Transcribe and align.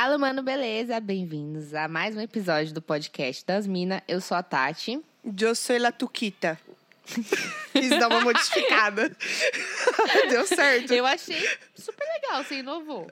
Fala, 0.00 0.16
mano, 0.16 0.44
beleza? 0.44 1.00
Bem-vindos 1.00 1.74
a 1.74 1.88
mais 1.88 2.16
um 2.16 2.20
episódio 2.20 2.72
do 2.72 2.80
podcast 2.80 3.44
das 3.44 3.66
Minas. 3.66 4.00
Eu 4.06 4.20
sou 4.20 4.36
a 4.36 4.44
Tati. 4.44 5.02
Eu 5.40 5.56
sou 5.56 5.76
la 5.76 5.90
Tuquita. 5.90 6.56
Quis 7.72 7.90
dar 7.90 8.06
uma 8.06 8.20
modificada. 8.20 9.10
Deu 10.30 10.46
certo. 10.46 10.92
Eu 10.94 11.04
achei 11.04 11.40
super 11.74 12.06
legal, 12.14 12.44
você 12.44 12.60
inovou. 12.60 13.10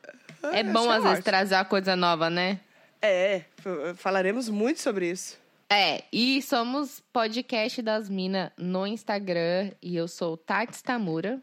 É 0.52 0.62
bom, 0.62 0.88
às 0.88 1.02
vezes, 1.02 1.25
trazer 1.25 1.57
uma 1.57 1.64
coisa 1.64 1.96
nova, 1.96 2.30
né? 2.30 2.61
É, 3.03 3.43
f- 3.59 3.95
falaremos 3.96 4.48
muito 4.48 4.80
sobre 4.80 5.11
isso. 5.11 5.37
É, 5.68 6.05
e 6.12 6.41
somos 6.41 7.02
podcast 7.12 7.82
das 7.82 8.09
Minas 8.09 8.52
no 8.57 8.87
Instagram. 8.87 9.73
E 9.82 9.96
eu 9.96 10.07
sou 10.07 10.37
Tati 10.37 10.84
Tamura. 10.84 11.41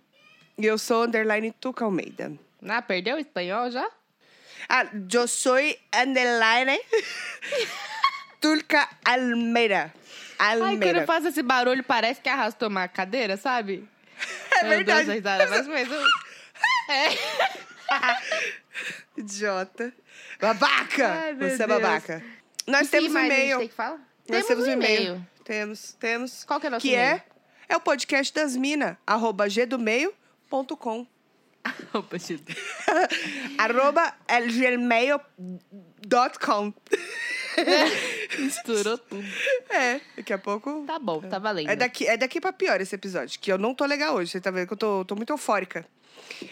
E 0.57 0.65
eu 0.65 0.77
sou 0.77 1.03
underline 1.03 1.51
Tuca 1.51 1.83
Almeida. 1.83 2.31
Ah, 2.65 2.81
perdeu 2.81 3.17
o 3.17 3.19
espanhol 3.19 3.69
já? 3.69 3.85
Ah, 4.69 4.85
eu 5.11 5.27
sou 5.27 5.55
underline 5.95 6.79
Tulca 8.41 8.87
Almeida. 9.05 9.93
Ai, 10.39 10.57
quando 10.57 10.71
Almeida. 10.71 11.05
faço 11.05 11.27
esse 11.27 11.41
barulho, 11.43 11.83
parece 11.83 12.19
que 12.21 12.29
arrastou 12.29 12.67
uma 12.69 12.87
cadeira, 12.87 13.37
sabe? 13.37 13.87
É 14.51 14.61
Meu 14.63 14.69
verdade. 14.77 15.05
Deus, 15.05 15.15
risada, 15.17 15.47
mas 15.47 15.67
mesmo. 15.67 15.95
É. 16.89 17.09
Idiota. 19.17 19.93
Babaca! 20.39 21.07
Ai, 21.07 21.33
Você 21.35 21.63
é 21.63 21.67
Deus. 21.67 21.81
babaca. 21.81 22.23
Nós 22.67 22.89
temos 22.89 23.13
um 23.13 23.19
e-mail. 23.19 23.57
tem 23.59 23.67
que 23.67 23.73
falar? 23.73 23.99
Nós 24.27 24.45
temos 24.45 24.67
um 24.67 24.71
e-mail. 24.71 25.27
Temos, 25.43 25.93
temos. 25.93 26.43
Qual 26.45 26.59
que 26.59 26.65
é 26.67 26.69
o 26.69 26.71
nosso 26.71 26.81
Que 26.81 26.93
e-mail? 26.93 27.15
é, 27.15 27.23
é 27.69 27.77
o 27.77 27.79
podcast 27.79 28.33
das 28.33 28.55
minas, 28.55 28.95
arroba 29.05 29.47
gdomeio.com. 29.47 31.07
Opa, 31.93 32.19
Chico. 32.19 32.43
arroba 33.57 34.13
gmail.com. 35.49 36.73
Misturou 38.39 38.97
tudo. 38.97 39.23
É, 39.69 40.01
daqui 40.17 40.33
a 40.33 40.37
pouco. 40.37 40.83
Tá 40.85 40.99
bom, 40.99 41.21
tá 41.21 41.39
valendo. 41.39 41.69
É 41.69 41.75
daqui, 41.75 42.07
é 42.07 42.17
daqui 42.17 42.41
pra 42.41 42.51
pior 42.51 42.81
esse 42.81 42.95
episódio, 42.95 43.39
que 43.39 43.51
eu 43.51 43.57
não 43.57 43.73
tô 43.73 43.85
legal 43.85 44.15
hoje. 44.15 44.31
Você 44.31 44.41
tá 44.41 44.51
vendo 44.51 44.67
que 44.67 44.73
eu 44.73 44.77
tô, 44.77 45.05
tô 45.05 45.15
muito 45.15 45.31
eufórica. 45.31 45.85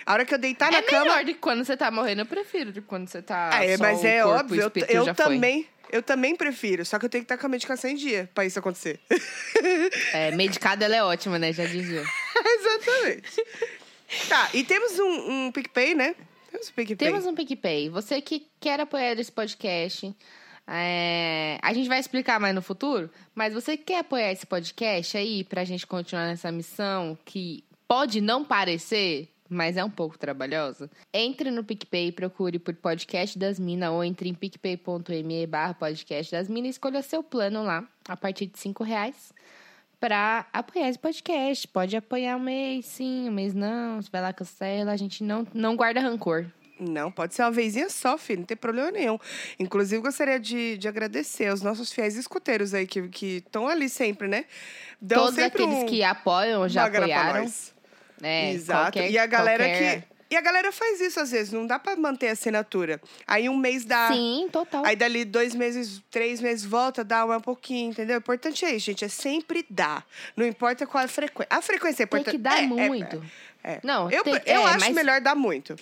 A 0.05 0.13
hora 0.13 0.25
que 0.25 0.33
eu 0.33 0.37
deitar 0.37 0.71
na 0.71 0.77
É 0.77 0.81
cama. 0.81 1.01
melhor 1.05 1.23
do 1.25 1.33
que 1.33 1.39
quando 1.39 1.65
você 1.65 1.75
tá 1.75 1.89
morrendo, 1.91 2.21
eu 2.21 2.25
prefiro 2.25 2.71
do 2.71 2.81
que 2.81 2.87
quando 2.87 3.07
você 3.07 3.21
tá. 3.21 3.49
É, 3.63 3.77
mas 3.77 4.03
é 4.03 4.21
corpo, 4.21 4.39
óbvio, 4.39 4.57
o 4.57 4.61
eu, 4.61 4.67
espírito 4.67 4.91
eu 4.91 5.05
já 5.05 5.13
foi. 5.15 5.25
também. 5.25 5.67
Eu 5.91 6.01
também 6.01 6.35
prefiro, 6.37 6.85
só 6.85 6.97
que 6.97 7.03
eu 7.05 7.09
tenho 7.09 7.21
que 7.21 7.25
estar 7.25 7.37
com 7.37 7.45
a 7.47 7.49
medicação 7.49 7.89
em 7.89 7.95
dia 7.95 8.29
pra 8.33 8.45
isso 8.45 8.57
acontecer. 8.57 8.97
É, 10.13 10.31
medicada 10.31 10.85
ela 10.85 10.95
é 10.95 11.03
ótima, 11.03 11.37
né? 11.37 11.51
Já 11.51 11.65
dizia. 11.65 12.01
Exatamente. 12.45 13.43
Tá, 14.29 14.49
e 14.53 14.63
temos 14.63 14.99
um, 14.99 15.47
um 15.47 15.51
PicPay, 15.51 15.95
né? 15.95 16.15
Temos 16.51 16.69
um 16.69 16.73
PicPay. 16.73 16.95
Temos 16.95 17.25
um 17.25 17.35
PicPay. 17.35 17.89
Você 17.89 18.21
que 18.21 18.47
quer 18.59 18.79
apoiar 18.79 19.13
esse 19.13 19.31
podcast, 19.31 20.13
é, 20.67 21.57
a 21.61 21.73
gente 21.73 21.87
vai 21.87 21.99
explicar 21.99 22.39
mais 22.39 22.53
no 22.53 22.61
futuro, 22.61 23.09
mas 23.33 23.53
você 23.53 23.77
que 23.77 23.85
quer 23.85 23.99
apoiar 23.99 24.31
esse 24.31 24.45
podcast 24.45 25.17
aí 25.17 25.43
pra 25.43 25.63
gente 25.63 25.87
continuar 25.87 26.27
nessa 26.27 26.51
missão 26.51 27.17
que 27.25 27.63
pode 27.87 28.21
não 28.21 28.43
parecer, 28.43 29.29
mas 29.49 29.75
é 29.75 29.83
um 29.83 29.89
pouco 29.89 30.17
trabalhosa, 30.17 30.89
entre 31.13 31.51
no 31.51 31.63
PicPay, 31.63 32.11
procure 32.13 32.57
por 32.57 32.73
Podcast 32.75 33.37
das 33.37 33.59
Minas 33.59 33.89
ou 33.89 34.03
entre 34.03 34.29
em 34.29 34.33
picpay.me 34.33 35.45
barra 35.45 35.73
podcast 35.73 36.31
das 36.31 36.47
Minas 36.47 36.67
e 36.67 36.71
escolha 36.71 37.01
seu 37.01 37.21
plano 37.21 37.63
lá, 37.63 37.85
a 38.07 38.15
partir 38.15 38.45
de 38.45 38.57
cinco 38.57 38.83
reais. 38.83 39.33
Pra 40.01 40.47
apoiar 40.51 40.89
esse 40.89 40.97
podcast. 40.99 41.67
Pode 41.67 41.95
apoiar 41.95 42.35
um 42.35 42.39
mês, 42.39 42.87
sim, 42.87 43.29
um 43.29 43.31
mês 43.31 43.53
não. 43.53 44.01
Você 44.01 44.09
vai 44.11 44.19
lá, 44.21 44.33
cancela. 44.33 44.91
A 44.91 44.97
gente 44.97 45.23
não, 45.23 45.47
não 45.53 45.75
guarda 45.75 46.01
rancor. 46.01 46.47
Não, 46.79 47.11
pode 47.11 47.35
ser 47.35 47.43
uma 47.43 47.51
vezinha 47.51 47.87
só, 47.91 48.17
filho, 48.17 48.39
não 48.39 48.45
tem 48.47 48.57
problema 48.57 48.89
nenhum. 48.89 49.19
Inclusive, 49.59 50.01
gostaria 50.01 50.39
de, 50.39 50.79
de 50.79 50.87
agradecer 50.87 51.45
aos 51.45 51.61
nossos 51.61 51.91
fiéis 51.93 52.15
escuteiros 52.17 52.73
aí, 52.73 52.87
que 52.87 52.99
estão 53.37 53.67
ali 53.67 53.87
sempre, 53.87 54.27
né? 54.27 54.45
Dão 54.99 55.19
Todos 55.25 55.35
sempre 55.35 55.61
aqueles 55.63 55.83
um- 55.83 55.85
que 55.85 56.01
apoiam, 56.03 56.67
já 56.67 56.85
apoiaram. 56.85 57.47
É, 58.23 58.51
Exato. 58.53 58.81
qualquer- 58.93 59.11
e 59.11 59.17
a 59.19 59.25
galera 59.27 59.63
qualquer- 59.63 60.01
que. 60.01 60.07
E 60.31 60.35
a 60.37 60.39
galera 60.41 60.71
faz 60.71 61.01
isso 61.01 61.19
às 61.19 61.29
vezes, 61.31 61.51
não 61.51 61.67
dá 61.67 61.77
pra 61.77 61.93
manter 61.97 62.29
a 62.29 62.31
assinatura. 62.31 63.01
Aí 63.27 63.49
um 63.49 63.57
mês 63.57 63.83
dá. 63.83 64.07
Sim, 64.07 64.47
total. 64.49 64.85
Aí 64.85 64.95
dali 64.95 65.25
dois 65.25 65.53
meses, 65.53 66.01
três 66.09 66.39
meses, 66.39 66.63
volta, 66.63 67.03
dá 67.03 67.25
um 67.25 67.41
pouquinho, 67.41 67.89
entendeu? 67.91 68.15
O 68.15 68.19
importante 68.19 68.63
é 68.63 68.73
isso, 68.73 68.85
gente. 68.85 69.03
É 69.03 69.09
sempre 69.09 69.65
dar. 69.69 70.05
Não 70.35 70.45
importa 70.47 70.87
qual 70.87 71.03
a 71.03 71.07
frequência. 71.09 71.47
A 71.49 71.61
frequência 71.61 72.03
é 72.03 72.05
Tem 72.05 72.19
importante. 72.21 72.37
que 72.37 72.41
dar 72.41 72.59
é, 72.59 72.63
é, 72.63 72.67
muito. 72.67 73.21
é, 73.61 73.73
é. 73.73 73.79
Não, 73.83 74.09
eu, 74.09 74.23
tem- 74.23 74.33
eu 74.45 74.61
é, 74.61 74.65
acho 74.65 74.79
mas- 74.79 74.95
melhor 74.95 75.19
dar 75.19 75.35
muito. 75.35 75.75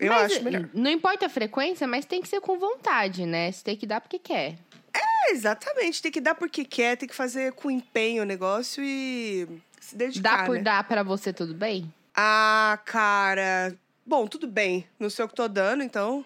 Eu 0.00 0.12
Mas, 0.12 0.32
acho 0.32 0.42
melhor. 0.42 0.68
Não 0.74 0.90
importa 0.90 1.24
a 1.26 1.28
frequência, 1.28 1.86
mas 1.86 2.04
tem 2.04 2.20
que 2.20 2.28
ser 2.28 2.40
com 2.40 2.58
vontade, 2.58 3.24
né? 3.24 3.50
Você 3.50 3.64
tem 3.64 3.76
que 3.76 3.86
dar 3.86 4.00
porque 4.00 4.18
quer. 4.18 4.56
É, 4.92 5.30
exatamente. 5.32 6.02
Tem 6.02 6.12
que 6.12 6.20
dar 6.20 6.34
porque 6.34 6.64
quer, 6.66 6.96
tem 6.96 7.08
que 7.08 7.14
fazer 7.14 7.52
com 7.52 7.70
empenho 7.70 8.22
o 8.22 8.26
negócio 8.26 8.82
e 8.84 9.46
se 9.80 9.96
dedicar. 9.96 10.38
Dá 10.38 10.44
por 10.44 10.56
né? 10.56 10.62
dar 10.62 10.84
pra 10.86 11.02
você, 11.02 11.32
tudo 11.32 11.54
bem? 11.54 11.90
Ah, 12.16 12.78
cara. 12.84 13.76
Bom, 14.04 14.26
tudo 14.26 14.46
bem. 14.46 14.86
Não 14.98 15.10
sei 15.10 15.24
o 15.24 15.28
que 15.28 15.34
tô 15.34 15.46
dando, 15.48 15.82
então. 15.82 16.24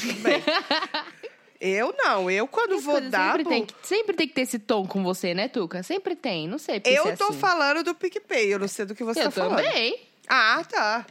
Tudo 0.00 0.14
bem. 0.14 0.42
eu 1.60 1.94
não. 1.96 2.30
Eu, 2.30 2.48
quando 2.48 2.74
As 2.74 2.84
vou 2.84 3.00
dar. 3.00 3.32
sempre, 3.32 3.44
bom, 3.44 3.50
tem 3.50 3.66
que, 3.66 3.74
sempre 3.86 4.16
tem 4.16 4.26
que 4.28 4.34
ter 4.34 4.40
esse 4.40 4.58
tom 4.58 4.86
com 4.86 5.04
você, 5.04 5.32
né, 5.34 5.46
Tuca? 5.48 5.82
Sempre 5.82 6.16
tem. 6.16 6.48
Não 6.48 6.58
sei 6.58 6.82
eu 6.84 7.16
tô 7.16 7.28
assim. 7.28 7.38
falando 7.38 7.84
do 7.84 7.94
PicPay. 7.94 8.52
Eu 8.52 8.58
não 8.58 8.68
sei 8.68 8.84
do 8.86 8.94
que 8.94 9.04
você 9.04 9.20
Eu 9.20 9.24
tá 9.24 9.30
falando. 9.30 9.56
também. 9.62 10.00
Ah, 10.28 10.64
tá. 10.68 11.06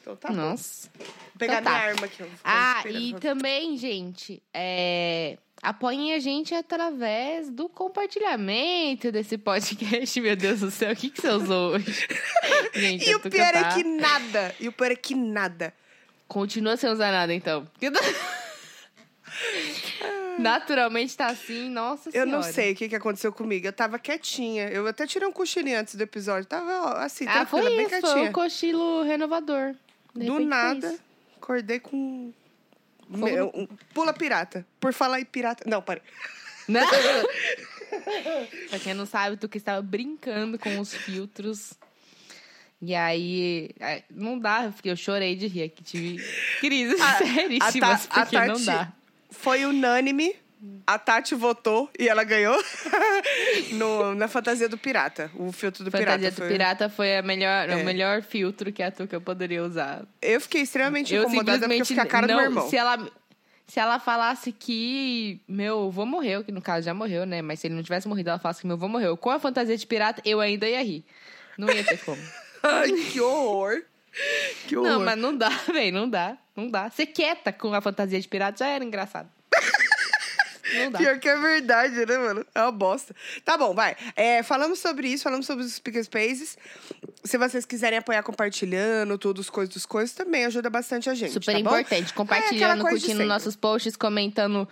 Então 0.00 0.14
tá 0.14 0.28
bom. 0.28 0.34
Nossa. 0.34 0.88
Vou 0.96 1.06
pegar 1.38 1.60
Então 1.60 1.72
tá. 1.72 1.78
minha 1.78 1.90
arma 1.90 2.06
aqui. 2.06 2.20
eu 2.22 2.30
Ah, 2.44 2.82
e 2.88 3.14
também, 3.14 3.76
gente, 3.76 4.40
é... 4.54 5.38
apoiem 5.62 6.12
a 6.14 6.20
gente 6.20 6.54
através 6.54 7.50
do 7.50 7.68
compartilhamento 7.68 9.10
desse 9.10 9.36
podcast. 9.38 10.20
Meu 10.20 10.36
Deus 10.36 10.60
do 10.60 10.70
céu, 10.70 10.92
o 10.92 10.96
que, 10.96 11.10
que 11.10 11.20
você 11.20 11.28
usou 11.30 11.72
hoje? 11.74 12.06
gente, 12.74 13.08
E 13.08 13.14
o 13.14 13.20
pior 13.20 13.52
tá- 13.52 13.58
é 13.70 13.74
que 13.74 13.84
nada. 13.84 14.54
E 14.60 14.68
o 14.68 14.72
pior 14.72 14.90
é 14.92 14.96
que 14.96 15.14
nada. 15.14 15.72
Continua 16.28 16.76
sem 16.76 16.90
usar 16.90 17.10
nada, 17.12 17.32
então. 17.34 17.66
Naturalmente 20.38 21.16
tá 21.16 21.26
assim, 21.28 21.68
nossa 21.70 22.08
Eu 22.10 22.12
senhora. 22.12 22.30
não 22.30 22.42
sei 22.42 22.72
o 22.72 22.76
que, 22.76 22.88
que 22.88 22.96
aconteceu 22.96 23.32
comigo. 23.32 23.66
Eu 23.66 23.72
tava 23.72 23.98
quietinha. 23.98 24.68
Eu 24.68 24.86
até 24.86 25.06
tirei 25.06 25.26
um 25.26 25.32
cochilinho 25.32 25.78
antes 25.78 25.94
do 25.94 26.02
episódio. 26.02 26.46
Tava 26.46 27.02
assim, 27.04 27.26
Ah, 27.26 27.46
foi 27.46 27.60
tranquila, 27.62 27.76
bem 27.76 27.86
isso, 27.86 28.00
foi 28.00 28.10
quietinha. 28.10 28.30
um 28.30 28.32
cochilo 28.32 29.02
renovador. 29.02 29.74
De 30.14 30.26
Do 30.26 30.38
nada, 30.40 30.94
acordei 31.40 31.78
com. 31.80 32.32
Meu, 33.08 33.50
um- 33.54 33.66
pula 33.94 34.12
pirata. 34.12 34.66
Por 34.80 34.92
falar 34.92 35.20
em 35.20 35.24
pirata. 35.24 35.64
Não, 35.68 35.80
parei. 35.82 36.02
Não. 36.68 36.80
pra 38.68 38.78
quem 38.78 38.94
não 38.94 39.06
sabe, 39.06 39.36
tu 39.36 39.48
que 39.48 39.58
estava 39.58 39.80
brincando 39.82 40.58
com 40.58 40.78
os 40.80 40.94
filtros. 40.94 41.74
E 42.80 42.94
aí, 42.94 43.70
é, 43.80 44.02
não 44.10 44.38
dá, 44.38 44.70
porque 44.74 44.90
eu 44.90 44.96
chorei 44.96 45.34
de 45.34 45.46
rir 45.46 45.62
aqui, 45.64 45.82
tive 45.82 46.22
crises 46.60 47.00
A- 47.00 47.18
seríssimas, 47.24 48.06
Ta- 48.06 48.20
a 48.20 48.24
porque 48.26 48.38
não 48.40 48.54
Tati 48.54 48.66
dá. 48.66 48.92
Foi 49.30 49.64
unânime. 49.64 50.36
A 50.86 50.98
Tati 50.98 51.34
votou 51.34 51.90
e 51.98 52.08
ela 52.08 52.24
ganhou 52.24 52.56
no, 53.72 54.14
na 54.14 54.28
fantasia 54.28 54.68
do 54.68 54.78
pirata. 54.78 55.30
O 55.34 55.52
filtro 55.52 55.84
do 55.84 55.90
Fantasia 55.90 56.16
pirata. 56.16 56.30
do 56.30 56.36
foi- 56.36 56.48
Pirata 56.48 56.88
foi 56.88 57.16
a 57.18 57.22
melhor, 57.22 57.68
É. 57.68 57.76
o 57.76 57.84
melhor 57.84 58.22
filtro 58.22 58.72
que 58.72 58.82
a 58.82 58.90
Tuca 58.90 59.20
poderia 59.20 59.62
usar. 59.62 60.04
Eu 60.20 60.40
fiquei 60.40 60.62
extremamente 60.62 61.14
Eu 61.14 61.22
incomodada 61.24 61.58
porque 61.58 61.74
eu 61.80 61.84
simplesmente 61.84 61.88
fiquei 61.88 62.02
a 62.02 62.06
cara 62.06 62.26
não, 62.26 62.34
do 62.34 62.40
meu 62.40 62.50
irmão. 62.50 62.70
Se 62.70 62.76
ela, 62.76 63.10
se 63.66 63.78
ela 63.80 63.98
falasse 63.98 64.52
que 64.52 65.40
meu 65.46 65.86
avô 65.88 66.06
morreu, 66.06 66.42
que 66.44 66.52
no 66.52 66.62
caso 66.62 66.86
já 66.86 66.94
morreu, 66.94 67.26
né? 67.26 67.42
Mas 67.42 67.60
se 67.60 67.66
ele 67.66 67.74
não 67.74 67.82
tivesse 67.82 68.08
morrido, 68.08 68.30
ela 68.30 68.38
falasse 68.38 68.60
que 68.60 68.66
meu 68.66 68.76
avô 68.76 68.88
morreu. 68.88 69.16
Com 69.16 69.30
a 69.30 69.38
fantasia 69.38 69.76
de 69.76 69.86
pirata, 69.86 70.22
eu 70.24 70.40
ainda 70.40 70.68
ia 70.68 70.82
rir. 70.82 71.04
Não 71.58 71.68
ia 71.70 71.84
ter 71.84 71.98
como. 71.98 72.20
Ai, 72.62 72.90
que 73.12 73.20
horror. 73.20 73.82
Que 74.66 74.76
horror. 74.76 74.90
não, 74.90 75.04
mas 75.04 75.18
não 75.18 75.36
dá, 75.36 75.48
velho, 75.72 75.92
não 75.94 76.08
dá. 76.08 76.36
Não 76.56 76.70
dá. 76.70 76.88
Ser 76.90 77.06
quieta 77.06 77.52
com 77.52 77.74
a 77.74 77.80
fantasia 77.82 78.18
de 78.18 78.26
pirata 78.26 78.58
já 78.64 78.68
era 78.68 78.82
engraçado. 78.82 79.28
Não 80.76 80.90
dá. 80.90 80.98
Pior 80.98 81.18
que 81.18 81.28
é 81.28 81.36
verdade, 81.36 81.94
né, 82.06 82.18
mano? 82.18 82.46
É 82.54 82.62
uma 82.62 82.72
bosta. 82.72 83.14
Tá 83.44 83.56
bom, 83.56 83.74
vai. 83.74 83.96
É, 84.14 84.42
falamos 84.42 84.78
sobre 84.78 85.08
isso, 85.08 85.24
falamos 85.24 85.46
sobre 85.46 85.64
os 85.64 85.72
Speaker 85.72 86.04
Spaces. 86.04 86.58
Se 87.24 87.38
vocês 87.38 87.64
quiserem 87.64 87.98
apoiar 87.98 88.22
compartilhando, 88.22 89.18
tudo, 89.18 89.40
os 89.40 89.50
coisas 89.50 89.74
dos 89.74 89.86
coisas, 89.86 90.14
também 90.14 90.44
ajuda 90.44 90.70
bastante 90.70 91.10
a 91.10 91.14
gente. 91.14 91.32
Super 91.32 91.52
tá 91.52 91.62
bom? 91.62 91.78
importante. 91.78 92.14
Compartilhando, 92.14 92.56
aquela 92.56 92.80
coisa 92.80 92.98
de 92.98 93.06
curtindo 93.06 93.26
nossos 93.26 93.56
posts, 93.56 93.96
comentando 93.96 94.68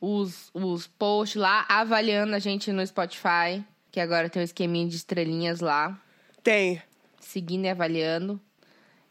os, 0.00 0.50
os 0.52 0.86
posts 0.86 1.40
lá, 1.40 1.64
avaliando 1.68 2.34
a 2.34 2.38
gente 2.38 2.72
no 2.72 2.84
Spotify, 2.84 3.64
que 3.90 4.00
agora 4.00 4.28
tem 4.28 4.42
um 4.42 4.44
esqueminha 4.44 4.88
de 4.88 4.96
estrelinhas 4.96 5.60
lá, 5.60 5.96
Tem. 6.42 6.82
seguindo 7.20 7.66
e 7.66 7.68
avaliando. 7.68 8.40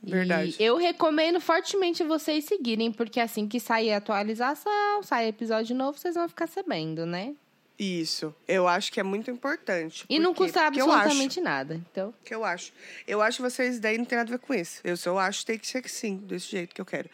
Verdade. 0.03 0.55
E 0.59 0.63
eu 0.63 0.77
recomendo 0.77 1.39
fortemente 1.39 2.03
vocês 2.03 2.45
seguirem, 2.45 2.91
porque 2.91 3.19
assim 3.19 3.47
que 3.47 3.59
sair 3.59 3.91
a 3.93 3.97
atualização, 3.97 5.03
sair 5.03 5.27
episódio 5.27 5.75
novo, 5.75 5.97
vocês 5.97 6.15
vão 6.15 6.27
ficar 6.27 6.47
sabendo, 6.47 7.05
né? 7.05 7.33
Isso. 7.77 8.33
Eu 8.47 8.67
acho 8.67 8.91
que 8.91 8.99
é 8.99 9.03
muito 9.03 9.31
importante. 9.31 10.05
E 10.07 10.19
não 10.19 10.33
custa 10.35 10.59
eu 10.59 10.63
acho- 10.65 10.81
absolutamente 10.91 11.41
nada. 11.41 11.81
Então, 11.91 12.13
que 12.23 12.33
eu 12.33 12.45
acho. 12.45 12.71
Eu 13.07 13.21
acho 13.21 13.37
que 13.37 13.41
vocês 13.43 13.79
daí 13.79 13.97
não 13.97 14.05
tem 14.05 14.17
nada 14.17 14.29
a 14.29 14.37
ver 14.37 14.39
com 14.39 14.53
isso. 14.53 14.81
Eu 14.83 14.95
só 14.95 15.17
acho 15.17 15.39
que 15.39 15.45
tem 15.47 15.57
que 15.59 15.67
ser 15.67 15.87
sim, 15.89 16.17
desse 16.17 16.47
jeito 16.51 16.75
que 16.75 16.81
eu 16.81 16.85
quero. 16.85 17.09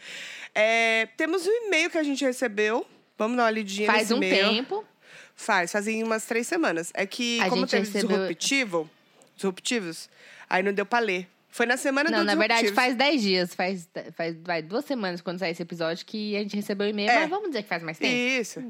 É, 0.53 1.07
temos 1.15 1.45
um 1.47 1.51
e-mail 1.67 1.89
que 1.89 1.97
a 1.97 2.03
gente 2.03 2.23
recebeu. 2.25 2.85
Vamos 3.17 3.37
dar 3.37 3.43
uma 3.43 3.51
lidinha 3.51 3.89
faz 3.91 4.11
um 4.11 4.17
e-mail. 4.17 4.49
tempo. 4.49 4.85
Faz, 5.35 5.71
fazem 5.71 6.03
umas 6.03 6.25
três 6.25 6.47
semanas. 6.47 6.91
É 6.93 7.05
que, 7.05 7.39
A 7.41 7.49
como 7.49 7.65
teve 7.65 7.85
recebeu- 7.85 8.09
disruptivo, 8.17 8.89
disruptivos, 9.35 10.09
aí 10.49 10.61
não 10.63 10.73
deu 10.73 10.85
pra 10.85 10.99
ler. 10.99 11.27
Foi 11.57 11.65
na 11.65 11.75
semana 11.75 12.11
Não, 12.11 12.19
do 12.19 12.23
na 12.23 12.35
verdade, 12.35 12.71
faz 12.71 12.95
10 12.95 13.19
dias. 13.19 13.55
Faz, 13.55 13.89
faz 14.15 14.35
vai, 14.43 14.61
duas 14.61 14.85
semanas 14.85 15.21
quando 15.21 15.39
sair 15.39 15.53
esse 15.53 15.63
episódio 15.63 16.05
que 16.05 16.35
a 16.35 16.39
gente 16.43 16.55
recebeu 16.55 16.85
um 16.85 16.89
e-mail. 16.91 17.09
É. 17.09 17.21
Mas 17.21 17.29
vamos 17.31 17.47
dizer 17.47 17.63
que 17.63 17.67
faz 17.69 17.81
mais 17.81 17.97
tempo. 17.97 18.13
Isso. 18.13 18.63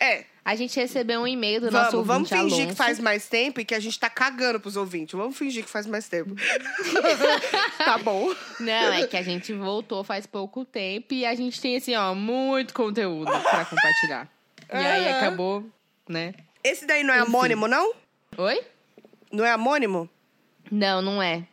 É, 0.00 0.24
A 0.42 0.54
gente 0.54 0.74
recebeu 0.80 1.20
um 1.20 1.26
e-mail 1.26 1.60
do 1.60 1.70
nosso 1.70 1.90
vamos, 2.02 2.06
vamos 2.06 2.32
ouvinte, 2.32 2.48
fingir 2.48 2.64
Alonso. 2.64 2.68
que 2.68 2.74
faz 2.82 2.98
mais 2.98 3.28
tempo 3.28 3.60
e 3.60 3.64
que 3.66 3.74
a 3.74 3.78
gente 3.78 4.00
tá 4.00 4.08
cagando 4.08 4.58
pros 4.58 4.74
ouvintes. 4.74 5.18
Vamos 5.18 5.36
fingir 5.36 5.62
que 5.62 5.68
faz 5.68 5.86
mais 5.86 6.08
tempo. 6.08 6.34
tá 7.76 7.98
bom. 7.98 8.34
Não, 8.58 8.92
é 8.94 9.06
que 9.06 9.16
a 9.18 9.22
gente 9.22 9.52
voltou 9.52 10.02
faz 10.02 10.24
pouco 10.24 10.64
tempo 10.64 11.12
e 11.12 11.26
a 11.26 11.34
gente 11.34 11.60
tem, 11.60 11.76
assim, 11.76 11.94
ó, 11.94 12.14
muito 12.14 12.72
conteúdo 12.72 13.30
pra 13.30 13.66
compartilhar. 13.66 14.26
E 14.72 14.76
aí 14.76 15.08
acabou, 15.10 15.62
né? 16.08 16.32
Esse 16.64 16.86
daí 16.86 17.04
não 17.04 17.12
é 17.12 17.18
Enfim. 17.18 17.28
amônimo, 17.28 17.68
não? 17.68 17.92
Oi? 18.38 18.62
Não 19.30 19.44
é 19.44 19.50
amônimo? 19.50 20.08
Não, 20.70 21.02
não 21.02 21.22
é. 21.22 21.44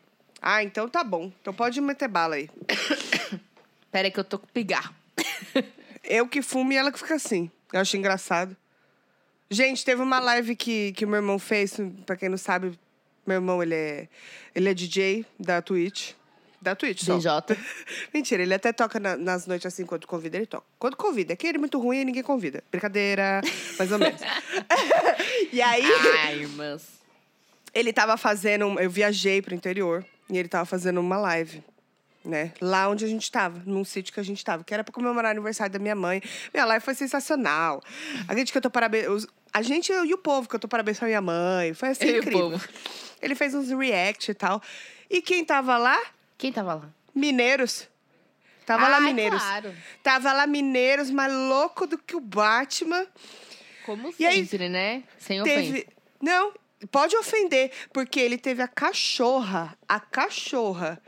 Ah, 0.47 0.61
então 0.63 0.87
tá 0.87 1.03
bom. 1.03 1.31
Então 1.41 1.51
pode 1.51 1.81
meter 1.81 2.07
bala 2.07 2.35
aí. 2.35 2.47
Pera 3.91 4.07
aí 4.07 4.11
que 4.11 4.19
eu 4.19 4.23
tô 4.23 4.37
com 4.37 4.45
pigarro. 4.45 4.93
Eu 6.07 6.27
que 6.27 6.43
fumo 6.43 6.71
e 6.71 6.75
ela 6.75 6.91
que 6.91 6.99
fica 6.99 7.15
assim. 7.15 7.49
Eu 7.73 7.79
acho 7.79 7.97
engraçado. 7.97 8.55
Gente, 9.49 9.83
teve 9.83 10.03
uma 10.03 10.19
live 10.19 10.55
que, 10.55 10.91
que 10.93 11.03
o 11.03 11.07
meu 11.07 11.15
irmão 11.17 11.39
fez. 11.39 11.77
Pra 12.05 12.15
quem 12.15 12.29
não 12.29 12.37
sabe, 12.37 12.77
meu 13.25 13.37
irmão, 13.37 13.63
ele 13.63 13.73
é, 13.73 14.07
ele 14.53 14.69
é 14.69 14.73
DJ 14.75 15.25
da 15.39 15.63
Twitch. 15.63 16.11
Da 16.61 16.75
Twitch 16.75 17.01
só. 17.03 17.17
DJ. 17.17 17.57
Mentira, 18.13 18.43
ele 18.43 18.53
até 18.53 18.71
toca 18.71 18.99
na- 18.99 19.17
nas 19.17 19.47
noites 19.47 19.65
assim, 19.65 19.83
quando 19.83 20.05
convida, 20.05 20.37
ele 20.37 20.45
toca. 20.45 20.65
Quando 20.77 20.95
convida. 20.95 21.33
É 21.33 21.35
que 21.35 21.47
ele 21.47 21.57
é 21.57 21.59
muito 21.59 21.79
ruim 21.79 22.01
e 22.01 22.05
ninguém 22.05 22.21
convida. 22.21 22.63
Brincadeira, 22.69 23.41
mais 23.79 23.91
ou 23.91 23.97
menos. 23.97 24.21
e 25.51 25.59
aí, 25.59 25.83
Ai, 26.19 26.39
irmãs. 26.41 26.87
ele 27.73 27.91
tava 27.91 28.15
fazendo... 28.15 28.79
Eu 28.79 28.91
viajei 28.91 29.41
pro 29.41 29.55
interior 29.55 30.05
e 30.29 30.37
ele 30.37 30.47
tava 30.49 30.65
fazendo 30.65 30.99
uma 30.99 31.17
live. 31.17 31.63
Né? 32.23 32.51
Lá 32.59 32.89
onde 32.89 33.05
a 33.05 33.07
gente 33.07 33.31
tava, 33.31 33.61
num 33.67 33.85
sítio 33.85 34.11
que 34.11 34.19
a 34.19 34.23
gente 34.23 34.43
tava, 34.43 34.63
que 34.63 34.73
era 34.73 34.83
pra 34.83 34.91
comemorar 34.91 35.29
o 35.29 35.31
aniversário 35.37 35.71
da 35.71 35.77
minha 35.77 35.93
mãe. 35.93 36.23
Minha 36.51 36.65
live 36.65 36.83
foi 36.83 36.95
sensacional. 36.95 37.83
A 38.27 38.35
gente 38.35 38.51
que 38.51 38.57
eu 38.57 38.61
tô 38.63 38.69
parabéns. 38.71 39.27
A 39.53 39.61
gente 39.61 39.91
e 39.93 40.13
o 40.13 40.17
povo 40.17 40.49
que 40.49 40.55
eu 40.55 40.59
tô 40.59 40.67
parabéns 40.67 40.97
pra 40.97 41.07
minha 41.07 41.21
mãe. 41.21 41.73
Foi 41.75 41.89
assim 41.89 42.05
Eu 42.05 42.15
o 42.15 42.17
incrível. 42.17 42.51
povo. 42.51 42.67
Ele 43.21 43.35
fez 43.35 43.53
uns 43.53 43.69
react 43.69 44.31
e 44.31 44.33
tal. 44.33 44.59
E 45.07 45.21
quem 45.21 45.45
tava 45.45 45.77
lá? 45.77 46.01
Quem 46.35 46.51
tava 46.51 46.73
lá? 46.73 46.89
Mineiros. 47.13 47.87
Tava 48.65 48.87
lá 48.87 48.97
Ai, 48.97 49.03
Mineiros. 49.03 49.39
claro. 49.39 49.75
Tava 50.01 50.33
lá 50.33 50.47
Mineiros, 50.47 51.11
mais 51.11 51.31
louco 51.31 51.85
do 51.85 51.95
que 51.97 52.15
o 52.15 52.19
Batman. 52.19 53.05
Como 53.85 54.11
E 54.17 54.25
aí, 54.25 54.43
sempre, 54.47 54.67
né? 54.67 55.03
Sem 55.19 55.39
ofensa. 55.41 55.61
Teve. 55.61 55.87
Não, 56.19 56.51
pode 56.91 57.15
ofender, 57.15 57.71
porque 57.93 58.19
ele 58.19 58.37
teve 58.37 58.61
a 58.61 58.67
cachorra, 58.67 59.77
a 59.87 59.99
cachorra. 59.99 61.01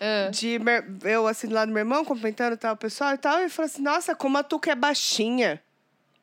Ah. 0.00 0.30
De 0.30 0.58
eu, 1.04 1.26
assim, 1.26 1.46
do 1.46 1.54
lado 1.54 1.68
do 1.68 1.72
meu 1.72 1.80
irmão, 1.80 2.04
cumprimentando 2.04 2.56
tal, 2.56 2.74
o 2.74 2.76
pessoal 2.76 3.14
e 3.14 3.18
tal. 3.18 3.40
E 3.40 3.48
falou 3.48 3.66
assim: 3.66 3.82
Nossa, 3.82 4.14
como 4.14 4.38
a 4.38 4.42
Tuca 4.42 4.72
é 4.72 4.74
baixinha. 4.74 5.62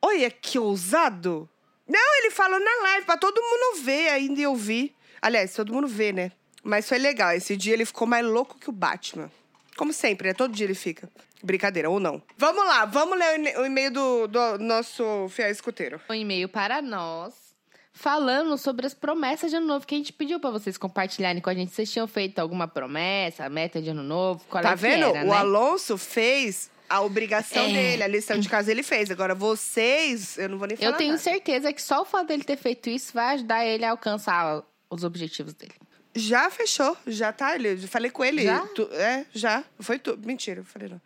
Olha 0.02 0.30
que 0.30 0.58
ousado. 0.58 1.48
Não, 1.86 2.18
ele 2.18 2.30
falou 2.30 2.60
na 2.60 2.82
live, 2.82 3.06
pra 3.06 3.16
todo 3.16 3.40
mundo 3.40 3.82
ver 3.82 4.10
ainda 4.10 4.40
e 4.40 4.46
ouvir. 4.46 4.94
Aliás, 5.20 5.52
todo 5.52 5.72
mundo 5.72 5.88
vê, 5.88 6.12
né? 6.12 6.32
Mas 6.62 6.88
foi 6.88 6.98
legal. 6.98 7.32
Esse 7.32 7.56
dia 7.56 7.74
ele 7.74 7.84
ficou 7.84 8.06
mais 8.06 8.24
louco 8.24 8.58
que 8.58 8.70
o 8.70 8.72
Batman. 8.72 9.30
Como 9.76 9.92
sempre, 9.92 10.28
né? 10.28 10.34
Todo 10.34 10.54
dia 10.54 10.66
ele 10.66 10.74
fica. 10.74 11.08
Brincadeira, 11.42 11.90
ou 11.90 11.98
não. 11.98 12.22
Vamos 12.36 12.64
lá, 12.64 12.84
vamos 12.84 13.18
ler 13.18 13.56
o 13.56 13.62
o 13.62 13.66
e-mail 13.66 13.90
do, 13.90 14.26
do 14.28 14.58
nosso 14.58 15.26
fiel 15.30 15.50
escuteiro. 15.50 16.00
um 16.08 16.14
e-mail 16.14 16.48
para 16.48 16.82
nós 16.82 17.49
falando 17.92 18.56
sobre 18.56 18.86
as 18.86 18.94
promessas 18.94 19.50
de 19.50 19.56
ano 19.56 19.66
novo 19.66 19.86
que 19.86 19.94
a 19.94 19.98
gente 19.98 20.12
pediu 20.12 20.38
para 20.40 20.50
vocês 20.50 20.78
compartilharem 20.78 21.40
com 21.42 21.50
a 21.50 21.54
gente. 21.54 21.72
Vocês 21.72 21.90
tinham 21.90 22.06
feito 22.06 22.38
alguma 22.38 22.66
promessa, 22.68 23.48
meta 23.48 23.80
de 23.82 23.90
ano 23.90 24.02
novo? 24.02 24.42
Qual 24.48 24.62
Tá 24.62 24.70
é 24.70 24.74
que 24.76 24.78
vendo? 24.82 25.04
era, 25.04 25.24
o 25.24 25.28
né? 25.30 25.36
Alonso 25.36 25.98
fez 25.98 26.70
a 26.88 27.00
obrigação 27.02 27.62
É. 27.64 27.72
dele, 27.72 28.02
a 28.02 28.08
lição 28.08 28.38
de 28.38 28.48
casa 28.48 28.70
ele 28.70 28.82
fez. 28.82 29.10
Agora 29.10 29.34
vocês, 29.34 30.38
eu 30.38 30.48
não 30.48 30.58
vou 30.58 30.66
nem 30.66 30.76
falar 30.76 30.90
Eu 30.90 30.96
tenho 30.96 31.10
nada. 31.10 31.22
certeza 31.22 31.72
que 31.72 31.82
só 31.82 32.02
o 32.02 32.04
fato 32.04 32.28
dele 32.28 32.42
ter 32.44 32.56
feito 32.56 32.88
isso 32.90 33.12
vai 33.12 33.34
ajudar 33.34 33.64
ele 33.64 33.84
a 33.84 33.90
alcançar 33.90 34.62
os 34.88 35.04
objetivos 35.04 35.52
dele. 35.54 35.74
Já 36.12 36.50
fechou, 36.50 36.96
já 37.06 37.32
tá. 37.32 37.56
Eu 37.56 37.78
falei 37.86 38.10
com 38.10 38.24
ele. 38.24 38.42
Já? 38.42 38.66
Tu- 38.74 38.88
é, 38.94 39.24
já. 39.32 39.62
Foi 39.78 39.96
tudo. 39.96 40.26
Mentira, 40.26 40.60
eu 40.60 40.64
falei 40.64 40.88
não. 40.88 41.00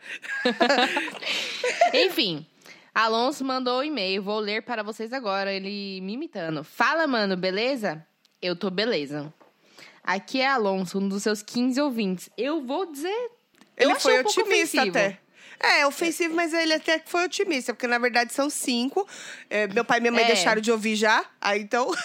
Enfim, 1.92 2.46
Alonso 2.94 3.44
mandou 3.44 3.80
um 3.80 3.82
e-mail, 3.82 4.22
vou 4.22 4.38
ler 4.38 4.62
para 4.62 4.82
vocês 4.82 5.12
agora, 5.12 5.52
ele 5.52 6.00
me 6.00 6.12
imitando. 6.14 6.62
Fala, 6.62 7.06
mano, 7.06 7.36
beleza? 7.36 8.06
Eu 8.40 8.54
tô 8.54 8.70
beleza. 8.70 9.32
Aqui 10.02 10.40
é 10.40 10.46
Alonso, 10.48 10.98
um 10.98 11.08
dos 11.08 11.22
seus 11.22 11.42
15 11.42 11.80
ouvintes. 11.80 12.30
Eu 12.36 12.62
vou 12.62 12.90
dizer. 12.90 13.08
eu 13.76 13.88
Ele 13.88 13.92
achei 13.92 14.00
foi 14.02 14.16
um 14.18 14.20
otimista 14.20 14.78
ofensivo. 14.82 14.90
até. 14.98 15.18
É, 15.60 15.86
ofensivo, 15.86 16.34
mas 16.34 16.52
ele 16.52 16.74
até 16.74 16.98
que 16.98 17.08
foi 17.08 17.24
otimista, 17.24 17.72
porque 17.72 17.86
na 17.86 17.96
verdade 17.98 18.32
são 18.34 18.50
cinco. 18.50 19.08
É, 19.48 19.66
meu 19.68 19.84
pai 19.84 19.98
e 19.98 20.00
minha 20.02 20.12
mãe 20.12 20.24
É. 20.24 20.26
deixaram 20.26 20.60
de 20.60 20.70
ouvir 20.70 20.94
já, 20.96 21.24
aí 21.40 21.60
então. 21.62 21.90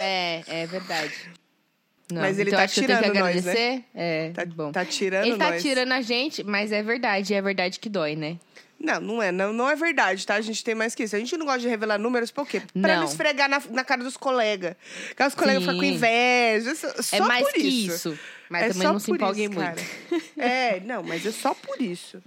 É, 0.00 0.44
é 0.46 0.66
verdade. 0.66 1.12
Não, 2.12 2.22
Mas 2.22 2.38
ele 2.38 2.50
então 2.50 2.58
tá 2.60 2.64
acho 2.64 2.74
que 2.74 2.80
eu 2.82 2.86
tenho 2.86 2.98
que 3.00 3.04
tirando 3.10 3.18
nós, 3.18 3.44
né? 3.44 3.50
agradecer. 3.50 3.84
É, 3.94 4.30
Tá, 4.30 4.44
bom. 4.46 4.70
tá 4.72 4.84
tirando 4.84 5.26
ele 5.26 5.36
tá 5.36 5.50
nós. 5.50 5.62
tirando 5.62 5.92
a 5.92 6.00
gente, 6.00 6.44
mas 6.44 6.70
é 6.70 6.82
verdade, 6.84 7.34
é 7.34 7.42
verdade 7.42 7.80
que 7.80 7.88
dói, 7.88 8.14
né? 8.14 8.38
Não, 8.80 9.00
não 9.00 9.22
é. 9.22 9.32
Não, 9.32 9.52
não 9.52 9.68
é 9.68 9.74
verdade, 9.74 10.24
tá? 10.26 10.34
A 10.36 10.40
gente 10.40 10.62
tem 10.62 10.74
mais 10.74 10.94
que 10.94 11.02
isso. 11.02 11.16
A 11.16 11.18
gente 11.18 11.36
não 11.36 11.44
gosta 11.44 11.60
de 11.60 11.68
revelar 11.68 11.98
números, 11.98 12.30
por 12.30 12.46
quê? 12.46 12.60
Pra 12.80 12.94
não, 12.94 13.02
Não. 13.02 13.08
esfregar 13.08 13.48
na, 13.48 13.60
na 13.70 13.84
cara 13.84 14.04
dos 14.04 14.16
colegas. 14.16 14.76
Que 15.16 15.22
os 15.24 15.34
colegas 15.34 15.62
ficam 15.64 15.76
com 15.78 15.84
inveja. 15.84 16.74
Só, 16.74 17.16
é 17.16 17.20
mais 17.20 17.44
por 17.44 17.52
que 17.54 17.60
isso. 17.60 18.10
isso. 18.10 18.18
Mas 18.48 18.62
É 18.62 18.68
também 18.68 18.86
não 18.88 18.98
se 18.98 19.10
empolguem 19.10 19.44
isso, 19.46 19.54
muito. 19.54 20.30
É, 20.38 20.80
não, 20.80 21.02
mas 21.02 21.26
é 21.26 21.32
só 21.32 21.52
por 21.54 21.80
isso. 21.82 22.22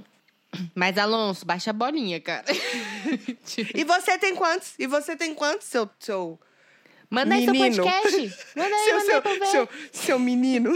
Mas, 0.76 0.98
Alonso, 0.98 1.46
baixa 1.46 1.70
a 1.70 1.74
bolinha, 1.74 2.20
cara. 2.20 2.44
E 3.74 3.86
você 3.86 4.18
tem 4.18 4.36
quantos? 4.36 4.74
E 4.78 4.86
você 4.86 5.16
tem 5.16 5.34
quantos, 5.34 5.66
seu. 5.66 5.90
seu... 5.98 6.38
Manda 7.10 7.36
aí 7.36 7.46
seu 7.46 7.54
Menino. 7.54 7.84
podcast. 7.84 8.18
Manda 8.56 8.76
aí, 8.76 8.84
Seu, 8.86 8.98
manda 8.98 9.30
aí 9.30 9.38
seu, 9.38 9.40
ver. 9.40 9.46
seu, 9.48 9.70
seu 9.94 10.20
menino. 10.20 10.74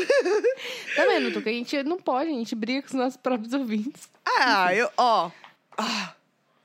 Tá 0.96 1.06
vendo, 1.06 1.32
Tuca? 1.34 1.50
A 1.50 1.54
gente 1.54 1.84
não 1.84 1.98
pode, 1.98 2.30
a 2.30 2.34
gente 2.34 2.56
briga 2.56 2.82
com 2.84 2.88
os 2.88 2.94
nossos 2.94 3.18
próprios 3.18 3.54
ouvintes. 3.54 4.10
Ah, 4.26 4.74
eu. 4.74 4.90
Ó. 4.98 5.30
Ah, 5.78 6.14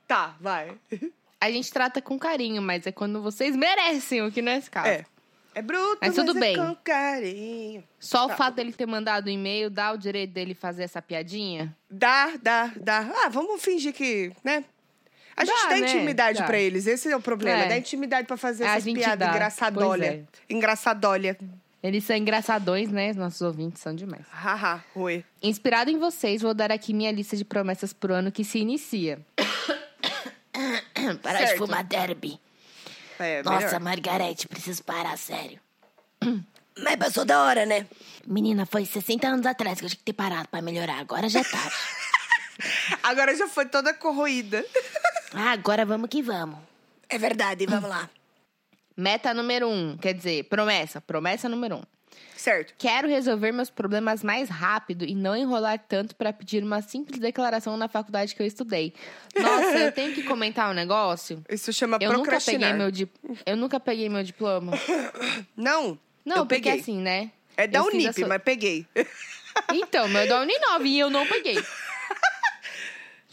tá, 0.07 0.35
vai. 0.39 0.71
A 1.39 1.49
gente 1.51 1.71
trata 1.71 2.01
com 2.01 2.17
carinho, 2.19 2.61
mas 2.61 2.85
é 2.85 2.91
quando 2.91 3.21
vocês 3.21 3.55
merecem, 3.55 4.21
o 4.21 4.31
que 4.31 4.41
não 4.41 4.51
é 4.51 4.57
esse 4.57 4.69
caso. 4.69 4.87
É. 4.87 5.05
É 5.53 5.61
bruto, 5.61 5.97
Mas 5.99 6.15
tudo 6.15 6.37
é 6.37 6.39
bem. 6.39 6.55
com 6.55 6.73
carinho. 6.81 7.83
Só 7.99 8.25
Tá. 8.25 8.33
o 8.33 8.37
fato 8.37 8.55
dele 8.55 8.71
ter 8.71 8.85
mandado 8.85 9.25
o 9.25 9.29
e-mail 9.29 9.69
dá 9.69 9.91
o 9.91 9.97
direito 9.97 10.31
dele 10.31 10.53
fazer 10.53 10.83
essa 10.83 11.01
piadinha? 11.01 11.75
Dá, 11.89 12.31
dá, 12.41 12.71
dá. 12.77 12.99
Ah, 13.25 13.27
vamos 13.27 13.61
fingir 13.61 13.93
que, 13.93 14.31
né? 14.45 14.63
A 15.35 15.43
gente 15.43 15.61
Dá, 15.61 15.69
né? 15.71 15.79
intimidade 15.79 16.39
Dá. 16.39 16.45
pra 16.45 16.57
eles, 16.57 16.87
esse 16.87 17.11
é 17.11 17.17
o 17.17 17.21
problema. 17.21 17.63
É. 17.63 17.67
Dá 17.67 17.77
intimidade 17.77 18.27
pra 18.27 18.37
fazer 18.37 18.63
A 18.63 18.75
essas 18.77 18.93
piadas 18.93 19.27
dá, 19.27 19.33
engraçadolha. 19.33 20.25
pois 20.31 20.41
Engraçadolha. 20.49 21.37
Eles 21.83 22.03
são 22.03 22.15
engraçadões, 22.15 22.91
né? 22.91 23.09
Os 23.11 23.15
nossos 23.17 23.41
ouvintes 23.41 23.81
são 23.81 23.95
demais. 23.95 24.23
Haha, 24.31 24.83
oi. 24.95 25.25
Inspirado 25.41 25.89
em 25.89 25.97
vocês, 25.97 26.41
vou 26.41 26.53
dar 26.53 26.71
aqui 26.71 26.93
minha 26.93 27.11
lista 27.11 27.35
de 27.35 27.43
promessas 27.43 27.91
pro 27.91 28.13
ano 28.13 28.31
que 28.31 28.43
se 28.43 28.59
inicia. 28.59 29.19
Parar 31.23 31.39
Certo. 31.39 31.51
de 31.53 31.57
fumar 31.57 31.83
derby. 31.83 32.39
É, 33.17 33.41
Nossa, 33.43 33.65
melhor. 33.65 33.79
Margarete, 33.81 34.47
preciso 34.47 34.83
parar, 34.83 35.17
sério. 35.17 35.59
Mas 36.77 36.95
passou 36.95 37.25
da 37.25 37.43
hora, 37.43 37.65
né? 37.65 37.85
Menina, 38.25 38.65
foi 38.65 38.85
60 38.85 39.27
anos 39.27 39.45
atrás 39.45 39.79
que 39.79 39.85
eu 39.85 39.89
tinha 39.89 39.97
que 39.97 40.03
ter 40.03 40.13
parado 40.13 40.47
pra 40.49 40.61
melhorar. 40.61 40.99
Agora 40.99 41.27
já 41.27 41.39
é 41.41 41.43
tarde. 41.43 41.75
Agora 43.03 43.35
já 43.35 43.47
foi 43.47 43.65
toda 43.65 43.93
corroída. 43.93 44.63
ah, 45.33 45.51
agora 45.51 45.83
vamos 45.85 46.09
que 46.09 46.21
vamos. 46.21 46.59
É 47.09 47.17
verdade, 47.17 47.65
vamos 47.65 47.89
lá. 47.89 48.07
Meta 48.95 49.33
número 49.33 49.67
um, 49.69 49.97
quer 49.97 50.13
dizer, 50.13 50.43
promessa. 50.45 50.99
Promessa 51.01 51.47
número 51.49 51.77
um. 51.77 51.83
Certo. 52.35 52.73
Quero 52.77 53.07
resolver 53.07 53.51
meus 53.51 53.69
problemas 53.69 54.23
mais 54.23 54.49
rápido 54.49 55.05
e 55.05 55.13
não 55.13 55.35
enrolar 55.35 55.77
tanto 55.87 56.15
pra 56.15 56.33
pedir 56.33 56.63
uma 56.63 56.81
simples 56.81 57.19
declaração 57.19 57.77
na 57.77 57.87
faculdade 57.87 58.33
que 58.35 58.41
eu 58.41 58.47
estudei. 58.47 58.93
Nossa, 59.39 59.77
eu 59.77 59.91
tenho 59.91 60.13
que 60.13 60.23
comentar 60.23 60.69
um 60.71 60.73
negócio. 60.73 61.43
Isso 61.47 61.71
chama 61.71 61.99
Eu 62.01 62.11
nunca 62.13 62.31
peguei 62.39 62.57
procrastinar. 62.59 62.77
meu 62.77 62.89
eu 63.45 63.55
nunca 63.55 63.79
peguei 63.79 64.09
meu 64.09 64.23
diploma. 64.23 64.73
Não, 65.55 65.97
Não, 66.25 66.37
eu 66.37 66.45
porque 66.45 66.61
peguei. 66.63 66.79
assim, 66.81 66.97
né? 66.97 67.31
É 67.55 67.67
da 67.67 67.79
eu 67.79 67.85
Unip, 67.85 68.13
so- 68.13 68.27
mas 68.27 68.41
peguei. 68.41 68.87
Então, 69.73 70.07
meu 70.07 70.21
é 70.21 70.25
da 70.27 70.41
Uninove 70.41 70.89
e 70.89 70.99
eu 70.99 71.09
não 71.09 71.27
peguei. 71.27 71.63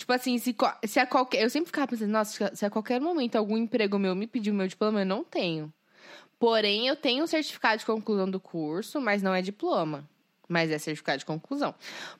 Tipo, 0.08 0.12
assim, 0.12 0.38
se, 0.38 0.56
se 0.84 0.98
a 0.98 1.06
qualquer. 1.06 1.42
Eu 1.42 1.50
sempre 1.50 1.66
ficava 1.66 1.88
pensando, 1.88 2.10
nossa, 2.10 2.50
se 2.54 2.64
a 2.64 2.70
qualquer 2.70 3.00
momento 3.00 3.36
algum 3.36 3.58
emprego 3.58 3.98
meu 3.98 4.14
me 4.14 4.26
pedir 4.26 4.50
o 4.50 4.54
meu 4.54 4.66
diploma, 4.66 5.02
eu 5.02 5.06
não 5.06 5.22
tenho. 5.22 5.72
Porém, 6.38 6.86
eu 6.86 6.96
tenho 6.96 7.24
um 7.24 7.26
certificado 7.26 7.78
de 7.78 7.86
conclusão 7.86 8.30
do 8.30 8.40
curso, 8.40 9.00
mas 9.00 9.22
não 9.22 9.34
é 9.34 9.42
diploma. 9.42 10.08
Mas 10.48 10.70
é 10.70 10.78
certificado 10.78 11.18
de 11.18 11.26
conclusão. 11.26 11.74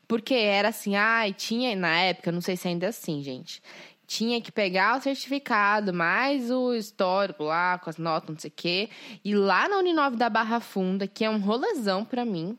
Porque 0.06 0.34
era 0.34 0.68
assim, 0.68 0.96
ai, 0.96 1.32
tinha 1.32 1.74
na 1.74 1.98
época, 2.00 2.30
não 2.30 2.42
sei 2.42 2.56
se 2.56 2.68
ainda 2.68 2.86
é 2.86 2.88
assim, 2.90 3.22
gente. 3.22 3.62
Tinha 4.06 4.40
que 4.40 4.52
pegar 4.52 4.98
o 4.98 5.00
certificado, 5.00 5.94
mais 5.94 6.50
o 6.50 6.74
histórico 6.74 7.44
lá, 7.44 7.78
com 7.78 7.88
as 7.88 7.96
notas, 7.96 8.30
não 8.30 8.38
sei 8.38 8.50
o 8.50 8.52
quê. 8.54 8.90
E 9.24 9.34
lá 9.34 9.68
na 9.68 9.78
Uninove 9.78 10.16
da 10.16 10.28
Barra 10.28 10.60
Funda, 10.60 11.06
que 11.06 11.24
é 11.24 11.30
um 11.30 11.38
rolezão 11.38 12.04
pra 12.04 12.24
mim, 12.24 12.58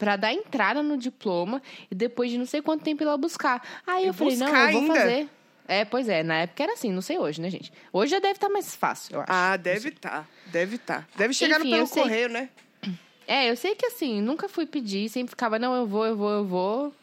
pra 0.00 0.16
dar 0.16 0.32
entrada 0.32 0.82
no 0.82 0.96
diploma 0.96 1.62
e 1.90 1.94
depois 1.94 2.30
de 2.30 2.38
não 2.38 2.46
sei 2.46 2.62
quanto 2.62 2.82
tempo 2.82 3.02
ir 3.02 3.06
lá 3.06 3.18
buscar. 3.18 3.62
Aí 3.86 4.06
eu 4.06 4.14
falei, 4.14 4.34
não, 4.34 4.46
eu 4.48 4.72
vou 4.72 4.80
ainda? 4.80 4.94
fazer. 4.94 5.28
É, 5.68 5.84
pois 5.84 6.08
é, 6.08 6.22
na 6.22 6.36
época 6.38 6.62
era 6.62 6.72
assim, 6.72 6.90
não 6.90 7.02
sei 7.02 7.18
hoje, 7.18 7.40
né, 7.40 7.50
gente? 7.50 7.70
Hoje 7.92 8.12
já 8.12 8.18
deve 8.18 8.32
estar 8.32 8.48
mais 8.48 8.74
fácil, 8.74 9.16
eu 9.16 9.20
acho. 9.20 9.30
Ah, 9.30 9.56
deve 9.58 9.90
estar. 9.90 10.26
Deve 10.46 10.76
estar. 10.76 11.06
Deve 11.14 11.34
chegar 11.34 11.60
Enfim, 11.60 11.70
no 11.70 11.76
pelo 11.76 11.88
correio, 11.88 12.28
né? 12.30 12.48
É, 13.28 13.50
eu 13.50 13.56
sei 13.56 13.74
que 13.74 13.86
assim, 13.86 14.22
nunca 14.22 14.48
fui 14.48 14.64
pedir, 14.66 15.08
sempre 15.10 15.30
ficava, 15.30 15.58
não, 15.58 15.74
eu 15.76 15.86
vou, 15.86 16.06
eu 16.06 16.16
vou, 16.16 16.30
eu 16.30 16.44
vou. 16.44 16.94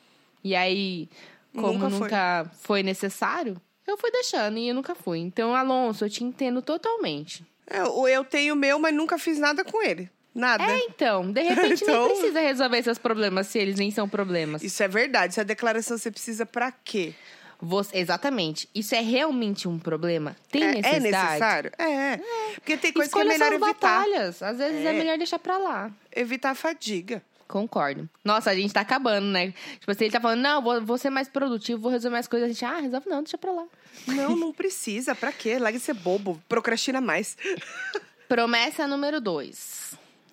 E 0.43 0.55
aí, 0.55 1.07
como 1.53 1.73
Nunca 1.73 1.89
nunca, 1.89 2.51
foi. 2.51 2.59
foi. 2.63 2.83
necessário, 2.83 3.61
eu 3.85 3.95
fui 3.95 4.09
deixando 4.11 4.57
e 4.57 4.67
eu 4.67 4.75
nunca 4.75 4.95
fui. 4.95 5.19
Então, 5.19 5.53
Alonso, 5.55 6.03
eu 6.03 6.09
te 6.09 6.23
entendo 6.23 6.61
totalmente. 6.63 7.45
É, 7.69 7.81
eu 7.81 8.25
tenho 8.25 8.55
o 8.55 8.57
meu, 8.57 8.79
mas 8.79 8.93
nunca 8.93 9.19
fiz 9.19 9.37
nada 9.37 9.63
com 9.63 9.83
ele. 9.83 10.09
Nada. 10.37 10.63
É, 10.63 10.77
então, 10.85 11.31
de 11.31 11.41
repente 11.41 11.83
Então- 11.83 12.07
nem 12.07 12.15
precisa 12.17 12.39
resolver 12.39 12.77
esses 12.77 12.97
problemas 12.97 13.47
se 13.47 13.57
eles 13.59 13.75
nem 13.77 13.89
são 13.91 14.07
problemas. 14.07 14.61
Isso 14.63 14.81
é 14.83 14.87
verdade. 14.87 15.33
Essa 15.33 15.43
declaração 15.43 15.97
você 15.97 16.11
precisa 16.11 16.45
pra 16.45 16.71
quê? 16.71 17.13
Você- 17.59 17.97
exatamente. 17.97 18.69
Isso 18.75 18.93
é 18.93 19.01
realmente 19.01 19.67
um 19.67 19.79
problema? 19.79 20.35
Tem 20.51 20.61
é, 20.63 20.65
é 20.69 20.73
necessidade? 20.75 21.01
necessário? 21.27 21.71
É. 21.79 22.19
Porque 22.53 22.77
tem 22.77 22.93
coisa 22.93 23.07
Escolha 23.09 23.29
que 23.29 23.35
é 23.35 23.39
melhor 23.39 23.53
evitar. 23.53 23.73
batalhas. 23.73 24.43
Às 24.43 24.57
vezes 24.59 24.85
é. 24.85 24.89
É. 24.89 24.93
melhor 24.93 25.17
deixar 25.17 25.39
pra 25.39 25.57
lá. 25.57 25.91
Evitar 26.15 26.51
a 26.51 26.55
fadiga. 26.55 27.21
Concordo. 27.47 28.07
Nossa, 28.23 28.51
a 28.51 28.55
gente 28.55 28.73
tá 28.73 28.81
acabando, 28.81 29.25
né? 29.27 29.53
Tipo 29.79 29.89
assim, 29.89 30.03
ele 30.03 30.11
tá 30.11 30.19
falando, 30.19 30.41
não, 30.41 30.61
vou, 30.61 30.81
vou 30.85 30.97
ser 30.97 31.09
mais 31.09 31.29
produtivo, 31.29 31.81
vou 31.81 31.89
resolver 31.91 32.13
mais 32.13 32.27
coisas. 32.27 32.49
A 32.49 32.51
gente, 32.51 32.65
ah, 32.65 32.79
resolve 32.79 33.09
não, 33.09 33.23
deixa 33.23 33.37
pra 33.37 33.51
lá. 33.53 33.63
Não, 34.05 34.35
não 34.37 34.51
precisa. 34.53 35.15
Pra 35.15 35.31
quê? 35.31 35.57
Larga 35.57 35.79
de 35.79 35.83
ser 35.83 35.93
bobo. 35.93 36.39
Procrastina 36.47 36.99
mais. 37.01 37.37
Promessa 38.27 38.85
número 38.85 39.21
dois. 39.21 39.76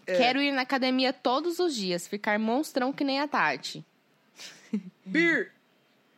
É. 0.07 0.17
Quero 0.17 0.41
ir 0.41 0.53
na 0.53 0.63
academia 0.63 1.13
todos 1.13 1.59
os 1.59 1.75
dias, 1.75 2.07
ficar 2.07 2.39
monstrão 2.39 2.93
que 2.93 3.05
nem 3.05 3.21
a 3.21 3.29
Tati. 3.29 3.85
Beer. 5.05 5.53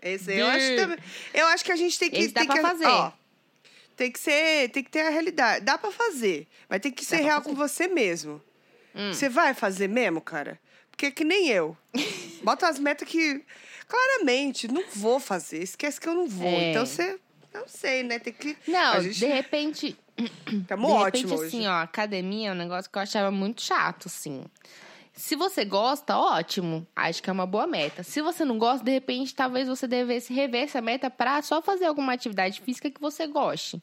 Esse 0.03 0.35
eu 0.35 0.47
acho 0.47 0.59
Beer. 0.59 0.81
também. 0.81 0.99
Eu 1.33 1.47
acho 1.47 1.65
que 1.65 1.73
a 1.73 1.77
gente 1.77 1.99
tem 1.99 2.11
que. 2.11 2.19
Esse 2.19 2.33
dá 2.33 2.41
tem 2.41 2.49
pra 2.49 2.57
que, 2.57 2.63
fazer. 2.63 2.87
Ó, 2.87 3.13
tem 3.97 4.11
que 4.11 4.19
ser. 4.19 4.71
Tem 4.71 4.83
que 4.83 4.91
ter 4.91 5.01
a 5.01 5.11
realidade. 5.11 5.65
Dá 5.65 5.79
pra 5.79 5.91
fazer. 5.91 6.47
Mas 6.69 6.81
tem 6.81 6.93
que 6.93 7.05
ser 7.05 7.17
real 7.17 7.43
com 7.43 7.55
você 7.55 7.89
mesmo. 7.89 8.43
Hum. 8.95 9.13
Você 9.13 9.29
vai 9.29 9.55
fazer 9.55 9.89
mesmo, 9.89 10.21
cara? 10.21 10.61
Porque 10.91 11.07
é 11.07 11.11
que 11.11 11.25
nem 11.25 11.49
eu. 11.49 11.77
Bota 12.43 12.69
as 12.69 12.79
metas 12.79 13.09
que. 13.09 13.45
Claramente, 13.87 14.67
não 14.67 14.85
vou 14.95 15.21
fazer. 15.21 15.63
Esquece 15.63 16.01
que 16.01 16.09
eu 16.09 16.15
não 16.15 16.27
vou. 16.27 16.49
É. 16.49 16.71
Então 16.71 16.85
você. 16.85 17.19
Não 17.53 17.67
sei, 17.69 18.03
né? 18.03 18.19
Tem 18.19 18.33
que. 18.33 18.57
Não, 18.67 19.01
gente... 19.01 19.19
de 19.19 19.27
repente. 19.27 19.99
Tamo 20.67 20.87
de 20.87 20.93
ótimo 20.93 21.05
repente, 21.05 21.35
hoje. 21.35 21.57
assim, 21.57 21.67
ó, 21.67 21.83
academia 21.83 22.51
é 22.51 22.53
um 22.53 22.57
negócio 22.57 22.91
que 22.91 22.97
eu 22.97 23.03
achava 23.03 23.31
muito 23.31 23.63
chato, 23.63 24.07
assim. 24.07 24.45
Se 25.13 25.35
você 25.35 25.65
gosta, 25.65 26.19
ótimo. 26.19 26.87
Acho 26.95 27.23
que 27.23 27.31
é 27.31 27.33
uma 27.33 27.47
boa 27.47 27.67
meta. 27.67 28.03
Se 28.03 28.21
você 28.21 28.45
não 28.45 28.59
gosta, 28.59 28.85
de 28.85 28.91
repente, 28.91 29.35
talvez 29.35 29.67
você 29.67 29.87
devesse 29.87 30.33
rever 30.33 30.65
essa 30.65 30.81
meta 30.83 31.09
pra 31.09 31.41
só 31.41 31.63
fazer 31.63 31.87
alguma 31.87 32.13
atividade 32.13 32.61
física 32.61 32.91
que 32.91 33.01
você 33.01 33.27
goste. 33.27 33.83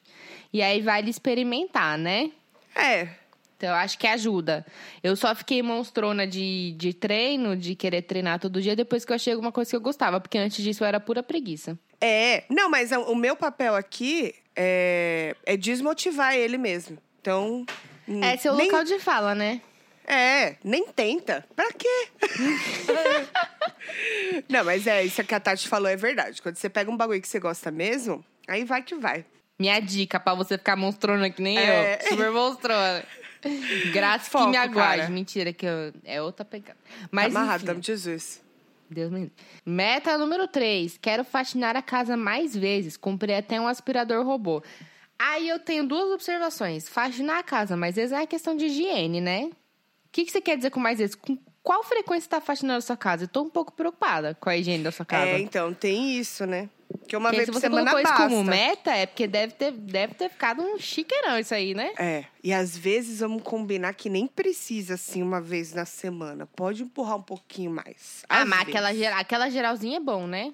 E 0.52 0.62
aí 0.62 0.80
vale 0.80 1.10
experimentar, 1.10 1.98
né? 1.98 2.30
É. 2.76 3.08
Então, 3.56 3.68
eu 3.70 3.74
acho 3.74 3.98
que 3.98 4.06
ajuda. 4.06 4.64
Eu 5.02 5.16
só 5.16 5.34
fiquei 5.34 5.60
monstrona 5.60 6.24
de, 6.24 6.72
de 6.76 6.92
treino, 6.92 7.56
de 7.56 7.74
querer 7.74 8.02
treinar 8.02 8.38
todo 8.38 8.62
dia, 8.62 8.76
depois 8.76 9.04
que 9.04 9.10
eu 9.10 9.16
achei 9.16 9.32
alguma 9.32 9.50
coisa 9.50 9.70
que 9.70 9.76
eu 9.76 9.80
gostava. 9.80 10.20
Porque 10.20 10.38
antes 10.38 10.62
disso 10.62 10.84
eu 10.84 10.88
era 10.88 11.00
pura 11.00 11.22
preguiça. 11.22 11.76
É. 12.00 12.44
Não, 12.48 12.70
mas 12.70 12.92
o 12.92 13.14
o 13.14 13.16
meu 13.16 13.34
papel 13.34 13.74
aqui 13.74 14.34
é, 14.56 15.34
é 15.44 15.56
desmotivar 15.56 16.34
ele 16.34 16.58
mesmo. 16.58 16.98
Então. 17.20 17.64
É 18.22 18.36
seu 18.36 18.54
nem- 18.54 18.66
local 18.66 18.84
de 18.84 18.98
fala, 18.98 19.34
né? 19.34 19.60
É, 20.06 20.56
nem 20.62 20.86
tenta. 20.88 21.44
Pra 21.56 21.72
quê? 21.72 22.08
Não, 24.48 24.64
mas 24.64 24.86
é, 24.86 25.02
isso 25.04 25.22
que 25.24 25.34
a 25.34 25.40
Tati 25.40 25.68
falou 25.68 25.88
é 25.88 25.96
verdade. 25.96 26.42
Quando 26.42 26.56
você 26.56 26.68
pega 26.68 26.90
um 26.90 26.96
bagulho 26.96 27.20
que 27.20 27.28
você 27.28 27.40
gosta 27.40 27.70
mesmo, 27.70 28.24
aí 28.46 28.64
vai 28.64 28.82
que 28.82 28.94
vai. 28.94 29.24
Minha 29.58 29.80
dica 29.80 30.18
pra 30.20 30.34
você 30.34 30.58
ficar 30.58 30.76
monstrona 30.76 31.30
que 31.30 31.40
nem 31.40 31.58
É. 31.58 31.98
eu. 32.02 32.08
Super 32.08 32.30
monstrona. 32.30 33.04
Graças 33.92 34.26
que 34.26 34.32
Foco, 34.32 34.50
me 34.50 34.56
aguarde. 34.56 34.98
cara. 35.02 35.10
Mentira, 35.10 35.52
que 35.52 35.66
eu- 35.66 35.92
é 36.04 36.20
outra 36.20 36.44
pegada. 36.44 36.78
Tá 37.00 37.08
Mas 37.10 37.34
amarrado, 37.34 37.70
enfim, 37.70 37.82
Jesus. 37.82 38.42
Deus 38.90 39.10
me. 39.10 39.32
Meta 39.64 40.16
número 40.18 40.46
3. 40.46 40.98
Quero 40.98 41.24
faxinar 41.24 41.76
a 41.76 41.82
casa 41.82 42.16
mais 42.16 42.56
vezes. 42.56 42.96
Comprei 42.96 43.36
até 43.36 43.60
um 43.60 43.66
aspirador 43.66 44.24
robô. 44.24 44.62
Aí 45.18 45.48
eu 45.48 45.58
tenho 45.58 45.86
duas 45.86 46.10
observações. 46.12 46.88
Faxinar 46.88 47.38
a 47.38 47.42
casa 47.42 47.76
mais 47.76 47.96
vezes 47.96 48.12
é 48.12 48.16
uma 48.16 48.26
questão 48.26 48.56
de 48.56 48.66
higiene, 48.66 49.20
né? 49.20 49.44
O 49.44 49.52
que, 50.12 50.24
que 50.24 50.30
você 50.30 50.40
quer 50.40 50.56
dizer 50.56 50.70
com 50.70 50.80
mais 50.80 50.98
vezes? 50.98 51.14
Com 51.14 51.38
qual 51.62 51.82
frequência 51.82 52.24
você 52.24 52.28
tá 52.28 52.40
faxinando 52.40 52.78
a 52.78 52.82
sua 52.82 52.96
casa? 52.96 53.24
Eu 53.24 53.28
tô 53.28 53.42
um 53.42 53.50
pouco 53.50 53.72
preocupada 53.72 54.36
com 54.38 54.50
a 54.50 54.56
higiene 54.56 54.84
da 54.84 54.92
sua 54.92 55.06
casa. 55.06 55.30
É, 55.30 55.40
então, 55.40 55.72
tem 55.72 56.18
isso, 56.18 56.44
né? 56.46 56.68
Que 57.06 57.16
uma 57.16 57.28
Porque 57.30 57.36
vez 57.36 57.46
se 57.46 57.52
por 57.52 57.60
você 57.60 57.66
semana 57.66 57.90
colocou 57.90 58.00
isso 58.00 58.18
basta. 58.18 58.28
como 58.36 58.44
meta, 58.44 58.90
é 58.94 59.06
porque 59.06 59.26
deve 59.26 59.52
ter, 59.52 59.72
deve 59.72 60.14
ter 60.14 60.28
ficado 60.30 60.62
um 60.62 60.78
chiqueirão 60.78 61.38
isso 61.38 61.54
aí, 61.54 61.74
né? 61.74 61.92
É, 61.98 62.24
e 62.42 62.52
às 62.52 62.76
vezes 62.76 63.20
vamos 63.20 63.42
combinar 63.42 63.92
que 63.94 64.08
nem 64.08 64.26
precisa, 64.26 64.94
assim, 64.94 65.22
uma 65.22 65.40
vez 65.40 65.72
na 65.74 65.84
semana. 65.84 66.46
Pode 66.46 66.82
empurrar 66.82 67.16
um 67.16 67.22
pouquinho 67.22 67.70
mais. 67.70 68.24
Ah, 68.28 68.44
mas 68.44 68.60
aquela, 68.68 68.90
aquela 69.18 69.50
geralzinha 69.50 69.98
é 69.98 70.00
bom, 70.00 70.26
né? 70.26 70.52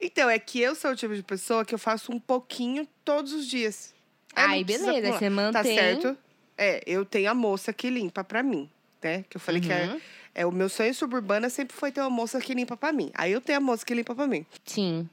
Então, 0.00 0.30
é 0.30 0.38
que 0.38 0.60
eu 0.60 0.74
sou 0.76 0.92
o 0.92 0.96
tipo 0.96 1.14
de 1.14 1.22
pessoa 1.22 1.64
que 1.64 1.74
eu 1.74 1.78
faço 1.78 2.12
um 2.12 2.20
pouquinho 2.20 2.86
todos 3.04 3.32
os 3.32 3.46
dias. 3.46 3.92
Aí, 4.36 4.64
precisa 4.64 4.92
beleza, 4.92 5.18
você 5.18 5.28
mantém. 5.28 5.52
Tá 5.52 5.64
certo? 5.64 6.16
É, 6.56 6.80
eu 6.86 7.04
tenho 7.04 7.30
a 7.30 7.34
moça 7.34 7.72
que 7.72 7.90
limpa 7.90 8.22
pra 8.22 8.42
mim, 8.42 8.70
né? 9.02 9.24
Que 9.28 9.36
eu 9.36 9.40
falei 9.40 9.60
que 9.60 9.72
é, 9.72 9.86
Uhum. 9.86 10.00
é 10.34 10.46
o 10.46 10.52
meu 10.52 10.68
sonho 10.68 10.94
suburbana 10.94 11.48
sempre 11.50 11.76
foi 11.76 11.90
ter 11.90 12.00
uma 12.00 12.10
moça 12.10 12.40
que 12.40 12.54
limpa 12.54 12.76
pra 12.76 12.92
mim. 12.92 13.10
Aí 13.14 13.32
eu 13.32 13.40
tenho 13.40 13.58
a 13.58 13.60
moça 13.60 13.84
que 13.84 13.92
limpa 13.94 14.14
pra 14.14 14.26
mim. 14.28 14.46
Sim. 14.64 15.08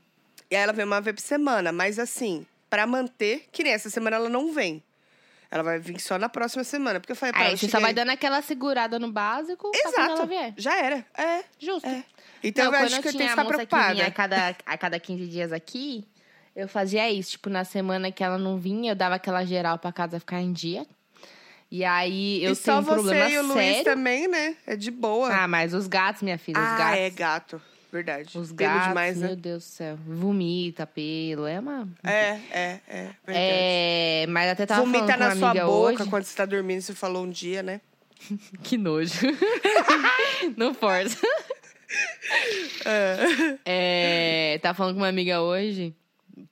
E 0.50 0.56
aí 0.56 0.62
ela 0.64 0.74
vem 0.74 0.86
uma 0.86 1.02
vez 1.02 1.16
por 1.16 1.22
semana, 1.22 1.72
mas 1.72 1.98
assim, 2.00 2.46
pra 2.70 2.86
manter, 2.86 3.46
que 3.52 3.64
nem 3.64 3.74
essa 3.74 3.90
semana 3.90 4.16
ela 4.18 4.30
não 4.30 4.54
vem. 4.54 4.82
Ela 5.52 5.64
vai 5.64 5.80
vir 5.80 6.00
só 6.00 6.18
na 6.18 6.28
próxima 6.28 6.64
semana, 6.64 7.00
porque 7.00 7.12
eu 7.12 7.16
falei 7.16 7.32
pra 7.32 7.42
Aí 7.44 7.48
ela, 7.50 7.58
você 7.58 7.70
só 7.70 7.80
vai 7.80 7.94
dando 7.94 8.10
aquela 8.10 8.42
segurada 8.42 9.00
no 9.00 9.12
básico 9.12 9.72
pra 9.72 9.82
quando 9.84 9.96
ela 9.96 10.14
Exato. 10.14 10.28
vier. 10.28 10.54
Já 10.58 10.78
era. 10.84 11.06
É. 11.18 11.44
Justo. 11.60 11.88
É. 11.88 12.04
Então 12.44 12.66
Não, 12.72 12.80
eu 12.80 12.86
acho 12.86 13.02
que 13.02 13.08
eu 13.08 13.12
tenho 13.14 13.24
que 13.24 13.28
a 13.28 13.30
ficar 13.30 13.44
moça 13.44 13.66
que 13.66 13.76
vinha 13.76 13.94
preocupada. 13.96 14.08
a 14.08 14.12
cada, 14.12 14.56
a 14.66 14.78
cada 14.78 15.00
15 15.00 15.28
dias 15.28 15.54
aqui, 15.54 16.06
eu 16.56 16.68
fazia 16.68 17.10
isso. 17.12 17.32
Tipo, 17.32 17.50
na 17.50 17.64
semana 17.64 18.12
que 18.12 18.24
ela 18.24 18.38
não 18.38 18.58
vinha, 18.58 18.92
eu 18.92 18.96
dava 18.96 19.16
aquela 19.16 19.46
geral 19.46 19.78
pra 19.80 19.92
casa 19.94 20.20
ficar 20.20 20.42
em 20.42 20.52
dia. 20.52 20.86
E 21.72 21.84
aí 21.86 22.44
eu 22.44 22.52
e 22.52 22.56
tenho 22.56 22.56
só 22.56 22.80
um 22.80 22.84
problema 22.84 23.26
você 23.30 23.36
e 23.36 23.40
o 23.40 23.42
Luiz 23.44 23.56
sério. 23.56 23.84
também, 23.84 24.28
né? 24.28 24.56
É 24.68 24.76
de 24.76 24.92
boa. 24.92 25.34
Ah, 25.34 25.48
mas 25.48 25.74
os 25.74 25.88
gatos, 25.88 26.22
minha 26.22 26.38
filha, 26.38 26.60
os 26.60 26.66
Ah, 26.68 26.78
gatos. 26.78 27.00
é 27.00 27.10
gato. 27.10 27.62
Verdade. 27.96 28.38
Os 28.38 28.52
Pelo 28.52 28.70
gatos, 28.70 28.88
demais, 28.90 29.18
né? 29.18 29.28
meu 29.28 29.36
Deus 29.38 29.64
do 29.64 29.68
céu. 29.68 29.98
Vomita, 30.06 30.86
pelo. 30.86 31.48
É 31.48 31.62
uma. 31.62 31.88
É, 32.04 32.12
é, 32.52 32.80
é. 32.90 33.02
Verdade. 33.26 33.38
É, 33.38 34.26
mas 34.28 34.50
até 34.50 34.66
tava 34.66 34.82
Vomita 34.82 35.06
falando 35.08 35.18
com 35.18 35.24
na 35.24 35.36
sua 35.36 35.54
boca 35.66 35.68
hoje. 36.02 36.10
quando 36.10 36.24
você 36.26 36.36
tá 36.36 36.46
dormindo, 36.46 36.82
você 36.82 36.94
falou 36.94 37.24
um 37.24 37.30
dia, 37.30 37.64
né? 37.64 37.80
Que 38.64 38.78
nojo. 38.78 39.14
Não 40.58 40.74
força. 40.74 41.26
É, 43.66 44.60
tava 44.62 44.74
falando 44.78 44.96
com 44.96 45.02
uma 45.02 45.08
amiga 45.08 45.42
hoje 45.42 45.96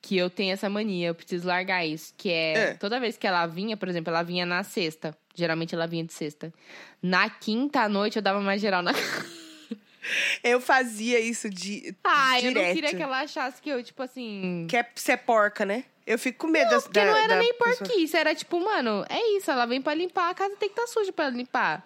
que 0.02 0.16
eu 0.18 0.30
tenho 0.30 0.54
essa 0.54 0.70
mania, 0.70 1.10
eu 1.10 1.16
preciso 1.16 1.46
largar 1.48 1.86
isso. 1.86 2.14
Que 2.18 2.30
é, 2.30 2.54
É. 2.54 2.74
toda 2.76 3.00
vez 3.02 3.18
que 3.18 3.28
ela 3.28 3.46
vinha, 3.48 3.76
por 3.76 3.90
exemplo, 3.90 4.12
ela 4.12 4.24
vinha 4.24 4.46
na 4.46 4.64
sexta. 4.64 5.14
Geralmente 5.36 5.76
ela 5.76 5.88
vinha 5.88 6.06
de 6.06 6.14
sexta. 6.14 6.54
Na 7.02 7.30
quinta 7.30 7.82
à 7.82 7.90
noite 7.90 8.16
eu 8.16 8.22
dava 8.22 8.40
mais 8.40 8.62
geral 8.62 8.82
na 8.82 8.94
Eu 10.44 10.60
fazia 10.62 11.20
isso 11.20 11.50
de 11.50 11.96
Ai, 12.04 12.42
direto. 12.42 12.58
eu 12.58 12.64
não 12.68 12.74
queria 12.74 12.94
que 12.96 13.02
ela 13.04 13.20
achasse 13.22 13.62
que 13.62 13.70
eu, 13.70 13.84
tipo 13.84 14.02
assim. 14.04 14.66
Que 14.70 14.78
é 14.78 14.86
ser 14.96 15.18
porca, 15.18 15.66
né? 15.66 15.86
Eu 16.06 16.20
fico 16.20 16.40
com 16.40 16.48
medo 16.48 16.70
das- 16.70 16.84
Porque 16.84 17.00
da, 17.00 17.06
não 17.06 17.16
era 17.18 17.28
da 17.36 17.38
nem 17.38 17.54
porquice, 17.54 18.16
era 18.18 18.36
tipo, 18.36 18.60
mano, 18.60 19.06
é 19.10 19.38
isso, 19.38 19.50
ela 19.50 19.66
vem 19.66 19.82
pra 19.82 19.94
limpar, 19.94 20.30
a 20.30 20.34
casa 20.34 20.54
tem 20.58 20.68
que 20.70 20.80
estar 20.80 20.88
suja 20.92 21.14
pra 21.14 21.30
limpar. 21.30 21.82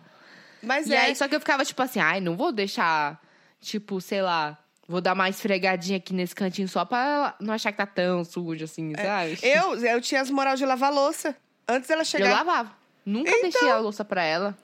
Mas 0.63 0.88
E 0.88 0.93
é. 0.95 1.01
aí, 1.01 1.15
só 1.15 1.27
que 1.27 1.36
eu 1.36 1.39
ficava 1.39 1.63
tipo 1.63 1.79
assim, 1.83 2.00
ai, 2.00 2.19
não 2.19 2.36
vou 2.36 2.51
deixar, 2.51 3.21
tipo, 3.62 4.01
sei 4.01 4.24
lá, 4.24 4.57
vou 4.88 5.00
dar 5.01 5.13
uma 5.13 5.29
esfregadinha 5.29 5.97
aqui 5.97 6.13
nesse 6.15 6.33
cantinho 6.33 6.67
só 6.67 6.83
pra 6.83 6.97
ela 7.05 7.36
não 7.39 7.53
achar 7.53 7.71
que 7.71 7.77
tá 7.77 7.86
tão 7.86 8.24
sujo 8.25 8.65
assim, 8.65 8.91
sabe? 8.95 9.38
É. 9.43 9.59
Eu, 9.59 9.75
eu 9.86 10.01
tinha 10.01 10.19
as 10.21 10.31
moral 10.31 10.55
de 10.55 10.65
lavar 10.65 10.91
louça. 10.91 11.36
Antes 11.67 11.88
dela 11.88 12.01
Eu 12.01 12.05
chegar. 12.05 12.31
lavava. 12.43 12.71
Nunca 13.05 13.29
Então. 13.29 13.41
deixei 13.51 13.69
a 13.69 13.77
louça 13.77 14.03
pra 14.03 14.24
ela. 14.24 14.57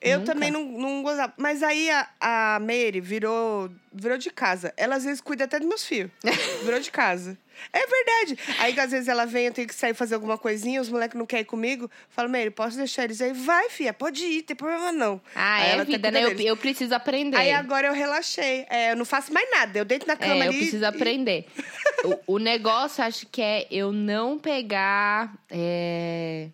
Eu 0.00 0.18
Nunca. 0.20 0.32
também 0.34 0.50
não, 0.50 0.62
não 0.64 1.02
gostava. 1.02 1.32
Mas 1.36 1.62
aí 1.62 1.90
a, 1.90 2.06
a 2.20 2.58
Mary 2.60 3.00
virou, 3.00 3.70
virou 3.92 4.18
de 4.18 4.30
casa. 4.30 4.72
Ela 4.76 4.96
às 4.96 5.04
vezes 5.04 5.20
cuida 5.20 5.44
até 5.44 5.58
dos 5.58 5.66
meus 5.68 5.84
filhos. 5.86 6.10
virou 6.64 6.78
de 6.78 6.90
casa. 6.90 7.36
É 7.72 7.86
verdade. 7.86 8.38
Aí 8.58 8.78
às 8.78 8.90
vezes 8.90 9.08
ela 9.08 9.24
vem, 9.24 9.46
eu 9.46 9.52
tenho 9.52 9.66
que 9.66 9.74
sair 9.74 9.94
fazer 9.94 10.14
alguma 10.14 10.36
coisinha, 10.36 10.80
os 10.80 10.90
moleques 10.90 11.18
não 11.18 11.24
querem 11.24 11.42
ir 11.42 11.46
comigo. 11.46 11.90
Falo, 12.10 12.28
Mary, 12.28 12.50
posso 12.50 12.76
deixar 12.76 13.04
eles 13.04 13.20
aí? 13.22 13.32
Vai, 13.32 13.70
filha, 13.70 13.94
pode 13.94 14.22
ir, 14.22 14.42
tem 14.42 14.54
problema 14.54 14.92
não. 14.92 15.18
Ah, 15.34 15.54
Aí 15.56 15.78
é 15.80 15.84
vida, 15.84 16.10
né? 16.10 16.22
Eu, 16.24 16.38
eu 16.38 16.56
preciso 16.58 16.94
aprender. 16.94 17.36
Aí 17.38 17.50
agora 17.52 17.86
eu 17.88 17.94
relaxei. 17.94 18.66
É, 18.68 18.92
eu 18.92 18.96
não 18.96 19.06
faço 19.06 19.32
mais 19.32 19.50
nada. 19.50 19.78
Eu 19.78 19.86
deito 19.86 20.06
na 20.06 20.16
cama 20.16 20.34
É, 20.34 20.38
eu 20.46 20.50
ali. 20.50 20.58
preciso 20.58 20.84
e- 20.84 20.86
aprender. 20.86 21.46
o, 22.26 22.34
o 22.34 22.38
negócio, 22.38 23.02
acho 23.02 23.26
que 23.26 23.40
é 23.40 23.66
eu 23.70 23.90
não 23.90 24.38
pegar. 24.38 25.32
É, 25.50 26.50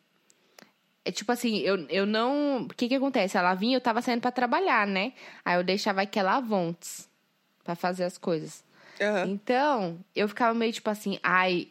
é 1.04 1.10
tipo 1.12 1.30
assim, 1.32 1.58
eu, 1.58 1.86
eu 1.88 2.06
não. 2.06 2.62
O 2.62 2.68
que 2.68 2.88
que 2.88 2.94
acontece? 2.94 3.36
Ela 3.36 3.54
vinha, 3.54 3.76
eu 3.76 3.80
tava 3.80 4.00
saindo 4.02 4.20
pra 4.20 4.30
trabalhar, 4.30 4.86
né? 4.86 5.12
Aí 5.44 5.56
eu 5.56 5.64
deixava 5.64 6.02
aquela 6.02 6.38
vontes 6.40 7.08
pra 7.64 7.74
fazer 7.74 8.04
as 8.04 8.16
coisas. 8.18 8.64
Aham. 9.00 9.26
Então, 9.28 9.98
eu 10.14 10.28
ficava 10.28 10.54
meio 10.54 10.72
tipo 10.72 10.88
assim, 10.90 11.18
ai. 11.22 11.68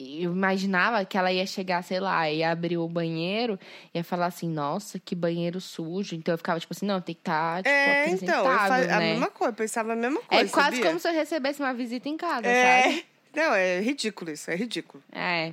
Eu 0.00 0.30
imaginava 0.30 1.04
que 1.04 1.18
ela 1.18 1.32
ia 1.32 1.44
chegar, 1.44 1.82
sei 1.82 1.98
lá, 1.98 2.30
ia 2.30 2.52
abrir 2.52 2.78
o 2.78 2.86
banheiro 2.88 3.58
e 3.92 3.98
ia 3.98 4.04
falar 4.04 4.26
assim, 4.26 4.48
nossa, 4.48 4.96
que 5.00 5.12
banheiro 5.12 5.60
sujo. 5.60 6.14
Então 6.14 6.32
eu 6.34 6.38
ficava 6.38 6.60
tipo 6.60 6.72
assim, 6.72 6.86
não, 6.86 7.00
tem 7.00 7.16
que 7.16 7.20
estar, 7.20 7.64
tipo, 7.64 7.68
É, 7.68 8.08
então, 8.10 8.46
eu 8.46 8.58
fa- 8.60 8.76
a 8.76 8.78
né? 9.00 9.10
mesma 9.14 9.28
coisa, 9.28 9.50
eu 9.50 9.56
pensava 9.56 9.94
a 9.94 9.96
mesma 9.96 10.20
coisa. 10.22 10.44
É 10.44 10.48
quase 10.48 10.70
sabia? 10.76 10.86
como 10.86 11.00
se 11.00 11.08
eu 11.08 11.12
recebesse 11.12 11.58
uma 11.60 11.74
visita 11.74 12.08
em 12.08 12.16
casa, 12.16 12.42
sabe? 12.44 12.54
É. 12.54 13.04
Não, 13.34 13.54
é 13.54 13.80
ridículo 13.80 14.30
isso, 14.30 14.48
é 14.52 14.54
ridículo. 14.54 15.02
É. 15.10 15.52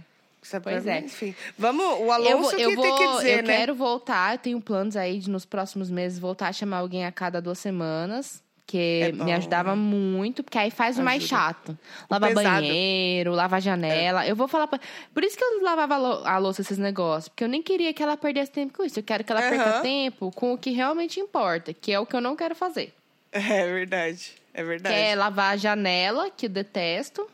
Pois 0.64 0.86
é. 0.88 1.00
Enfim, 1.00 1.36
vamos, 1.58 1.86
o 1.86 2.04
Eu 2.06 2.12
Alonso 2.12 2.42
vou, 2.42 2.56
que 2.56 2.62
eu 2.62 2.76
vou, 2.76 2.84
tem 2.84 2.96
que 2.98 3.16
dizer, 3.18 3.40
eu 3.40 3.44
né? 3.44 3.58
quero 3.58 3.76
voltar, 3.76 4.34
eu 4.36 4.38
tenho 4.40 4.62
planos 4.62 4.96
aí 4.96 5.20
de 5.20 5.30
nos 5.30 5.46
próximos 5.46 5.90
meses 5.90 6.20
voltar 6.20 6.48
a 6.50 6.54
chamar 6.54 6.78
alguém 6.78 7.06
a 7.06 7.12
cada 7.12 7.42
duas 7.42 7.60
semanas. 7.60 8.44
Que 8.68 9.02
É 9.04 9.12
me 9.12 9.32
ajudava 9.32 9.76
muito, 9.76 10.44
porque 10.44 10.58
aí 10.58 10.72
faz 10.72 10.98
o 10.98 11.04
mais 11.04 11.22
Ajuda. 11.24 11.38
chato. 11.40 11.78
Lavar 12.10 12.30
pesado. 12.34 12.62
banheiro, 12.66 13.32
lavar 13.34 13.62
janela. 13.62 14.26
Eu 14.26 14.36
vou 14.36 14.48
falar 14.48 14.66
pra... 14.66 14.80
Por 15.14 15.24
isso 15.24 15.38
que 15.38 15.44
eu 15.44 15.62
lavava 15.62 15.94
a 15.94 15.98
lou- 16.00 16.26
a 16.26 16.38
louça, 16.40 16.62
esses 16.62 16.80
negócios. 16.80 17.28
Porque 17.30 17.44
eu 17.44 17.48
nem 17.48 17.62
queria 17.62 17.94
que 17.94 18.02
ela 18.02 18.18
perdesse 18.18 18.52
tempo 18.52 18.74
com 18.76 18.84
isso. 18.84 18.98
Eu 18.98 19.04
quero 19.04 19.24
que 19.24 19.32
ela 19.32 19.42
perca 19.42 19.82
tempo 19.82 20.32
com 20.32 20.52
o 20.54 20.58
que 20.58 20.72
realmente 20.72 21.20
importa, 21.20 21.74
que 21.76 21.92
é 21.92 22.00
o 22.00 22.08
que 22.08 22.16
eu 22.16 22.22
não 22.22 22.36
quero 22.36 22.56
fazer. 22.56 22.92
É 23.32 23.68
verdade, 23.72 24.32
é 24.52 24.58
Que 24.62 24.64
verdade. 24.64 24.96
é 24.96 25.16
lavar 25.16 25.54
a 25.54 25.58
janela, 25.58 26.32
que 26.36 26.48
eu 26.48 26.50
detesto, 26.50 27.28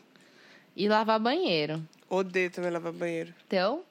e 0.76 0.86
lavar 0.86 1.18
banheiro. 1.18 1.82
Odeio 2.14 2.50
também 2.50 2.70
lavar 2.70 2.92
banheiro. 2.92 3.32
Então, 3.46 3.82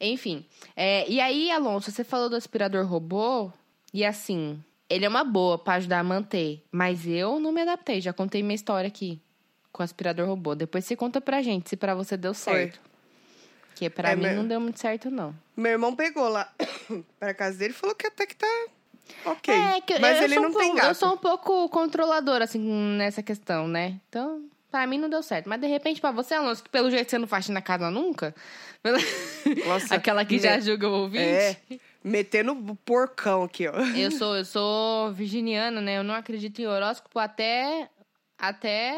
enfim. 0.00 0.44
É, 0.76 1.08
e 1.10 1.20
aí, 1.20 1.50
Alonso, 1.50 1.90
você 1.90 2.04
falou 2.04 2.28
do 2.30 2.36
aspirador 2.36 2.86
robô, 2.86 3.50
e 3.92 4.04
assim, 4.04 4.62
ele 4.88 5.04
é 5.04 5.08
uma 5.08 5.24
boa 5.24 5.58
pra 5.58 5.74
ajudar 5.74 5.98
a 6.00 6.04
manter, 6.04 6.62
mas 6.70 7.06
eu 7.06 7.40
não 7.40 7.50
me 7.52 7.62
adaptei, 7.62 8.00
já 8.00 8.12
contei 8.12 8.42
minha 8.42 8.54
história 8.54 8.86
aqui 8.88 9.20
com 9.72 9.82
o 9.82 9.84
aspirador 9.84 10.26
robô. 10.28 10.54
Depois 10.54 10.84
você 10.84 10.94
conta 10.94 11.20
pra 11.20 11.42
gente 11.42 11.68
se 11.68 11.76
pra 11.76 11.94
você 11.94 12.16
deu 12.16 12.32
Foi. 12.34 12.54
certo. 12.54 12.80
Que 13.74 13.90
pra 13.90 14.12
É, 14.12 14.16
mim 14.16 14.22
mas- 14.22 14.36
não 14.36 14.46
deu 14.46 14.60
muito 14.60 14.78
certo, 14.80 15.10
não. 15.10 15.34
Meu 15.56 15.72
irmão 15.72 15.94
pegou 15.94 16.28
lá 16.28 16.50
pra 17.18 17.34
casa 17.34 17.58
dele 17.58 17.72
e 17.72 17.76
falou 17.76 17.94
que 17.94 18.06
até 18.06 18.24
que 18.26 18.36
tá 18.36 18.66
ok. 19.26 19.52
É, 19.54 19.80
que 19.82 19.92
eu- 19.94 20.00
Mas 20.00 20.16
eu 20.18 20.24
ele 20.24 20.34
sou 20.34 20.42
não 20.44 20.50
um 20.50 20.52
tem 20.54 20.62
pouco- 20.68 20.76
gato. 20.76 20.88
Eu 20.88 20.94
sou 20.94 21.12
um 21.12 21.16
pouco 21.18 21.68
controladora, 21.68 22.44
assim, 22.44 22.60
nessa 22.96 23.22
questão, 23.22 23.68
né? 23.68 24.00
Então, 24.08 24.44
pra 24.76 24.86
mim 24.86 24.98
não 24.98 25.08
deu 25.08 25.22
certo. 25.22 25.48
Mas 25.48 25.60
de 25.60 25.66
repente, 25.66 26.00
pra 26.00 26.10
você, 26.10 26.34
Alonso, 26.34 26.62
que 26.62 26.68
pelo 26.68 26.90
jeito 26.90 27.10
você 27.10 27.18
não 27.18 27.26
faz 27.26 27.48
na 27.48 27.62
casa 27.62 27.90
nunca. 27.90 28.34
Nossa, 29.66 29.94
Aquela 29.94 30.24
que 30.24 30.38
já 30.38 30.60
julga 30.60 30.88
o 30.88 30.92
ouvinte. 30.92 31.24
É, 31.24 31.56
metendo 32.04 32.52
o 32.52 32.76
porcão 32.76 33.42
aqui, 33.44 33.66
ó. 33.66 33.72
Eu 33.96 34.10
sou, 34.10 34.36
eu 34.36 34.44
sou 34.44 35.12
virginiana, 35.12 35.80
né? 35.80 35.98
Eu 35.98 36.04
não 36.04 36.14
acredito 36.14 36.60
em 36.60 36.66
horóscopo 36.66 37.18
até 37.18 37.88
até 38.38 38.90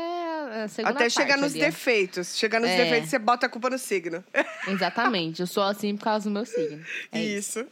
a 0.64 0.68
segunda 0.68 0.94
Até 0.96 1.08
chegar 1.08 1.28
parte 1.28 1.40
nos 1.42 1.52
ali. 1.52 1.60
defeitos. 1.60 2.36
Chegar 2.36 2.60
nos 2.60 2.68
É. 2.70 2.76
defeitos, 2.76 3.08
você 3.08 3.18
bota 3.20 3.46
a 3.46 3.48
culpa 3.48 3.70
no 3.70 3.78
signo. 3.78 4.24
Exatamente. 4.66 5.40
Eu 5.40 5.46
sou 5.46 5.62
assim 5.62 5.96
por 5.96 6.04
causa 6.04 6.28
do 6.28 6.32
meu 6.32 6.44
signo. 6.44 6.84
É 7.12 7.22
isso. 7.22 7.60
isso. 7.60 7.68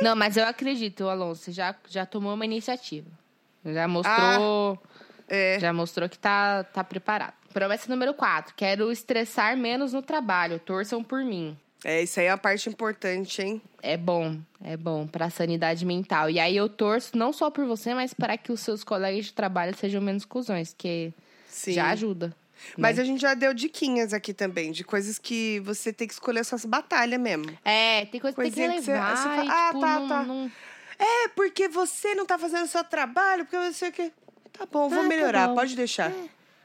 Não, 0.00 0.14
mas 0.14 0.36
eu 0.36 0.44
acredito, 0.46 1.08
Alonso. 1.08 1.42
Você 1.42 1.52
já, 1.52 1.74
já 1.88 2.06
tomou 2.06 2.32
uma 2.34 2.44
iniciativa. 2.44 3.10
Já 3.64 3.88
mostrou, 3.88 4.80
É. 5.28 5.58
já 5.60 5.72
mostrou 5.72 6.08
que 6.08 6.18
tá, 6.18 6.62
tá 6.62 6.84
preparado. 6.84 7.34
Promessa 7.52 7.88
número 7.88 8.14
4. 8.14 8.54
Quero 8.56 8.90
estressar 8.92 9.56
menos 9.56 9.92
no 9.92 10.02
trabalho. 10.02 10.58
Torçam 10.58 11.02
por 11.02 11.24
mim. 11.24 11.56
É, 11.84 12.02
isso 12.02 12.18
aí 12.18 12.26
é 12.26 12.32
uma 12.32 12.38
parte 12.38 12.68
importante, 12.68 13.40
hein? 13.40 13.62
É 13.82 13.96
bom, 13.96 14.36
é 14.64 14.76
bom 14.76 15.06
pra 15.06 15.30
sanidade 15.30 15.86
mental. 15.86 16.28
E 16.28 16.40
aí 16.40 16.56
eu 16.56 16.68
torço 16.68 17.16
não 17.16 17.32
só 17.32 17.50
por 17.50 17.64
você, 17.66 17.94
mas 17.94 18.12
para 18.12 18.36
que 18.36 18.50
os 18.50 18.60
seus 18.60 18.82
colegas 18.82 19.26
de 19.26 19.32
trabalho 19.32 19.76
sejam 19.76 20.00
menos 20.02 20.24
cuzões, 20.24 20.74
que 20.76 21.12
Sim. 21.48 21.72
já 21.74 21.90
ajuda. 21.90 22.34
Mas 22.76 22.96
né? 22.96 23.02
a 23.02 23.06
gente 23.06 23.20
já 23.20 23.34
deu 23.34 23.54
diquinhas 23.54 24.12
aqui 24.12 24.34
também, 24.34 24.72
de 24.72 24.82
coisas 24.82 25.16
que 25.18 25.60
você 25.60 25.92
tem 25.92 26.08
que 26.08 26.14
escolher 26.14 26.44
suas 26.44 26.64
batalhas 26.64 27.20
mesmo. 27.20 27.46
É, 27.64 28.04
tem 28.06 28.20
coisa 28.20 28.34
que 28.36 28.42
tem 28.42 28.50
que 28.50 28.74
que 28.78 28.82
você- 28.82 28.92
levar 28.92 29.16
você 29.16 29.22
fala, 29.28 29.42
"Ah, 29.52 29.68
tipo, 29.68 29.80
tá, 29.80 30.00
não, 30.00 30.08
tá." 30.08 30.22
não- 30.24 30.50
É, 30.98 31.28
porque 31.28 31.68
você 31.68 32.12
não 32.16 32.26
tá 32.26 32.36
fazendo 32.36 32.64
o 32.64 32.68
seu 32.68 32.82
trabalho, 32.82 33.44
porque 33.46 33.72
você 33.72 33.92
que. 33.92 34.12
Tá 34.52 34.66
bom, 34.66 34.88
vou 34.88 34.98
Ah, 34.98 35.02
tá 35.02 35.08
melhorar, 35.08 35.46
bom. 35.48 35.54
pode 35.54 35.76
deixar. 35.76 36.12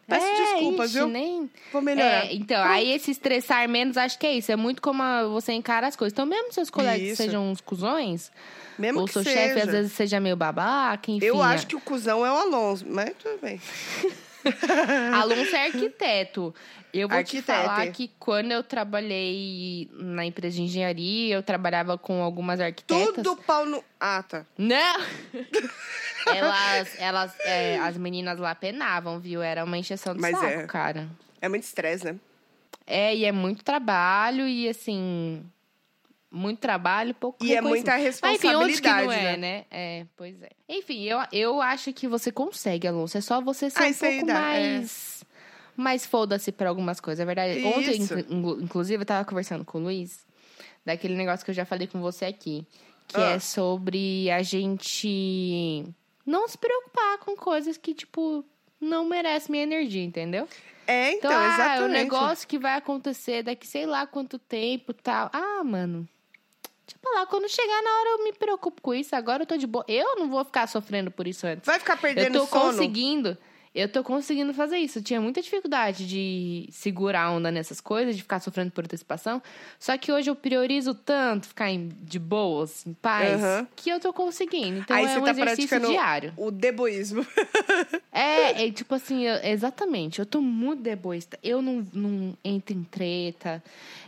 Peço 0.08 0.26
é, 0.26 0.36
desculpas, 0.36 0.90
ixi, 0.90 1.00
viu? 1.00 1.08
Nem... 1.08 1.50
Vou 1.72 1.82
melhorar. 1.82 2.26
É, 2.26 2.34
então, 2.34 2.64
aí 2.64 2.92
esse 2.92 3.12
estressar 3.12 3.68
menos, 3.70 3.96
acho 3.98 4.20
que 4.20 4.28
é 4.28 4.34
isso. 4.34 4.52
É 4.52 4.56
muito 4.56 4.82
como 4.82 5.02
a- 5.02 5.24
você 5.26 5.54
encara 5.54 5.88
as 5.88 5.96
coisas. 5.96 6.14
Então, 6.14 6.26
mesmo 6.26 6.52
seus 6.52 6.70
colegas 6.70 7.08
Isso. 7.08 7.24
sejam 7.24 7.50
uns 7.50 7.62
cuzões, 7.62 8.32
Mesmo 8.78 9.00
ou 9.00 9.06
que 9.06 9.14
seu 9.14 9.24
chefe 9.24 9.62
às 9.62 9.72
vezes 9.72 9.94
seja 9.94 10.20
meio 10.20 10.36
babaca, 10.36 11.10
enfim. 11.10 11.26
Eu 11.26 11.42
acho 11.42 11.66
que 11.68 11.76
o 11.76 11.80
cuzão 11.80 12.26
é 12.26 12.32
o 12.32 12.36
Alonso, 12.36 12.86
mas 12.88 13.12
tudo 13.18 13.40
bem. 13.42 13.60
Alonso 15.14 15.56
é 15.56 15.66
arquiteto. 15.68 16.54
Eu 16.94 17.08
vou 17.10 17.18
te 17.24 17.38
Arquiteto. 17.38 17.46
falar 17.46 17.88
que 17.92 18.12
quando 18.20 18.52
eu 18.52 18.62
trabalhei 18.64 19.90
na 19.94 20.24
empresa 20.26 20.58
de 20.58 20.62
engenharia, 20.62 21.36
eu 21.36 21.42
trabalhava 21.42 21.98
com 21.98 22.22
algumas 22.22 22.60
arquitetas. 22.60 23.16
Tudo 23.16 23.36
pau 23.38 23.66
no. 23.66 23.84
Ah, 24.00 24.22
tá. 24.22 24.46
Não! 24.56 25.02
elas, 26.28 27.00
elas, 27.00 27.40
é, 27.40 27.80
as 27.80 27.98
meninas 27.98 28.38
lá 28.38 28.54
penavam, 28.54 29.20
viu? 29.20 29.42
Era 29.42 29.64
uma 29.64 29.78
encheção 29.78 30.14
de 30.14 30.22
Mas 30.22 30.38
saco, 30.38 30.46
é. 30.46 30.68
cara. 30.68 31.10
É 31.42 31.50
muito 31.50 31.64
estresse, 31.64 32.06
né? 32.06 32.16
É, 32.86 33.16
e 33.16 33.26
é 33.26 33.32
muito 33.32 33.64
trabalho 33.64 34.48
e 34.48 34.70
assim. 34.70 35.44
Muito 36.36 36.58
trabalho, 36.60 37.14
pouco 37.14 37.46
E 37.46 37.54
é 37.54 37.62
muita 37.62 37.92
Mas 37.92 38.02
enfim, 38.16 38.56
onde 38.56 38.82
que 38.82 38.88
responsabilidade, 38.90 39.06
não 39.06 39.12
é, 39.14 39.24
né? 39.24 39.38
né? 39.38 39.66
É, 39.70 40.06
pois 40.18 40.42
é. 40.42 40.50
Enfim, 40.68 41.04
eu, 41.04 41.20
eu 41.32 41.62
acho 41.62 41.94
que 41.94 42.08
você 42.08 42.32
consegue, 42.32 42.88
Alonso. 42.88 43.16
É 43.18 43.22
só 43.22 43.40
você 43.40 43.70
ser 43.70 43.84
Ah, 43.84 43.88
um 43.88 43.94
pouco 43.94 44.26
dá, 44.26 44.34
é. 44.56 44.74
mais... 44.74 45.24
Mais 45.76 46.06
foda-se 46.06 46.52
pra 46.52 46.70
algumas 46.70 47.00
coisas, 47.00 47.20
é 47.20 47.26
verdade. 47.26 47.64
Ontem, 47.66 47.98
Isso. 48.02 48.18
inclu- 48.20 48.62
inclusive, 48.62 49.02
eu 49.02 49.06
tava 49.06 49.26
conversando 49.26 49.64
com 49.66 49.78
o 49.80 49.82
Luiz, 49.82 50.26
daquele 50.86 51.16
negócio 51.16 51.44
que 51.46 51.50
eu 51.52 51.56
já 51.56 51.66
falei 51.66 51.88
com 51.88 52.00
você 52.02 52.26
aqui. 52.26 52.66
Que 53.08 53.18
Ah. 53.18 53.32
é 53.32 53.40
sobre 53.40 54.30
a 54.32 54.42
gente 54.44 55.86
não 56.26 56.48
se 56.48 56.58
preocupar 56.58 57.18
com 57.20 57.36
coisas 57.36 57.78
que, 57.78 57.94
tipo, 57.94 58.44
não 58.80 59.06
merecem 59.06 59.52
minha 59.52 59.64
energia, 59.64 60.04
entendeu? 60.04 60.48
É, 60.86 61.14
então, 61.14 61.32
Então, 61.32 61.42
ah, 61.42 61.44
é 61.46 61.54
exatamente. 61.54 61.84
o 61.84 61.88
negócio 61.94 62.48
que 62.48 62.60
vai 62.60 62.76
acontecer 62.76 63.42
daqui 63.44 63.66
sei 63.68 63.86
lá 63.86 64.06
quanto 64.06 64.38
tempo 64.40 64.92
e 64.92 64.96
tal. 64.96 65.30
Ah, 65.34 65.64
mano. 65.64 66.08
Tipo 66.86 67.10
lá, 67.16 67.26
quando 67.26 67.48
chegar 67.50 67.82
na 67.82 67.90
hora 68.00 68.10
eu 68.20 68.24
me 68.26 68.34
preocupo 68.34 68.82
com 68.82 68.94
isso. 68.94 69.16
Agora 69.16 69.44
eu 69.44 69.48
tô 69.48 69.56
de 69.58 69.66
boa. 69.68 69.86
Eu 69.88 70.16
não 70.18 70.30
vou 70.30 70.44
ficar 70.44 70.68
sofrendo 70.68 71.10
por 71.12 71.28
isso 71.28 71.48
antes. 71.48 71.66
Vai 71.66 71.80
ficar 71.80 71.94
Eu 71.94 71.98
perdendo 72.00 72.40
tô 72.40 72.46
sono. 72.46 72.72
conseguindo. 72.72 73.38
Eu 73.76 73.90
tô 73.90 74.04
conseguindo 74.04 74.54
fazer 74.54 74.78
isso. 74.78 75.00
Eu 75.00 75.04
tinha 75.04 75.20
muita 75.20 75.42
dificuldade 75.42 76.08
de 76.08 76.68
segurar 76.72 77.24
a 77.24 77.32
onda 77.32 77.50
nessas 77.50 77.82
coisas, 77.82 78.16
de 78.16 78.22
ficar 78.22 78.40
sofrendo 78.40 78.70
por 78.70 78.84
antecipação. 78.84 79.42
Só 79.80 79.98
que 79.98 80.12
hoje 80.12 80.30
eu 80.30 80.36
priorizo 80.36 80.94
tanto 80.94 81.48
ficar 81.48 81.72
em- 81.72 81.90
de 82.04 82.20
boas, 82.20 82.86
em 82.86 82.94
paz, 82.94 83.42
Aham. 83.42 83.68
que 83.76 83.90
eu 83.90 84.00
tô 84.00 84.14
conseguindo. 84.14 84.78
Então 84.78 84.96
Aí 84.96 85.06
é 85.06 85.08
você 85.08 85.20
um 85.20 85.24
tá 85.24 85.32
exercício 85.32 85.80
diário. 85.80 86.34
o 86.38 86.52
deboísmo. 86.52 87.26
É, 88.16 88.68
é 88.68 88.72
tipo 88.72 88.94
assim, 88.94 89.24
eu- 89.26 89.38
exatamente. 89.44 90.20
Eu 90.20 90.26
tô 90.28 90.40
muito 90.40 90.84
deboísta. 90.84 91.40
Eu 91.44 91.62
não, 91.62 91.84
não 91.92 92.38
entro 92.44 92.76
em 92.76 92.84
treta, 92.84 93.64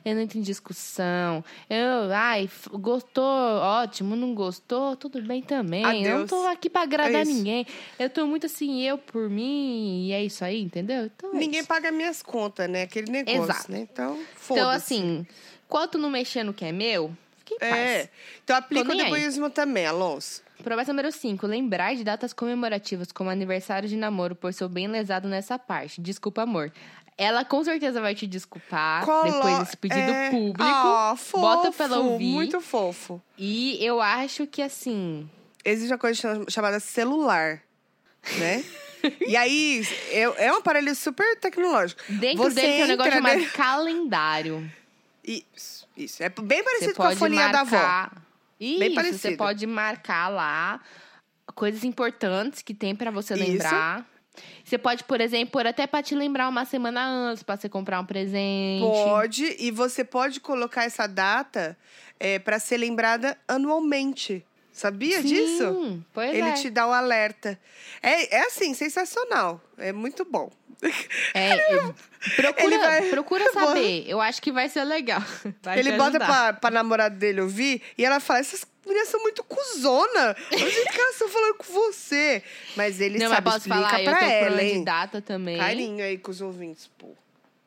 eu 0.05 0.13
não 0.15 0.21
entro 0.21 0.37
em 0.37 0.41
discussão. 0.41 1.43
Eu, 1.69 2.13
ai, 2.13 2.47
gostou, 2.71 3.23
ótimo, 3.23 4.15
não 4.15 4.35
gostou, 4.35 4.95
tudo 4.95 5.21
bem 5.21 5.41
também. 5.41 5.83
Eu 5.83 6.09
não 6.11 6.15
Adeus. 6.23 6.29
tô 6.29 6.45
aqui 6.47 6.69
pra 6.69 6.83
agradar 6.83 7.21
É 7.23 7.25
ninguém. 7.25 7.65
Eu 7.97 8.09
tô 8.09 8.25
muito 8.27 8.45
assim, 8.45 8.81
eu 8.83 8.97
por 8.97 9.29
mim, 9.29 10.05
e 10.07 10.11
é 10.13 10.23
isso 10.23 10.45
aí, 10.45 10.61
entendeu? 10.61 11.05
Então, 11.05 11.31
é 11.33 11.37
Ninguém 11.37 11.59
isso. 11.61 11.67
paga 11.67 11.91
minhas 11.91 12.21
contas, 12.21 12.69
né? 12.69 12.83
Aquele 12.83 13.11
negócio, 13.11 13.41
Exato. 13.43 13.71
né? 13.71 13.79
Então, 13.91 14.19
foda-se. 14.35 14.53
Então, 14.53 14.69
assim, 14.69 15.27
quanto 15.67 15.97
não 15.97 16.09
mexer 16.11 16.43
no 16.43 16.53
que 16.53 16.63
é 16.63 16.71
meu, 16.71 17.11
fique 17.39 17.55
em 17.55 17.57
É. 17.67 17.69
paz. 17.97 18.09
Então 18.43 18.55
aplica 18.55 18.93
o 18.93 18.95
deboísmo 18.95 19.49
também, 19.49 19.85
Alonso. 19.87 20.45
Promessa 20.63 20.93
número 20.93 21.11
5. 21.11 21.45
Lembrar 21.45 21.95
de 21.95 22.03
datas 22.03 22.31
comemorativas 22.31 23.11
como 23.11 23.29
aniversário 23.29 23.89
de 23.89 23.97
namoro, 23.97 24.35
por 24.35 24.53
sou 24.53 24.69
bem 24.69 24.87
lesado 24.87 25.27
nessa 25.27 25.59
parte. 25.59 25.99
Desculpa, 25.99 26.43
amor. 26.43 26.71
Ela 27.17 27.45
com 27.45 27.63
certeza 27.63 28.01
vai 28.01 28.13
te 28.13 28.27
desculpar 28.27 29.05
Colo- 29.05 29.31
depois 29.31 29.59
desse 29.59 29.77
pedido 29.77 29.99
é... 30.11 30.29
público. 30.29 30.61
Ah, 30.61 31.15
fofo, 31.17 31.39
Bota 31.39 31.71
pra 31.71 31.85
ela 31.85 31.99
ouvir. 31.99 32.25
Muito 32.25 32.59
fofo. 32.59 33.21
E 33.37 33.77
eu 33.83 34.01
acho 34.01 34.45
que, 34.47 34.61
assim, 34.61 35.29
existe 35.63 35.91
uma 35.93 35.97
coisa 35.97 36.19
chama- 36.19 36.45
chamada 36.49 36.79
celular, 36.81 37.61
né? 38.37 38.63
e 39.25 39.37
aí, 39.37 39.87
é, 40.11 40.51
um 40.51 40.57
aparelho 40.57 40.93
super 40.93 41.37
tecnológico. 41.39 42.01
Dentro 42.09 42.43
Você 42.43 42.55
dele 42.55 42.73
tem 42.73 42.83
um 42.83 42.87
negócio 42.87 43.11
chamado 43.13 43.37
nele- 43.37 43.49
calendário. 43.51 44.71
Isso, 45.23 45.87
isso. 45.95 46.21
É 46.21 46.27
bem 46.29 46.57
Você 46.59 46.63
parecido 46.63 46.95
com 46.95 47.03
a 47.03 47.15
folhinha 47.15 47.49
da 47.49 47.61
avó. 47.61 47.77
marcar. 47.77 48.21
Isso, 48.59 48.79
você 48.79 48.89
parecido. 48.93 49.37
pode 49.37 49.65
marcar 49.67 50.27
lá 50.29 50.81
coisas 51.53 51.83
importantes 51.85 52.61
que 52.61 52.73
tem 52.73 52.93
pra 52.95 53.09
você 53.11 53.33
Isso. 53.35 53.43
Você 54.63 54.77
pode, 54.77 55.03
por 55.03 55.21
exemplo, 55.21 55.51
pôr 55.51 55.67
até 55.67 55.85
pra 55.87 56.01
te 56.01 56.15
lembrar 56.15 56.47
uma 56.49 56.65
semana 56.65 57.05
antes, 57.05 57.43
pra 57.43 57.55
você 57.57 57.69
comprar 57.69 57.99
um 57.99 58.05
presente. 58.05 58.81
Pode, 58.81 59.55
e 59.59 59.71
você 59.71 60.03
pode 60.03 60.39
colocar 60.39 60.83
essa 60.85 61.07
data 61.07 61.77
é, 62.19 62.39
para 62.39 62.59
ser 62.59 62.77
lembrada 62.77 63.37
anualmente. 63.47 64.45
Sabia 64.75 65.21
Sim, 65.21 65.27
disso? 65.27 66.03
Pois 66.13 66.31
Ele 66.31 66.41
é. 66.49 66.51
te 66.51 66.69
dá 66.69 66.85
o 66.85 66.91
alerta. 66.91 67.57
É, 68.03 68.35
é 68.35 68.41
assim, 68.41 68.73
sensacional. 68.73 69.61
É 69.77 69.93
muito 69.93 70.25
bom. 70.25 70.51
É, 71.33 71.55
eu- 71.75 71.95
procura, 72.35 72.77
vai- 72.79 73.09
procura 73.09 73.51
saber. 73.53 74.03
Eu 74.05 74.19
acho 74.19 74.41
que 74.41 74.51
vai 74.51 74.67
ser 74.67 74.83
legal. 74.83 75.23
Vai 75.63 75.79
Ele 75.79 75.93
bota 75.93 76.17
pra, 76.19 76.51
pra 76.51 76.69
namorada 76.69 77.15
dele 77.15 77.39
ouvir 77.39 77.81
e 77.97 78.03
ela 78.03 78.19
fala: 78.19 78.39
essas 78.39 78.67
meninas 78.85 79.07
são 79.07 79.21
muito 79.21 79.41
cuzona. 79.45 80.35
O 80.51 80.57
jeito 80.57 80.91
que 80.91 80.99
elas 80.99 81.13
estão 81.13 81.29
falando 81.29 81.53
com 81.55 81.71
você. 81.73 82.43
Mas 82.75 82.99
ele 82.99 83.17
Não, 83.17 83.27
mas 83.29 83.35
sabe 83.35 83.45
posso 83.45 83.57
explica 83.59 83.77
falar, 83.89 83.99
eu 84.01 84.09
pra 84.09 84.19
tô 84.19 84.25
ela, 84.25 84.61
hein? 84.61 84.83
data 84.83 85.21
também. 85.21 85.57
Carinho 85.57 86.03
aí 86.03 86.17
com 86.17 86.31
os 86.31 86.41
ouvintes, 86.41 86.89
pô. 86.97 87.07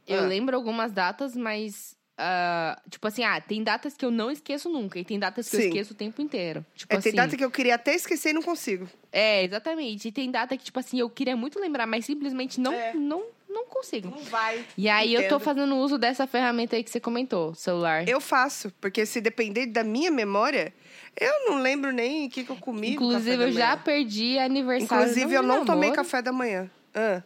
Eu 0.07 0.25
Ah. 0.25 0.27
lembro 0.27 0.55
algumas 0.55 0.93
datas, 0.93 1.35
mas. 1.35 1.97
Ah, 2.21 2.77
tipo 2.91 3.07
assim, 3.07 3.23
ah, 3.23 3.41
tem 3.41 3.63
datas 3.63 3.97
que 3.97 4.05
eu 4.05 4.11
não 4.11 4.29
esqueço 4.31 4.69
nunca. 4.69 4.99
E 4.99 5.05
tem 5.05 5.19
datas 5.19 5.49
que 5.49 5.55
eu 5.57 5.61
Sim. 5.61 5.69
esqueço 5.69 5.93
o 5.93 5.97
tempo 5.97 6.21
inteiro. 6.21 6.67
Tipo 6.75 6.93
É, 6.93 6.97
assim. 6.99 7.11
tem 7.11 7.17
data 7.17 7.37
que 7.37 7.45
eu 7.45 7.51
queria 7.51 7.77
até 7.77 7.95
esquecer 7.95 8.31
e 8.31 8.33
não 8.33 8.43
consigo. 8.43 8.89
É, 9.13 9.45
exatamente. 9.45 10.09
E 10.09 10.13
tem 10.13 10.29
data 10.31 10.57
que, 10.57 10.65
tipo 10.65 10.79
assim, 10.81 10.99
eu 10.99 11.09
queria 11.09 11.37
muito 11.37 11.61
lembrar, 11.61 11.87
mas 11.87 12.05
simplesmente 12.05 12.61
não, 12.61 12.73
É. 12.73 12.93
não, 12.93 13.23
não 13.49 13.67
consigo. 13.67 14.11
Não 14.11 14.19
vai. 14.25 14.65
E 14.77 14.89
aí 14.89 15.15
eu 15.15 15.21
tô 15.23 15.27
Entendo. 15.37 15.41
fazendo 15.41 15.77
uso 15.77 15.97
dessa 15.97 16.27
ferramenta 16.27 16.75
aí 16.75 16.83
que 16.83 16.91
você 16.91 16.99
comentou, 16.99 17.55
celular. 17.55 18.09
Eu 18.09 18.21
faço, 18.21 18.73
porque 18.81 19.07
se 19.07 19.21
depender 19.21 19.67
da 19.67 19.85
minha 19.85 20.11
memória, 20.11 20.75
eu 21.19 21.47
não 21.51 21.61
lembro 21.63 21.93
nem 21.93 22.27
o 22.27 22.31
que, 22.31 22.43
que 22.43 22.51
eu 22.51 22.57
comi. 22.57 22.91
Inclusive, 22.95 23.45
eu 23.45 23.53
já 23.53 23.77
perdi 23.77 24.39
aniversário. 24.39 25.05
Inclusive, 25.05 25.35
eu 25.35 25.43
não 25.43 25.65
tomei 25.65 25.93
café 25.93 26.21
da 26.21 26.33
manhã. 26.33 26.69
Ah. 26.95 27.23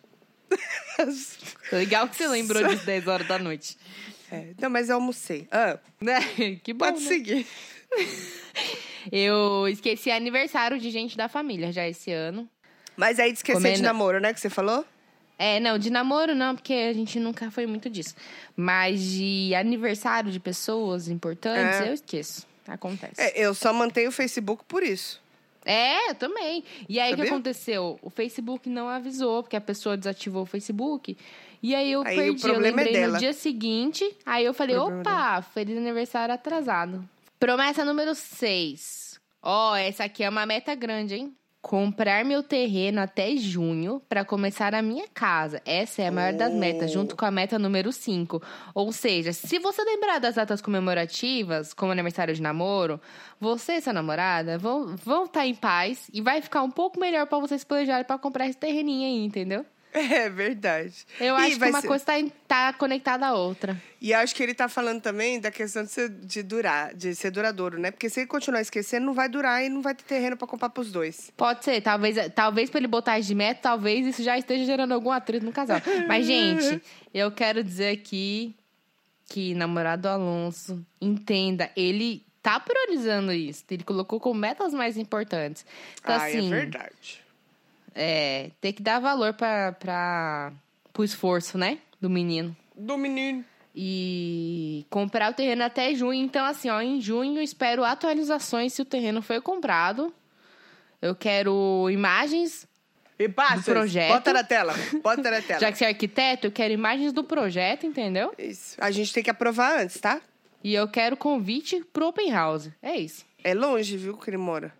Legal 1.72 2.08
que 2.08 2.16
você 2.16 2.28
lembrou 2.28 2.62
disso 2.68 2.84
10 2.84 3.06
horas 3.08 3.26
da 3.26 3.38
noite. 3.38 3.76
É, 4.32 4.54
não, 4.60 4.70
mas 4.70 4.88
eu 4.88 4.96
almocei. 4.96 5.46
Ah, 5.50 5.78
Né? 6.00 6.20
Que 6.64 6.72
bom. 6.72 6.86
pode 6.86 7.00
né? 7.02 7.06
seguir. 7.08 7.46
Eu 9.10 9.66
esqueci 9.68 10.10
aniversário 10.10 10.78
de 10.78 10.90
gente 10.90 11.16
da 11.16 11.28
família 11.28 11.72
já 11.72 11.86
esse 11.88 12.12
ano. 12.12 12.48
Mas 12.96 13.18
aí 13.18 13.32
de 13.32 13.38
esquecer 13.38 13.58
de 13.58 13.64
Comendo- 13.64 13.82
namoro, 13.82 14.20
né? 14.20 14.32
Que 14.32 14.40
você 14.40 14.48
falou? 14.50 14.84
É, 15.38 15.58
não, 15.58 15.76
de 15.76 15.90
namoro 15.90 16.34
não, 16.34 16.54
porque 16.54 16.72
a 16.72 16.92
gente 16.92 17.18
nunca 17.18 17.50
foi 17.50 17.66
muito 17.66 17.90
disso. 17.90 18.14
Mas 18.54 19.02
de 19.02 19.54
aniversário 19.56 20.30
de 20.30 20.38
pessoas 20.38 21.08
importantes, 21.08 21.80
É. 21.80 21.88
eu 21.88 21.94
esqueço. 21.94 22.46
Acontece. 22.68 23.20
É, 23.20 23.32
eu 23.44 23.52
só 23.54 23.72
mantenho 23.72 24.10
o 24.10 24.12
Facebook 24.12 24.64
por 24.68 24.84
isso. 24.84 25.20
É, 25.64 26.10
eu 26.10 26.14
também. 26.14 26.62
E 26.88 27.00
aí 27.00 27.12
o 27.12 27.16
que 27.16 27.22
aconteceu? 27.22 27.98
O 28.02 28.10
Facebook 28.10 28.68
não 28.68 28.88
avisou, 28.88 29.42
porque 29.42 29.56
a 29.56 29.60
pessoa 29.60 29.96
desativou 29.96 30.42
o 30.42 30.46
Facebook. 30.46 31.16
E 31.62 31.74
aí 31.74 31.92
eu 31.92 32.02
Aí 32.02 32.30
o 32.30 32.34
perdi. 32.34 32.48
Eu 32.48 32.54
é 32.54 32.58
lembrei 32.58 32.92
dela. 32.92 33.12
no 33.14 33.18
dia 33.18 33.32
seguinte. 33.32 34.04
Aí 34.26 34.44
eu 34.44 34.52
falei, 34.52 34.74
Problema 34.74 35.00
opa, 35.00 35.42
feliz 35.42 35.76
aniversário 35.78 36.34
atrasado. 36.34 37.08
Promessa 37.38 37.84
número 37.84 38.14
6. 38.14 39.20
Ó, 39.42 39.74
essa 39.76 40.04
aqui 40.04 40.22
é 40.24 40.28
uma 40.28 40.44
meta 40.46 40.74
grande, 40.74 41.14
hein? 41.16 41.36
Comprar 41.60 42.24
meu 42.24 42.42
terreno 42.42 43.00
até 43.00 43.36
junho 43.36 44.02
para 44.08 44.24
começar 44.24 44.74
a 44.74 44.82
minha 44.82 45.06
casa. 45.14 45.62
Essa 45.64 46.02
é 46.02 46.08
a 46.08 46.12
maior 46.12 46.32
das 46.32 46.52
Oh. 46.52 46.56
metas, 46.58 46.90
junto 46.90 47.16
com 47.16 47.24
a 47.24 47.30
meta 47.30 47.56
número 47.56 47.92
5. 47.92 48.42
Ou 48.74 48.90
seja, 48.92 49.32
se 49.32 49.60
você 49.60 49.84
lembrar 49.84 50.18
das 50.18 50.34
datas 50.34 50.60
comemorativas, 50.60 51.72
como 51.72 51.92
aniversário 51.92 52.34
de 52.34 52.42
namoro, 52.42 53.00
você 53.40 53.74
e 53.74 53.80
sua 53.80 53.92
namorada 53.92 54.58
vão 54.58 54.96
vão 54.96 55.24
estar 55.24 55.46
em 55.46 55.54
paz 55.54 56.10
e 56.12 56.20
vai 56.20 56.42
ficar 56.42 56.62
um 56.62 56.70
pouco 56.70 56.98
melhor 56.98 57.26
para 57.28 57.38
vocês 57.38 57.62
planejarem 57.62 58.04
para 58.04 58.18
comprar 58.18 58.48
esse 58.48 58.58
terreninho 58.58 59.06
aí, 59.08 59.24
entendeu? 59.24 59.64
É 59.94 60.28
verdade. 60.30 60.94
Eu 61.20 61.34
E 61.36 61.44
acho 61.46 61.58
que 61.58 61.64
uma 61.68 61.80
ser- 61.82 61.86
coisa 61.86 62.04
tá, 62.04 62.18
em- 62.18 62.32
tá 62.48 62.72
conectada 62.72 63.26
à 63.26 63.34
outra. 63.34 63.76
E 64.00 64.12
acho 64.14 64.34
que 64.34 64.42
ele 64.42 64.54
tá 64.54 64.68
falando 64.68 65.00
também 65.02 65.38
da 65.38 65.50
questão 65.50 65.84
de 65.84 65.90
ser, 65.90 66.08
de 66.08 66.42
durar, 66.42 66.94
de 66.94 67.14
ser 67.14 67.30
duradouro, 67.30 67.78
né? 67.78 67.90
Porque 67.90 68.08
se 68.08 68.20
ele 68.20 68.26
continuar 68.26 68.60
esquecendo, 68.62 69.04
não 69.06 69.12
vai 69.14 69.28
durar 69.28 69.62
e 69.64 69.68
não 69.68 69.82
vai 69.82 69.94
ter 69.94 70.04
terreno 70.04 70.36
pra 70.36 70.46
comprar 70.48 70.70
pros 70.70 70.90
dois. 70.90 71.30
Pode 71.36 71.64
ser, 71.64 71.80
talvez, 71.82 72.16
talvez 72.34 72.70
pra 72.70 72.78
ele 72.80 72.88
botar 72.88 73.20
de 73.20 73.34
meta, 73.34 73.60
talvez 73.62 74.06
isso 74.06 74.22
já 74.22 74.36
esteja 74.38 74.64
gerando 74.64 74.92
algum 74.92 75.10
atrito 75.10 75.44
no 75.44 75.52
casal. 75.52 75.80
Mas, 76.08 76.26
gente, 76.26 76.82
eu 77.12 77.30
quero 77.30 77.62
dizer 77.62 77.90
aqui 77.92 78.54
que 79.28 79.54
namorado 79.54 80.08
Alonso, 80.08 80.84
entenda, 81.00 81.70
ele 81.76 82.24
tá 82.42 82.58
priorizando 82.58 83.32
isso. 83.32 83.64
Ele 83.70 83.84
colocou 83.84 84.18
como 84.18 84.38
metas 84.40 84.74
mais 84.74 84.96
importantes. 84.96 85.64
Então, 86.00 86.14
ah, 86.14 86.24
assim, 86.26 86.46
é 86.46 86.50
verdade. 86.50 87.21
É, 87.94 88.50
tem 88.60 88.72
que 88.72 88.82
dar 88.82 88.98
valor 88.98 89.34
pra, 89.34 89.72
pra, 89.72 90.52
pro 90.92 91.04
esforço, 91.04 91.56
né? 91.58 91.78
Do 92.00 92.10
menino. 92.10 92.56
Do 92.76 92.96
menino. 92.96 93.44
E 93.74 94.84
comprar 94.90 95.30
o 95.30 95.34
terreno 95.34 95.64
até 95.64 95.94
junho. 95.94 96.22
Então, 96.22 96.44
assim, 96.44 96.68
ó, 96.68 96.80
em 96.80 97.00
junho 97.00 97.38
eu 97.38 97.42
espero 97.42 97.84
atualizações 97.84 98.72
se 98.72 98.82
o 98.82 98.84
terreno 98.84 99.22
foi 99.22 99.40
comprado. 99.40 100.12
Eu 101.00 101.14
quero 101.14 101.88
imagens 101.90 102.68
E 103.18 103.28
passa. 103.28 103.56
Do 103.56 103.64
projeto. 103.64 104.12
Bota 104.12 104.32
na 104.32 104.44
tela. 104.44 104.74
Bota 105.02 105.30
na 105.30 105.40
tela. 105.42 105.60
Já 105.60 105.72
que 105.72 105.78
você 105.78 105.84
é 105.84 105.88
arquiteto, 105.88 106.46
eu 106.48 106.52
quero 106.52 106.72
imagens 106.74 107.12
do 107.12 107.24
projeto, 107.24 107.86
entendeu? 107.86 108.32
Isso. 108.38 108.76
A 108.78 108.90
gente 108.90 109.12
tem 109.12 109.22
que 109.22 109.30
aprovar 109.30 109.80
antes, 109.80 110.00
tá? 110.00 110.20
E 110.62 110.74
eu 110.74 110.86
quero 110.86 111.16
convite 111.16 111.82
pro 111.92 112.08
open 112.08 112.30
house. 112.30 112.70
É 112.82 112.96
isso. 112.96 113.24
É 113.42 113.54
longe, 113.54 113.96
viu, 113.96 114.16
que 114.16 114.30
ele 114.30 114.36
mora. 114.36 114.72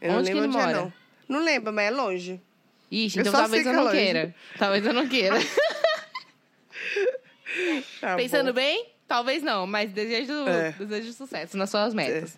Eu 0.00 0.12
não 0.12 0.18
Onde 0.20 0.28
que 0.30 0.34
lembro 0.34 0.50
ele 0.50 0.56
onde 0.56 0.70
é, 0.70 0.72
mora? 0.72 0.80
não. 0.84 0.92
Não 1.28 1.44
lembro, 1.44 1.72
mas 1.72 1.86
é 1.86 1.90
longe. 1.90 2.40
Ixi, 2.90 3.20
então 3.20 3.32
talvez 3.32 3.66
eu 3.66 3.72
é 3.72 3.76
não 3.76 3.90
queira. 3.90 4.34
Talvez 4.58 4.86
eu 4.86 4.92
não 4.92 5.08
queira. 5.08 5.36
Tá 8.00 8.16
Pensando 8.16 8.48
bom. 8.48 8.54
bem? 8.54 8.86
Talvez 9.08 9.42
não, 9.42 9.66
mas 9.66 9.90
desejo, 9.92 10.32
É. 10.48 10.72
desejo 10.72 11.12
sucesso 11.12 11.56
nas 11.56 11.70
suas 11.70 11.94
metas. 11.94 12.36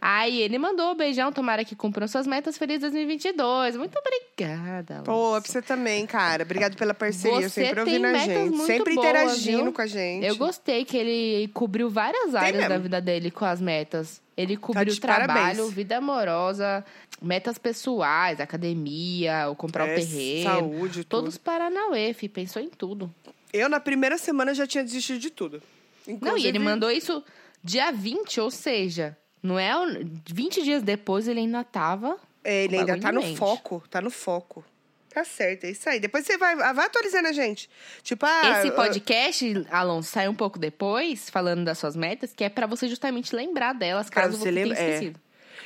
Aí 0.00 0.40
ele 0.40 0.58
mandou 0.58 0.92
um 0.92 0.94
beijão, 0.94 1.32
tomara 1.32 1.64
que 1.64 1.74
cumpram 1.74 2.06
suas 2.06 2.26
metas. 2.26 2.56
Feliz 2.56 2.80
2022. 2.80 3.76
Muito 3.76 3.98
obrigada. 3.98 5.02
Pô, 5.04 5.36
é 5.36 5.40
pra 5.40 5.50
você 5.50 5.60
também, 5.60 6.06
cara. 6.06 6.44
Obrigado 6.44 6.76
pela 6.76 6.94
parceria, 6.94 7.48
Você 7.48 7.64
sempre 7.66 7.80
ouvindo 7.80 8.06
a 8.06 8.14
gente. 8.14 8.56
Sempre 8.58 8.94
boas, 8.94 9.06
interagindo 9.08 9.62
viu? 9.64 9.72
com 9.72 9.82
a 9.82 9.86
gente. 9.86 10.24
Eu 10.24 10.36
gostei 10.36 10.84
que 10.84 10.96
ele 10.96 11.48
cobriu 11.52 11.90
várias 11.90 12.34
áreas 12.34 12.68
da 12.68 12.78
vida 12.78 13.00
dele 13.00 13.30
com 13.30 13.44
as 13.44 13.60
metas. 13.60 14.22
Ele 14.36 14.56
cobriu 14.56 14.92
de 14.92 15.00
trabalho, 15.00 15.28
parabéns. 15.28 15.70
vida 15.72 15.98
amorosa, 15.98 16.84
metas 17.22 17.56
pessoais, 17.58 18.40
academia, 18.40 19.46
ou 19.48 19.54
comprar 19.54 19.88
É, 19.88 19.92
o 19.92 19.96
terreno. 19.96 20.42
Saúde, 20.44 21.04
tudo. 21.04 21.20
Todos 21.22 21.38
Paranauê, 21.38 22.12
fi, 22.12 22.28
pensou 22.28 22.60
em 22.60 22.68
tudo. 22.68 23.12
Eu, 23.52 23.68
na 23.68 23.78
primeira 23.78 24.18
semana, 24.18 24.52
já 24.54 24.66
tinha 24.66 24.82
desistido 24.82 25.18
de 25.20 25.30
tudo. 25.30 25.62
Não, 26.06 26.12
e 26.12 26.16
Inclusive- 26.16 26.48
ele 26.48 26.58
mandou 26.58 26.90
isso 26.90 27.22
dia 27.62 27.92
20, 27.92 28.40
ou 28.40 28.50
seja, 28.50 29.16
não 29.42 29.58
é 29.58 29.76
o- 29.78 30.04
20 30.26 30.62
dias 30.62 30.82
depois 30.82 31.28
ele 31.28 31.40
ainda 31.40 31.62
tava. 31.62 32.16
É, 32.42 32.64
ele 32.64 32.76
ainda 32.78 32.98
tá 32.98 33.12
no 33.12 33.22
mente. 33.22 33.38
foco, 33.38 33.82
tá 33.88 34.00
no 34.00 34.10
foco. 34.10 34.64
Tá 35.14 35.24
certo, 35.24 35.62
é 35.64 35.70
isso 35.70 35.88
aí. 35.88 36.00
Depois 36.00 36.26
você 36.26 36.36
vai, 36.36 36.56
vai 36.56 36.86
atualizando 36.86 37.28
a 37.28 37.32
gente. 37.32 37.70
Tipo, 38.02 38.26
ah... 38.26 38.58
Esse 38.58 38.68
ah, 38.68 38.72
podcast, 38.72 39.66
Alonso, 39.70 40.10
sai 40.10 40.26
um 40.26 40.34
pouco 40.34 40.58
depois, 40.58 41.30
falando 41.30 41.64
das 41.64 41.78
suas 41.78 41.94
metas, 41.94 42.32
que 42.34 42.42
é 42.42 42.48
pra 42.48 42.66
você 42.66 42.88
justamente 42.88 43.34
lembrar 43.34 43.74
delas, 43.74 44.10
Pra 44.10 44.22
caso 44.22 44.36
você 44.36 44.44
você 44.44 44.52
tenha 44.52 44.66
lembra- 44.66 44.82
é. 44.82 44.90
esquecido. 44.94 45.20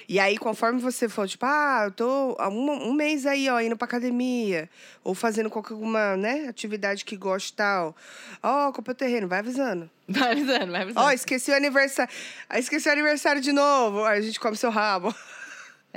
E 0.06 0.18
aí, 0.18 0.38
conforme 0.38 0.80
você 0.80 1.06
for, 1.08 1.26
tipo, 1.28 1.44
ah, 1.44 1.82
eu 1.84 1.90
tô 1.90 2.37
há 2.38 2.48
um, 2.48 2.88
um 2.88 2.92
mês 2.94 3.26
aí, 3.26 3.48
ó, 3.50 3.61
indo 3.61 3.76
pra 3.76 3.84
academia. 3.87 4.68
Ou 5.04 5.14
fazendo 5.14 5.50
qualquer 5.50 5.74
alguma, 5.74 6.16
né, 6.16 6.46
atividade 6.48 7.04
que 7.04 7.14
goste 7.16 7.52
e 7.52 7.56
tal. 7.56 7.94
Ó, 8.42 8.72
comprei 8.72 8.92
o 8.92 8.96
terreno, 8.96 9.28
vai 9.28 9.38
avisando. 9.40 9.88
Vai 10.08 10.32
avisando, 10.32 10.72
vai 10.72 10.82
avisando. 10.82 11.06
Ó, 11.06 11.11
esqueci 11.11 11.50
o 11.50 11.54
aniversário. 11.54 12.11
Ah, 12.48 12.58
esqueci 12.58 12.88
o 12.88 12.92
aniversário 12.92 13.42
de 13.42 13.52
novo. 13.52 14.04
Aí 14.04 14.18
a 14.18 14.22
gente 14.22 14.40
come 14.40 14.56
seu 14.56 14.70
rabo. 14.70 15.14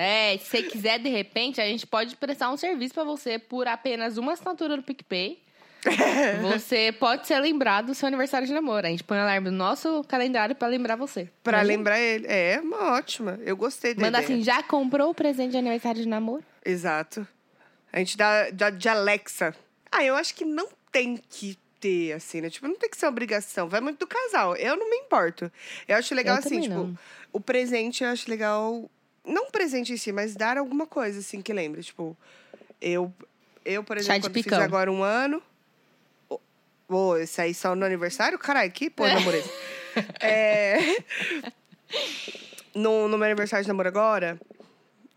É, 0.02 0.38
se 0.38 0.46
você 0.46 0.64
quiser, 0.64 1.00
de 1.00 1.10
repente, 1.10 1.62
a 1.62 1.66
gente 1.66 1.86
pode 1.86 2.16
prestar 2.16 2.50
um 2.52 2.58
serviço 2.58 2.94
pra 2.94 3.04
você 3.04 3.38
por 3.38 3.68
apenas 3.68 4.18
uma 4.18 4.34
assinatura 4.34 4.76
no 4.76 4.84
PicPay. 4.84 5.40
você 6.42 6.92
pode 6.92 7.28
ser 7.28 7.40
lembrado 7.40 7.88
do 7.88 7.96
seu 7.96 8.08
aniversário 8.08 8.48
de 8.48 8.54
namoro. 8.54 8.86
A 8.86 8.90
gente 8.90 9.04
põe 9.04 9.18
o 9.18 9.22
alarme 9.22 9.50
no 9.50 9.58
nosso 9.58 10.04
calendário 10.06 10.56
pra 10.56 10.68
lembrar 10.68 10.96
você. 10.96 11.30
Pra 11.44 11.60
Imagina? 11.60 11.78
lembrar 11.78 12.00
ele. 12.00 12.28
É, 12.28 12.60
uma 12.62 12.94
ótima. 12.94 13.40
Eu 13.44 13.56
gostei 13.56 13.94
dele. 13.94 14.06
Manda 14.06 14.20
assim, 14.20 14.44
já 14.44 14.62
comprou 14.64 15.10
o 15.10 15.14
presente 15.14 15.52
de 15.52 15.58
aniversário 15.58 16.02
de 16.02 16.08
namoro? 16.08 16.44
Exato. 16.64 17.28
A 17.92 18.00
gente 18.00 18.16
dá, 18.16 18.50
dá 18.52 18.70
de 18.70 18.88
Alexa. 18.88 19.56
Ah, 19.92 20.04
eu 20.04 20.16
acho 20.16 20.34
que 20.36 20.46
não 20.46 20.68
tem 20.92 21.18
que 21.18 21.58
ter, 21.80 22.14
assim, 22.14 22.42
né? 22.42 22.50
Tipo, 22.50 22.68
não 22.68 22.76
tem 22.76 22.90
que 22.90 22.98
ser 22.98 23.08
obrigação. 23.08 23.68
Vai 23.68 23.82
muito 23.82 24.00
do 24.00 24.08
casal. 24.08 24.56
Eu 24.56 24.78
não 24.78 24.90
me 24.90 24.98
importo. 24.98 25.52
Eu 25.88 25.98
acho 25.98 26.14
legal, 26.14 26.36
Eu 26.36 26.40
assim, 26.40 26.62
tipo, 26.62 26.76
não. 26.76 26.98
o 27.34 27.40
presente 27.40 28.04
eu 28.04 28.10
acho 28.10 28.30
legal 28.30 28.90
Não 29.26 29.52
presente 29.52 29.94
em 29.94 29.98
si, 29.98 30.12
mas 30.12 30.36
dar 30.36 30.58
alguma 30.58 30.88
coisa, 30.88 31.20
assim, 31.20 31.42
que 31.42 31.54
lembre. 31.54 31.84
Tipo, 31.84 32.18
eu, 32.82 33.14
eu 33.64 33.84
por 33.84 33.98
exemplo, 33.98 34.20
de 34.22 34.28
quando 34.28 34.34
fiz 34.34 34.44
picão. 34.44 34.62
agora 34.62 34.92
um 34.92 35.04
ano. 35.04 35.42
Ô, 36.30 36.40
Ô, 36.90 37.18
esse 37.18 37.40
aí 37.42 37.54
só 37.54 37.76
no 37.76 37.86
aniversário? 37.86 38.38
Caralho, 38.40 38.72
que 38.72 38.90
porra, 38.90 39.14
namorei. 39.14 39.42
é, 40.22 40.78
no, 42.76 43.08
no 43.08 43.18
meu 43.18 43.26
aniversário 43.26 43.64
de 43.64 43.68
namoro 43.68 43.88
agora, 43.90 44.40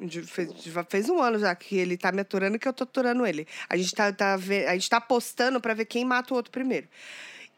de- 0.01 0.23
fez, 0.23 0.53
já 0.62 0.85
fez 0.85 1.09
um 1.09 1.21
ano 1.21 1.38
já 1.38 1.55
que 1.55 1.77
ele 1.77 1.97
tá 1.97 2.12
me 2.12 2.21
aturando 2.21 2.57
e 2.57 2.59
que 2.59 2.69
eu 2.69 2.73
tô 2.73 2.85
aturando 2.85 3.27
ele. 3.27 3.47
A 3.69 3.77
gente 3.77 3.95
tá, 3.95 4.12
tá, 4.12 4.35
a 4.35 4.38
gente 4.75 4.90
tá 4.90 4.99
apostando 4.99 5.61
pra 5.61 5.75
ver 5.75 5.85
quem 5.87 6.05
mata 6.05 6.35
o 6.35 6.37
outro 6.37 6.51
primeiro. 6.53 6.88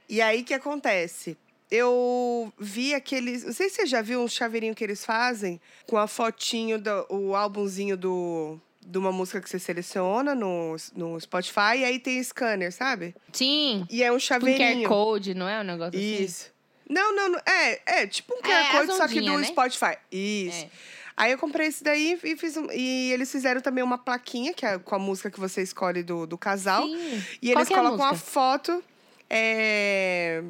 E 0.09 0.21
aí, 0.23 0.43
o 0.43 0.45
que 0.45 0.55
acontece? 0.55 1.37
Eu 1.71 2.53
vi 2.59 2.95
aqueles... 2.95 3.45
Não 3.45 3.53
sei 3.53 3.69
se 3.69 3.77
você 3.77 3.87
já 3.87 4.01
viu 4.03 4.21
um 4.23 4.29
chaveirinho 4.29 4.75
que 4.75 4.85
eles 4.85 5.05
fazem 5.05 5.61
com 5.87 5.97
a 5.99 6.07
fotinho, 6.07 6.79
do, 6.79 7.07
o 7.11 7.35
álbumzinho 7.35 7.97
do, 7.97 8.59
de 8.85 8.99
uma 8.99 9.11
música 9.11 9.41
que 9.41 9.51
você 9.51 9.59
seleciona 9.59 10.35
no, 10.35 10.77
no 10.95 11.21
Spotify. 11.21 11.79
E 11.79 11.85
aí 11.85 11.99
tem 11.99 12.23
scanner, 12.23 12.73
sabe? 12.73 13.15
Sim. 13.33 13.85
E 13.91 14.03
é 14.03 14.13
um 14.13 14.19
Tipo 14.19 14.37
um 14.37 14.41
QR 14.41 14.51
chaveirinho. 14.57 14.89
Code, 14.89 15.35
não 15.35 15.49
é 15.49 15.61
um 15.61 15.65
negócio 15.65 15.99
assim? 15.99 16.23
Isso. 16.25 16.53
Não, 16.89 17.15
não, 17.17 17.29
não. 17.31 17.41
É, 17.45 18.03
é 18.03 18.07
tipo 18.07 18.33
um 18.33 18.41
QR 18.41 18.51
É, 18.53 18.71
Code, 18.73 18.91
as 18.93 18.97
só 18.97 19.09
que 19.09 19.21
do 19.21 19.37
né? 19.39 19.45
Spotify. 19.45 19.97
Isso. 20.13 20.65
É. 20.65 20.71
Aí 21.17 21.33
eu 21.33 21.39
comprei 21.39 21.67
esse 21.67 21.83
daí 21.83 22.17
e 22.23 22.37
fiz 22.37 22.57
um- 22.59 22.71
E 22.71 23.11
eles 23.11 23.33
fizeram 23.33 23.61
também 23.61 23.83
uma 23.83 23.99
plaquinha, 23.99 24.53
que 24.55 24.65
é 24.67 24.79
com 24.79 24.95
a 24.95 24.99
música 24.99 25.31
que 25.31 25.41
você 25.41 25.63
escolhe 25.63 26.03
do, 26.05 26.27
do 26.27 26.39
casal. 26.39 26.87
Sim. 26.87 27.25
E 27.43 27.51
Qual 27.53 27.59
eles 27.59 27.71
é 27.71 27.75
a 27.75 27.77
colocam 27.79 28.05
a 28.07 28.11
música? 28.11 28.31
foto. 28.31 28.85
É, 29.29 30.43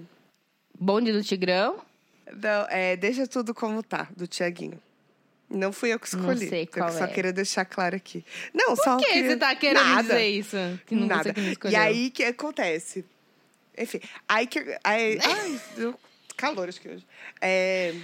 Bonde 0.79 1.13
do 1.13 1.23
Tigrão. 1.23 1.79
não, 2.33 2.67
é, 2.69 2.97
Deixa 2.97 3.27
tudo 3.27 3.55
como 3.55 3.83
tá, 3.83 4.09
do 4.17 4.27
Tiaguinho. 4.27 4.81
Não 5.49 5.73
fui 5.73 5.93
eu 5.93 6.01
que 6.01 6.15
Não 6.17 6.33
escolhi. 6.33 6.49
sei 6.49 6.63
eu 6.65 6.67
qual 6.67 6.91
só 6.91 7.05
é. 7.05 7.09
queira 7.09 7.33
deixar 7.33 7.65
claro 7.65 7.95
aqui. 7.95 8.25
Não, 8.53 8.75
só 8.75 8.97
Por 8.97 9.05
que 9.05 9.13
queria... 9.13 9.31
você 9.31 9.37
tá 9.37 9.55
querendo 9.55 9.85
Nada. 9.85 10.03
dizer 10.03 10.29
isso? 10.29 10.57
Que 10.87 10.95
não 10.97 11.07
Nada. 11.07 11.23
você 11.23 11.33
que 11.33 11.65
não 11.65 11.71
E 11.71 11.77
aí, 11.77 12.11
que 12.11 12.25
acontece? 12.25 13.05
Enfim, 13.79 14.01
aí 14.29 14.47
que... 14.47 14.59
Aí, 14.83 15.19
ai, 15.23 15.61
deu 15.77 15.99
calor 16.37 16.69
acho 16.69 16.81
que 16.81 16.89
hoje. 16.89 17.07
É, 17.41 17.95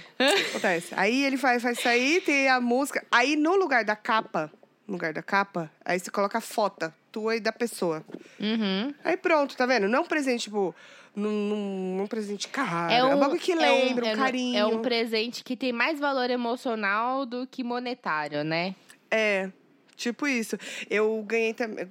acontece. 0.49 0.93
Aí 0.95 1.23
ele 1.23 1.37
vai, 1.37 1.59
vai 1.59 1.75
sair, 1.75 2.21
tem 2.21 2.49
a 2.49 2.59
música. 2.59 3.05
Aí, 3.11 3.35
no 3.35 3.55
lugar 3.55 3.83
da 3.83 3.95
capa, 3.95 4.51
no 4.87 4.93
lugar 4.93 5.13
da 5.13 5.21
capa, 5.21 5.71
aí 5.85 5.99
você 5.99 6.09
coloca 6.09 6.37
a 6.37 6.41
foto 6.41 6.91
tua 7.11 7.35
e 7.35 7.39
da 7.39 7.51
pessoa. 7.51 8.03
Uhum. 8.39 8.93
Aí 9.03 9.15
pronto, 9.15 9.55
tá 9.55 9.65
vendo? 9.65 9.87
Não 9.87 10.01
um 10.01 10.05
presente, 10.05 10.45
tipo... 10.45 10.73
Num, 11.15 11.29
num, 11.31 11.97
num 11.97 12.07
presente 12.07 12.47
caro. 12.47 12.91
É 12.91 13.03
um, 13.03 13.19
bagulho 13.19 13.39
que 13.39 13.51
é 13.51 13.55
um- 13.55 13.59
lembra, 13.59 14.05
um, 14.05 14.09
é 14.09 14.13
um- 14.13 14.17
carinho. 14.17 14.57
É 14.57 14.65
um 14.65 14.81
presente 14.81 15.43
que 15.43 15.55
tem 15.55 15.71
mais 15.71 15.99
valor 15.99 16.29
emocional 16.31 17.25
do 17.25 17.45
que 17.45 17.63
monetário, 17.63 18.43
né? 18.43 18.73
É, 19.11 19.51
tipo 19.95 20.25
isso. 20.27 20.57
Eu 20.89 21.21
ganhei 21.27 21.53
também. 21.53 21.85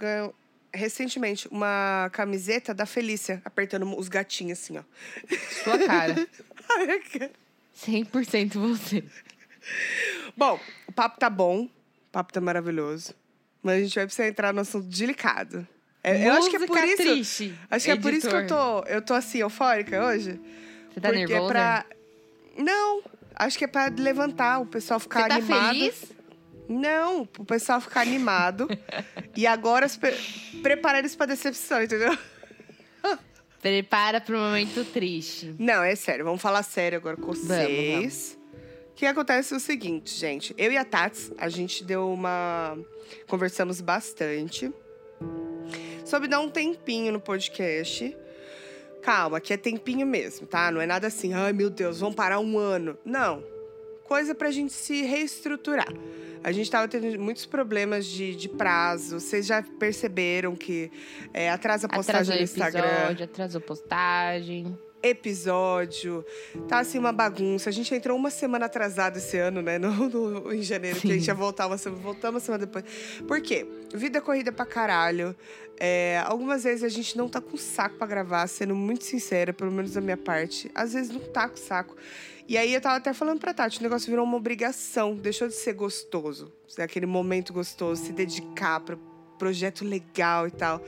Recentemente, 0.75 1.47
uma 1.49 2.09
camiseta 2.13 2.73
da 2.73 2.87
Felícia, 2.87 3.41
apertando 3.45 3.87
os 3.97 4.09
gatinhos 4.09 4.59
assim, 4.59 4.79
ó. 4.79 4.83
Sua 5.63 5.79
cara. 5.87 6.27
100% 7.77 8.55
você. 8.59 9.05
Bom, 10.37 10.59
o 10.89 10.93
papo 10.93 11.19
tá 11.19 11.29
bom, 11.31 11.65
o 11.65 11.71
papo 12.11 12.33
tá 12.33 12.41
maravilhoso. 12.41 13.15
Mas 13.63 13.75
a 13.77 13.83
gente 13.85 13.95
vai 13.95 14.05
precisar 14.07 14.29
entrar 14.29 14.53
no 14.53 14.61
assunto 14.63 14.87
delicado. 14.87 15.67
É, 16.05 16.29
eu 16.29 16.33
acho 16.33 16.51
que 16.51 16.57
é 16.57 16.67
por 16.67 16.85
isso. 16.85 16.97
triste, 16.97 17.55
acho 17.71 17.85
que 17.85 17.91
é 17.93 17.97
por 17.97 18.13
isso 18.13 18.29
que 18.29 18.35
eu 18.35 18.47
tô, 18.47 18.81
eu 18.89 19.01
tô 19.03 19.15
assim, 19.15 19.39
eufórica 19.39 20.05
hoje. 20.05 20.41
Você 20.93 21.01
tá 21.01 21.09
porque 21.09 21.27
nervosa? 21.27 21.45
é 21.45 21.49
pra. 21.49 21.87
Não, 22.59 23.03
acho 23.37 23.57
que 23.57 23.65
é 23.65 23.69
pra 23.69 23.87
levantar, 23.97 24.59
o 24.61 24.67
pessoal 24.67 24.99
ficar 24.99 25.23
Você 25.23 25.29
tá 25.29 25.35
animado. 25.37 25.69
feliz? 25.75 26.13
Não, 26.69 27.29
o 27.39 27.45
pessoal 27.45 27.81
ficar 27.81 28.01
animado. 28.01 28.69
e 29.37 29.47
agora 29.47 29.89
pre- 29.89 30.19
preparar 30.63 30.99
eles 31.01 31.15
pra 31.15 31.27
decepção, 31.27 31.83
entendeu? 31.83 32.17
Prepara 33.61 34.21
pro 34.21 34.37
momento 34.37 34.85
triste. 34.85 35.55
Não, 35.57 35.85
é 35.85 35.95
sério. 35.95 36.25
Vamos 36.25 36.43
falar 36.43 36.65
sério 36.65 36.99
agora 36.99 37.17
com 37.17 37.31
Vamos, 37.31 37.47
vocês. 37.47 38.39
O 38.91 38.95
que 38.97 39.07
acontece 39.07 39.55
é 39.55 39.57
o 39.57 39.61
seguinte, 39.61 40.13
gente. 40.19 40.53
Eu 40.59 40.73
e 40.73 40.77
a 40.77 40.85
Tats, 40.85 41.31
a 41.39 41.49
gente 41.49 41.85
deu 41.85 42.13
uma... 42.13 42.77
Conversamos 43.29 43.81
bastante. 43.81 44.73
Sobre 46.05 46.29
dar 46.29 46.41
um 46.41 46.49
tempinho 46.49 47.13
no 47.13 47.21
podcast. 47.21 48.17
Calma, 49.03 49.41
que 49.41 49.53
é 49.53 49.57
tempinho 49.57 50.07
mesmo, 50.07 50.47
tá? 50.47 50.71
Não 50.71 50.81
é 50.81 50.87
nada 50.87 51.09
assim, 51.09 51.33
ai 51.35 51.53
meu 51.53 51.69
Deus, 51.69 52.01
vamos 52.01 52.15
parar 52.15 52.39
um 52.39 52.59
ano. 52.59 52.97
Não. 53.05 53.43
Coisa 54.05 54.35
pra 54.35 54.51
gente 54.51 54.73
se 54.73 55.03
reestruturar. 55.03 55.93
A 56.45 56.51
gente 56.53 56.71
tava 56.71 56.89
tendo 56.89 57.19
muitos 57.21 57.47
problemas 57.47 58.05
de, 58.05 58.35
de 58.35 58.49
prazo. 58.49 59.21
Vocês 59.21 59.47
já 59.47 59.63
perceberam 59.63 60.57
que 60.57 60.91
é, 61.33 61.51
atrasa 61.51 61.87
a 61.87 61.91
postagem 61.91 62.21
Atrasou 62.21 62.37
no 62.37 62.43
Instagram 62.43 62.89
episódio, 62.89 63.25
atrasou 63.25 63.61
postagem. 63.61 64.79
Episódio. 65.03 66.25
Tá 66.69 66.79
assim 66.81 66.99
uma 66.99 67.13
bagunça. 67.13 67.69
A 67.69 67.73
gente 67.73 67.95
entrou 67.95 68.17
uma 68.17 68.31
semana 68.31 68.67
atrasado 68.67 69.17
esse 69.19 69.37
ano, 69.39 69.61
né? 69.63 69.79
No, 69.79 69.91
no- 70.09 70.53
em 70.53 70.63
janeiro, 70.63 71.01
que 71.01 71.11
a 71.11 71.15
gente 71.15 71.27
ia 71.27 71.35
voltar 71.35 71.67
uma 71.67 71.77
semana. 71.79 72.01
Voltamos 72.03 72.35
uma 72.35 72.41
semana 72.41 72.67
depois. 72.67 72.85
Por 73.27 73.41
quê? 73.41 73.67
Vida 73.95 74.21
corrida 74.21 74.53
pra 74.53 74.65
caralho. 74.65 75.35
É, 75.79 76.23
algumas 76.27 76.63
vezes 76.65 76.85
a 76.85 76.89
gente 76.89 77.17
não 77.17 77.29
tá 77.29 77.41
com 77.41 77.57
saco 77.57 77.97
pra 77.97 78.07
gravar, 78.07 78.47
sendo 78.47 78.75
muito 78.75 79.05
sincera, 79.05 79.53
pelo 79.53 79.73
menos 79.73 79.93
da 79.93 80.01
minha 80.01 80.17
parte. 80.17 80.71
Às 80.75 80.93
vezes 80.93 81.11
não 81.11 81.21
tá 81.21 81.49
com 81.49 81.57
saco. 81.57 81.97
E 82.49 82.57
aí 82.57 82.75
eu 82.75 82.81
tava 82.81 82.97
até 82.97 83.13
falando 83.13 83.41
pra 83.41 83.55
Tati, 83.55 83.79
o 83.81 83.83
negócio 83.83 84.09
virou 84.11 84.25
uma 84.25 84.37
obrigação, 84.37 85.15
deixou 85.15 85.49
de 85.49 85.55
ser 85.55 85.73
gostoso. 85.75 86.53
Aquele 86.79 87.07
momento 87.07 87.53
gostoso, 87.53 88.05
se 88.05 88.13
dedicar 88.13 88.81
pro 88.81 88.99
projeto 89.39 89.85
legal 89.85 90.47
e 90.47 90.51
tal. 90.51 90.81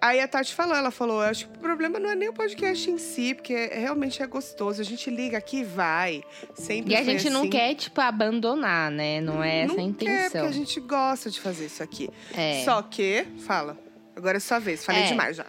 Aí 0.00 0.20
a 0.20 0.28
Tati 0.28 0.54
falou, 0.54 0.76
ela 0.76 0.90
falou, 0.92 1.22
eu 1.22 1.28
acho 1.28 1.48
que 1.48 1.56
o 1.56 1.60
problema 1.60 1.98
não 1.98 2.08
é 2.10 2.14
nem 2.14 2.28
o 2.28 2.32
podcast 2.32 2.88
em 2.88 2.98
si, 2.98 3.34
porque 3.34 3.52
é- 3.52 3.78
realmente 3.80 4.22
é 4.22 4.26
gostoso. 4.28 4.80
A 4.80 4.84
gente 4.84 5.10
liga 5.10 5.36
aqui 5.38 5.58
e 5.58 5.64
vai. 5.64 6.22
Sempre 6.54 6.92
E 6.92 6.96
a 6.96 7.02
gente 7.02 7.28
não 7.28 7.40
assim. 7.40 7.50
quer, 7.50 7.74
tipo, 7.74 8.00
abandonar, 8.00 8.90
né? 8.92 9.20
Não 9.20 9.42
é 9.42 9.62
essa 9.64 9.72
a 9.74 9.76
Não 9.76 9.92
quer, 9.92 10.04
intenção. 10.04 10.30
porque 10.30 10.46
a 10.46 10.52
gente 10.52 10.80
gosta 10.80 11.30
de 11.30 11.40
fazer 11.40 11.66
isso 11.66 11.82
aqui. 11.82 12.08
É. 12.36 12.62
Só 12.64 12.80
que, 12.82 13.26
fala. 13.44 13.76
Agora 14.14 14.36
é 14.36 14.40
sua 14.40 14.58
vez, 14.60 14.84
falei 14.84 15.02
É. 15.02 15.06
demais 15.08 15.36
já. 15.36 15.46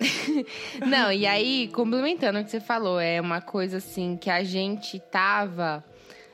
Não, 0.86 1.12
e 1.12 1.26
aí, 1.26 1.68
complementando 1.72 2.38
o 2.40 2.44
que 2.44 2.50
você 2.50 2.60
falou, 2.60 2.98
é 2.98 3.20
uma 3.20 3.40
coisa 3.40 3.76
assim 3.76 4.16
que 4.16 4.30
a 4.30 4.42
gente 4.42 4.98
tava. 5.10 5.84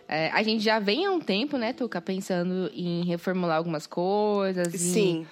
é, 0.08 0.30
a 0.32 0.42
gente 0.42 0.62
já 0.64 0.78
vem 0.78 1.04
há 1.04 1.10
um 1.10 1.20
tempo, 1.20 1.58
né, 1.58 1.72
Tuca, 1.74 2.00
pensando 2.00 2.70
em 2.72 3.04
reformular 3.04 3.56
algumas 3.58 3.86
coisas. 3.86 4.72
em 4.74 4.78
Sim. 4.78 5.26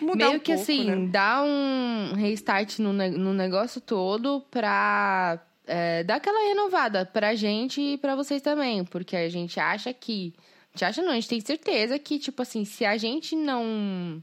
Mudar 0.00 0.26
meio 0.26 0.36
um 0.36 0.38
que 0.40 0.54
pouco, 0.54 0.62
assim, 0.62 0.84
né? 0.84 1.08
dar 1.10 1.42
um 1.44 2.12
restart 2.14 2.78
no, 2.78 2.92
no 2.92 3.32
negócio 3.32 3.80
todo 3.80 4.40
pra 4.50 5.40
é, 5.66 6.02
dar 6.04 6.16
aquela 6.16 6.48
renovada 6.48 7.04
pra 7.06 7.34
gente 7.34 7.80
e 7.80 7.98
pra 7.98 8.16
vocês 8.16 8.42
também. 8.42 8.84
Porque 8.84 9.16
a 9.16 9.28
gente 9.28 9.60
acha 9.60 9.92
que. 9.92 10.34
A 10.74 10.78
gente 10.78 10.84
acha 10.84 11.02
não, 11.02 11.10
a 11.10 11.14
gente 11.14 11.28
tem 11.28 11.40
certeza 11.40 11.98
que, 11.98 12.18
tipo 12.18 12.42
assim, 12.42 12.64
se 12.64 12.84
a 12.84 12.96
gente 12.96 13.36
não. 13.36 14.22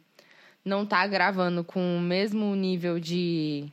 Não 0.64 0.84
tá 0.84 1.06
gravando 1.06 1.64
com 1.64 1.98
o 1.98 2.02
mesmo 2.02 2.56
nível 2.56 3.00
de, 3.00 3.72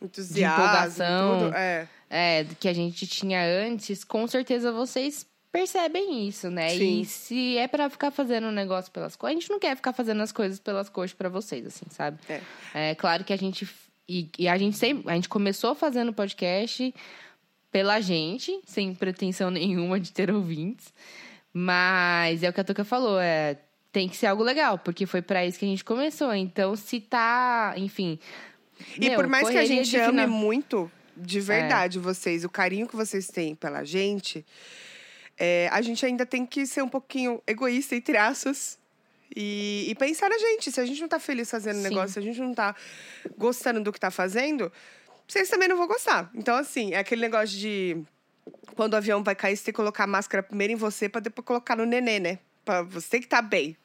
Entusiasmo, 0.00 0.64
empolgação. 0.64 1.38
tudo. 1.40 1.54
É. 1.56 1.88
é, 2.08 2.46
que 2.60 2.68
a 2.68 2.72
gente 2.72 3.06
tinha 3.08 3.44
antes, 3.44 4.04
com 4.04 4.26
certeza 4.28 4.70
vocês 4.70 5.26
percebem 5.52 6.26
isso, 6.28 6.50
né? 6.50 6.70
Sim. 6.70 7.00
E 7.00 7.04
se 7.04 7.56
é 7.56 7.66
pra 7.68 7.88
ficar 7.90 8.10
fazendo 8.10 8.46
um 8.48 8.52
negócio 8.52 8.90
pelas 8.92 9.16
coisas, 9.16 9.36
a 9.36 9.40
gente 9.40 9.50
não 9.50 9.58
quer 9.58 9.76
ficar 9.76 9.92
fazendo 9.92 10.22
as 10.22 10.32
coisas 10.32 10.58
pelas 10.58 10.88
coxas 10.88 11.14
pra 11.14 11.28
vocês, 11.28 11.66
assim, 11.66 11.86
sabe? 11.90 12.18
É. 12.28 12.40
É 12.90 12.94
claro 12.94 13.24
que 13.24 13.32
a 13.32 13.36
gente 13.36 13.68
e, 14.08 14.28
e 14.38 14.48
a 14.48 14.56
gente 14.56 14.76
sempre, 14.76 15.10
a 15.10 15.14
gente 15.14 15.28
começou 15.28 15.74
fazendo 15.74 16.12
podcast 16.12 16.94
pela 17.70 18.00
gente, 18.00 18.58
sem 18.64 18.94
pretensão 18.94 19.50
nenhuma 19.52 20.00
de 20.00 20.12
ter 20.12 20.30
ouvintes, 20.30 20.92
mas 21.52 22.42
é 22.42 22.48
o 22.48 22.52
que 22.52 22.60
a 22.60 22.64
Tuca 22.64 22.84
falou, 22.84 23.18
é 23.20 23.58
tem 23.90 24.06
que 24.08 24.16
ser 24.18 24.26
algo 24.26 24.42
legal, 24.42 24.78
porque 24.78 25.06
foi 25.06 25.22
pra 25.22 25.44
isso 25.46 25.58
que 25.58 25.64
a 25.64 25.68
gente 25.68 25.82
começou. 25.82 26.32
Então, 26.34 26.76
se 26.76 27.00
tá, 27.00 27.72
enfim, 27.76 28.18
E 28.98 29.08
meu, 29.08 29.14
por 29.16 29.26
mais 29.26 29.48
que 29.48 29.56
a 29.56 29.64
gente 29.64 29.96
ame 29.96 30.10
final- 30.22 30.28
muito, 30.28 30.90
É. 31.16 31.20
de 31.24 31.40
verdade, 31.40 31.98
vocês, 31.98 32.44
o 32.44 32.50
carinho 32.50 32.86
que 32.86 32.94
vocês 32.94 33.26
têm 33.28 33.54
pela 33.54 33.82
gente, 33.84 34.44
é, 35.38 35.68
a 35.70 35.80
gente 35.80 36.04
ainda 36.04 36.26
tem 36.26 36.44
que 36.44 36.66
ser 36.66 36.82
um 36.82 36.88
pouquinho 36.88 37.42
egoísta, 37.46 37.94
entre 37.94 38.16
aspas. 38.16 38.78
E, 39.34 39.86
e 39.88 39.94
pensar 39.94 40.28
na 40.28 40.38
gente. 40.38 40.72
Se 40.72 40.80
a 40.80 40.86
gente 40.86 41.00
não 41.00 41.08
tá 41.08 41.20
feliz 41.20 41.50
fazendo 41.50 41.76
o 41.76 41.82
Sim. 41.82 41.88
negócio, 41.88 42.10
se 42.10 42.18
a 42.18 42.22
gente 42.22 42.40
não 42.40 42.54
tá 42.54 42.74
gostando 43.36 43.80
do 43.80 43.92
que 43.92 44.00
tá 44.00 44.10
fazendo, 44.10 44.72
vocês 45.26 45.48
também 45.48 45.68
não 45.68 45.76
vão 45.76 45.86
gostar. 45.86 46.30
Então, 46.34 46.56
assim, 46.56 46.92
é 46.92 46.98
aquele 46.98 47.20
negócio 47.20 47.56
de. 47.56 48.02
Quando 48.74 48.94
o 48.94 48.96
avião 48.96 49.22
vai 49.22 49.34
cair, 49.34 49.56
você 49.56 49.64
tem 49.64 49.72
que 49.72 49.76
colocar 49.76 50.04
a 50.04 50.06
máscara 50.06 50.42
primeiro 50.42 50.72
em 50.72 50.76
você 50.76 51.08
pra 51.08 51.20
depois 51.20 51.44
colocar 51.44 51.76
no 51.76 51.84
nenê, 51.84 52.18
né? 52.18 52.38
Pra 52.64 52.82
você 52.82 53.08
tem 53.08 53.20
que 53.20 53.26
estar 53.26 53.42
bem. 53.42 53.76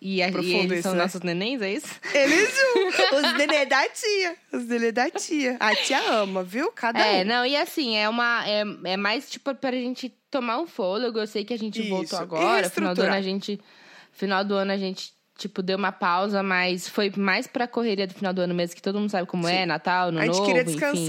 E, 0.00 0.22
a, 0.22 0.28
e 0.28 0.54
eles 0.54 0.72
isso, 0.78 0.82
são 0.82 0.94
né? 0.94 1.02
nossos 1.02 1.20
nenéns, 1.20 1.60
é 1.60 1.72
isso? 1.74 1.88
Eles, 2.14 2.50
os 3.12 3.32
nenê 3.36 3.66
da 3.66 3.86
tia. 3.88 4.36
Os 4.50 4.64
nenê 4.66 4.90
da 4.90 5.10
tia. 5.10 5.56
A 5.60 5.74
tia 5.76 6.00
ama, 6.14 6.42
viu? 6.42 6.72
Cada 6.72 6.98
É, 6.98 7.22
um. 7.22 7.26
não, 7.26 7.44
e 7.44 7.54
assim, 7.54 7.96
é 7.96 8.08
uma. 8.08 8.42
É, 8.48 8.64
é 8.92 8.96
mais 8.96 9.28
tipo 9.28 9.54
pra 9.54 9.72
gente 9.72 10.08
tomar 10.30 10.58
um 10.58 10.66
fôlego. 10.66 11.18
Eu 11.18 11.26
sei 11.26 11.44
que 11.44 11.52
a 11.52 11.58
gente 11.58 11.80
Isso, 11.80 11.90
voltou 11.90 12.18
agora. 12.18 12.70
Final 12.70 12.94
do 12.94 13.02
ano 13.02 13.14
a 13.14 13.20
gente. 13.20 13.60
Final 14.12 14.42
do 14.42 14.54
ano 14.54 14.72
a 14.72 14.76
gente, 14.78 15.12
tipo, 15.36 15.62
deu 15.62 15.76
uma 15.76 15.92
pausa, 15.92 16.42
mas 16.42 16.88
foi 16.88 17.12
mais 17.16 17.46
pra 17.46 17.68
correria 17.68 18.06
do 18.06 18.14
final 18.14 18.32
do 18.32 18.40
ano 18.40 18.54
mesmo, 18.54 18.74
que 18.74 18.82
todo 18.82 18.98
mundo 18.98 19.10
sabe 19.10 19.26
como 19.26 19.46
Sim. 19.46 19.52
é, 19.54 19.66
Natal, 19.66 20.10
no 20.10 20.18
a 20.18 20.24
gente 20.24 20.34
novo, 20.34 20.46
queria 20.46 20.62
enfim. 20.62 21.06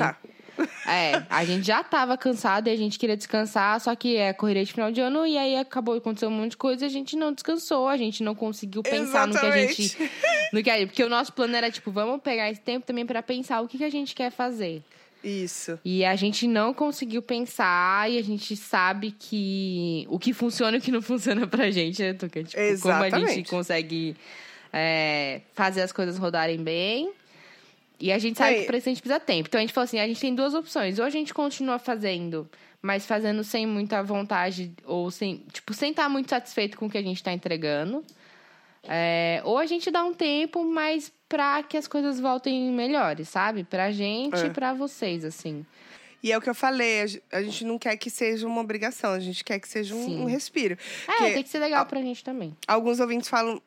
É, 0.91 1.25
a 1.29 1.45
gente 1.45 1.65
já 1.65 1.83
tava 1.83 2.17
cansado 2.17 2.67
e 2.67 2.71
a 2.71 2.75
gente 2.75 2.99
queria 2.99 3.15
descansar, 3.15 3.79
só 3.79 3.95
que 3.95 4.17
é 4.17 4.33
correria 4.33 4.65
de 4.65 4.73
final 4.73 4.91
de 4.91 4.99
ano 4.99 5.25
e 5.25 5.37
aí 5.37 5.57
acabou 5.57 5.95
acontecendo 5.95 6.31
um 6.31 6.37
monte 6.37 6.51
de 6.51 6.57
coisa 6.57 6.83
e 6.83 6.87
a 6.87 6.89
gente 6.89 7.15
não 7.15 7.31
descansou, 7.31 7.87
a 7.87 7.97
gente 7.97 8.23
não 8.23 8.35
conseguiu 8.35 8.83
pensar 8.83 9.27
no 9.27 9.39
que 9.39 9.45
a 9.45 9.51
gente. 9.51 9.81
Exatamente. 9.81 10.11
No 10.51 10.61
que 10.61 10.69
a, 10.69 10.85
porque 10.85 11.01
o 11.01 11.07
nosso 11.07 11.31
plano 11.31 11.55
era, 11.55 11.71
tipo, 11.71 11.91
vamos 11.91 12.21
pegar 12.21 12.51
esse 12.51 12.59
tempo 12.59 12.85
também 12.85 13.05
pra 13.05 13.23
pensar 13.23 13.61
o 13.61 13.69
que, 13.69 13.77
que 13.77 13.85
a 13.85 13.89
gente 13.89 14.13
quer 14.13 14.29
fazer. 14.29 14.83
Isso. 15.23 15.79
E 15.85 16.03
a 16.03 16.15
gente 16.17 16.45
não 16.45 16.73
conseguiu 16.73 17.21
pensar 17.21 18.11
e 18.11 18.17
a 18.17 18.21
gente 18.21 18.53
sabe 18.57 19.11
que 19.17 20.05
o 20.09 20.19
que 20.19 20.33
funciona 20.33 20.75
e 20.75 20.79
o 20.79 20.83
que 20.83 20.91
não 20.91 21.01
funciona 21.01 21.47
pra 21.47 21.71
gente, 21.71 22.01
né, 22.01 22.13
Tuca? 22.13 22.43
Tipo, 22.43 22.81
como 22.81 22.93
a 22.95 23.03
gente 23.03 23.15
Exatamente. 23.15 23.49
consegue 23.49 24.15
é, 24.73 25.41
fazer 25.53 25.83
as 25.83 25.91
coisas 25.91 26.17
rodarem 26.17 26.61
bem. 26.61 27.11
E 28.01 28.11
a 28.11 28.17
gente 28.17 28.37
sabe 28.37 28.51
É. 28.55 28.65
que 28.65 28.75
isso 28.77 28.89
a 28.89 28.91
gente 28.91 29.01
precisa 29.01 29.19
tempo. 29.19 29.47
Então 29.47 29.59
a 29.59 29.61
gente 29.61 29.73
falou 29.73 29.85
assim: 29.85 29.99
a 29.99 30.07
gente 30.07 30.19
tem 30.19 30.33
duas 30.33 30.53
opções. 30.53 30.97
Ou 30.99 31.05
a 31.05 31.09
gente 31.09 31.33
continua 31.33 31.77
fazendo, 31.79 32.49
mas 32.81 33.05
fazendo 33.05 33.43
sem 33.43 33.65
muita 33.67 34.01
vontade, 34.01 34.73
ou 34.85 35.11
sem, 35.11 35.45
tipo, 35.53 35.73
sem 35.73 35.91
estar 35.91 36.09
muito 36.09 36.29
satisfeito 36.29 36.77
com 36.77 36.87
o 36.87 36.89
que 36.89 36.97
a 36.97 37.01
gente 37.03 37.21
tá 37.23 37.31
entregando. 37.31 38.03
É, 38.83 39.41
ou 39.45 39.57
a 39.59 39.65
gente 39.67 39.91
dá 39.91 40.03
um 40.03 40.13
tempo, 40.13 40.63
mas 40.63 41.11
pra 41.29 41.61
que 41.61 41.77
as 41.77 41.87
coisas 41.87 42.19
voltem 42.19 42.71
melhores, 42.71 43.29
sabe? 43.29 43.63
Pra 43.63 43.91
gente 43.91 44.35
É. 44.41 44.47
e 44.47 44.49
pra 44.49 44.73
vocês, 44.73 45.23
assim. 45.23 45.63
E 46.23 46.31
é 46.31 46.37
o 46.37 46.41
que 46.41 46.49
eu 46.49 46.55
falei, 46.55 47.01
a 47.01 47.05
ge- 47.07 47.21
a 47.31 47.41
gente 47.43 47.63
não 47.65 47.77
quer 47.79 47.95
que 47.97 48.09
seja 48.09 48.47
uma 48.47 48.61
obrigação, 48.61 49.11
a 49.13 49.19
gente 49.19 49.43
quer 49.43 49.59
que 49.59 49.67
seja 49.67 49.93
um, 49.95 50.23
um 50.23 50.25
respiro. 50.25 50.77
É, 51.07 51.13
Que 51.27 51.33
tem 51.33 51.43
que 51.43 51.49
ser 51.49 51.59
legal 51.59 51.85
pra 51.85 52.01
gente 52.01 52.23
também. 52.23 52.55
alguns 52.67 52.99
ouvintes 52.99 53.27
falam. 53.29 53.61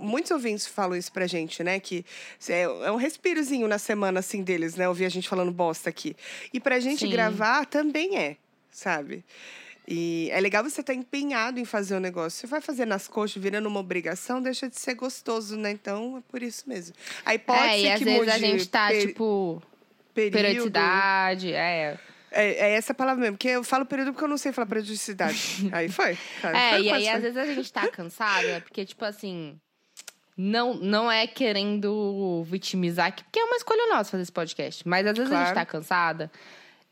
Muitos 0.00 0.30
ouvintes 0.30 0.66
falam 0.66 0.96
isso 0.96 1.12
pra 1.12 1.26
gente, 1.26 1.62
né? 1.62 1.78
Que 1.78 2.04
é 2.48 2.62
é 2.62 2.90
um 2.90 2.96
respirozinho 2.96 3.68
na 3.68 3.78
semana, 3.78 4.20
assim, 4.20 4.42
deles, 4.42 4.74
né? 4.76 4.88
Ouvir 4.88 5.04
a 5.04 5.08
gente 5.08 5.28
falando 5.28 5.52
bosta 5.52 5.90
aqui. 5.90 6.16
E 6.52 6.58
pra 6.58 6.80
gente 6.80 7.00
Sim. 7.00 7.10
gravar 7.10 7.66
também 7.66 8.16
é, 8.16 8.36
sabe? 8.70 9.24
E 9.86 10.28
é 10.32 10.40
legal 10.40 10.62
você 10.62 10.82
estar 10.82 10.94
empenhado 10.94 11.58
em 11.58 11.64
fazer 11.64 11.96
o 11.96 12.00
negócio. 12.00 12.38
Você 12.40 12.46
vai 12.46 12.60
fazer 12.60 12.86
nas 12.86 13.08
coxas, 13.08 13.42
virando 13.42 13.66
uma 13.68 13.80
obrigação, 13.80 14.40
deixa 14.40 14.68
de 14.68 14.78
ser 14.78 14.94
gostoso, 14.94 15.56
né? 15.56 15.72
Então 15.72 16.18
é 16.18 16.20
por 16.30 16.42
isso 16.42 16.68
mesmo. 16.68 16.94
Aí 17.24 17.38
pode 17.38 17.60
é, 17.60 17.72
ser 17.72 17.82
e 17.82 17.90
às 17.90 17.98
que 17.98 18.04
vezes 18.04 18.20
mude 18.20 18.30
a 18.30 18.38
gente 18.38 18.68
tá, 18.68 18.88
per- 18.88 19.06
tipo, 19.08 19.62
período. 20.14 20.32
periodicidade, 20.32 21.52
é. 21.52 21.98
É, 22.32 22.70
é 22.70 22.74
essa 22.74 22.94
palavra 22.94 23.20
mesmo, 23.20 23.36
porque 23.36 23.48
eu 23.48 23.64
falo 23.64 23.84
período 23.84 24.12
porque 24.12 24.24
eu 24.24 24.28
não 24.28 24.38
sei 24.38 24.52
falar 24.52 24.66
periodicidade. 24.66 25.68
aí 25.72 25.88
foi. 25.88 26.16
Aí 26.42 26.56
É, 26.56 26.70
foi, 26.70 26.82
e 26.82 26.84
aí 26.84 26.88
quase 26.88 27.08
às 27.08 27.12
foi. 27.12 27.20
vezes 27.20 27.36
a 27.36 27.46
gente 27.54 27.72
tá 27.72 27.88
cansada, 27.88 28.60
porque, 28.60 28.84
tipo 28.84 29.04
assim, 29.04 29.58
não, 30.36 30.74
não 30.74 31.10
é 31.10 31.26
querendo 31.26 32.42
vitimizar, 32.44 33.08
aqui, 33.08 33.24
porque 33.24 33.38
é 33.40 33.44
uma 33.44 33.56
escolha 33.56 33.86
nossa 33.94 34.10
fazer 34.10 34.22
esse 34.22 34.32
podcast. 34.32 34.86
Mas 34.88 35.06
às 35.06 35.16
vezes 35.16 35.32
a 35.32 35.36
gente 35.36 35.52
Claro. 35.52 35.54
tá 35.60 35.66
cansada 35.66 36.30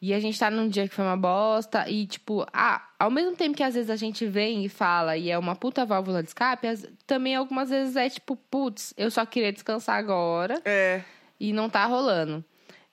e 0.03 0.13
a 0.15 0.21
gente 0.21 0.39
tá 0.39 0.51
num 0.51 0.69
dia 0.69 0.87
que 0.89 0.95
foi 0.95 1.05
uma 1.05 1.17
bosta 1.17 1.89
e, 1.89 2.07
tipo, 2.07 2.47
ah, 2.53 2.87
ao 2.99 3.11
mesmo 3.11 3.35
tempo 3.37 3.57
que 3.57 3.63
às 3.63 3.75
vezes 3.75 3.91
a 3.91 3.97
gente 3.97 4.27
vem 4.27 4.65
e 4.65 4.69
fala 4.69 5.17
e 5.17 5.31
é 5.31 5.39
uma 5.39 5.57
puta 5.57 5.85
válvula 5.87 6.23
de 6.23 6.29
escape, 6.29 6.67
as- 6.69 6.87
também 7.07 7.35
algumas 7.35 7.71
vezes 7.71 7.97
é 7.97 8.09
tipo, 8.09 8.37
putz, 8.37 8.93
eu 8.97 9.11
só 9.11 9.25
queria 9.25 9.53
descansar 9.53 9.97
agora. 9.99 10.61
É, 10.65 11.03
e 11.41 11.53
não 11.53 11.71
tá 11.71 11.85
rolando. 11.87 12.45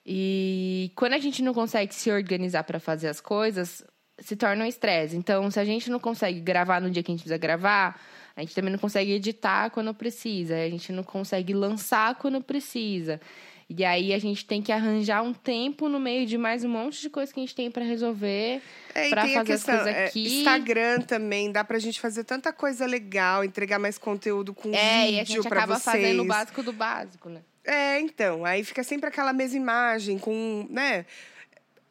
E 0.06 0.92
quando 0.94 1.14
a 1.14 1.18
gente 1.18 1.42
não 1.42 1.52
consegue 1.52 1.92
se 1.92 2.10
organizar 2.12 2.62
pra 2.62 2.78
fazer 2.78 3.08
as 3.08 3.20
coisas, 3.20 3.82
se 4.20 4.36
torna 4.36 4.64
um 4.64 4.68
estresse. 4.68 5.16
Então, 5.16 5.50
se 5.50 5.58
a 5.58 5.64
gente 5.64 5.90
não 5.90 5.98
consegue 5.98 6.40
gravar 6.40 6.80
no 6.80 6.88
dia 6.88 7.02
que 7.02 7.10
a 7.10 7.14
gente 7.14 7.22
precisa 7.22 7.36
gravar, 7.36 8.00
a 8.36 8.40
gente 8.40 8.54
também 8.54 8.70
não 8.70 8.78
consegue 8.78 9.12
editar 9.12 9.68
quando 9.70 9.92
precisa, 9.92 10.54
a 10.54 10.70
gente 10.70 10.92
não 10.92 11.02
consegue 11.02 11.52
lançar 11.52 12.14
quando 12.14 12.40
precisa. 12.40 13.20
E 13.68 13.84
aí 13.84 14.14
a 14.14 14.18
gente 14.20 14.44
tem 14.44 14.62
que 14.62 14.70
arranjar 14.70 15.22
um 15.22 15.34
tempo 15.34 15.88
no 15.88 15.98
meio 15.98 16.24
de 16.24 16.38
mais 16.38 16.62
um 16.62 16.68
monte 16.68 17.00
de 17.00 17.10
coisa 17.10 17.34
que 17.34 17.40
a 17.40 17.42
gente 17.42 17.54
tem 17.54 17.68
pra 17.68 17.82
resolver. 17.82 18.62
É, 18.94 19.10
tem 19.10 19.10
fazer 19.10 19.38
as 19.38 19.46
questão, 19.46 19.74
coisas 19.74 19.92
é, 19.92 20.04
aqui. 20.06 20.38
Instagram 20.38 21.00
também, 21.00 21.50
dá 21.50 21.64
pra 21.64 21.76
gente 21.80 22.00
fazer 22.00 22.22
tanta 22.22 22.52
coisa 22.52 22.86
legal, 22.86 23.42
entregar 23.42 23.80
mais 23.80 23.98
conteúdo 23.98 24.54
com 24.54 24.72
É, 24.72 25.10
e 25.10 25.18
a 25.18 25.24
vídeo 25.24 25.42
gente 25.42 25.48
acaba 25.48 25.74
vocês. 25.74 25.82
fazendo 25.82 26.22
o 26.22 26.26
básico 26.26 26.62
do 26.62 26.72
básico, 26.72 27.28
né? 27.28 27.40
É, 27.66 28.00
então, 28.00 28.44
aí 28.44 28.62
fica 28.64 28.82
sempre 28.84 29.08
aquela 29.08 29.32
mesma 29.32 29.58
imagem 29.58 30.18
com, 30.18 30.66
né? 30.70 31.04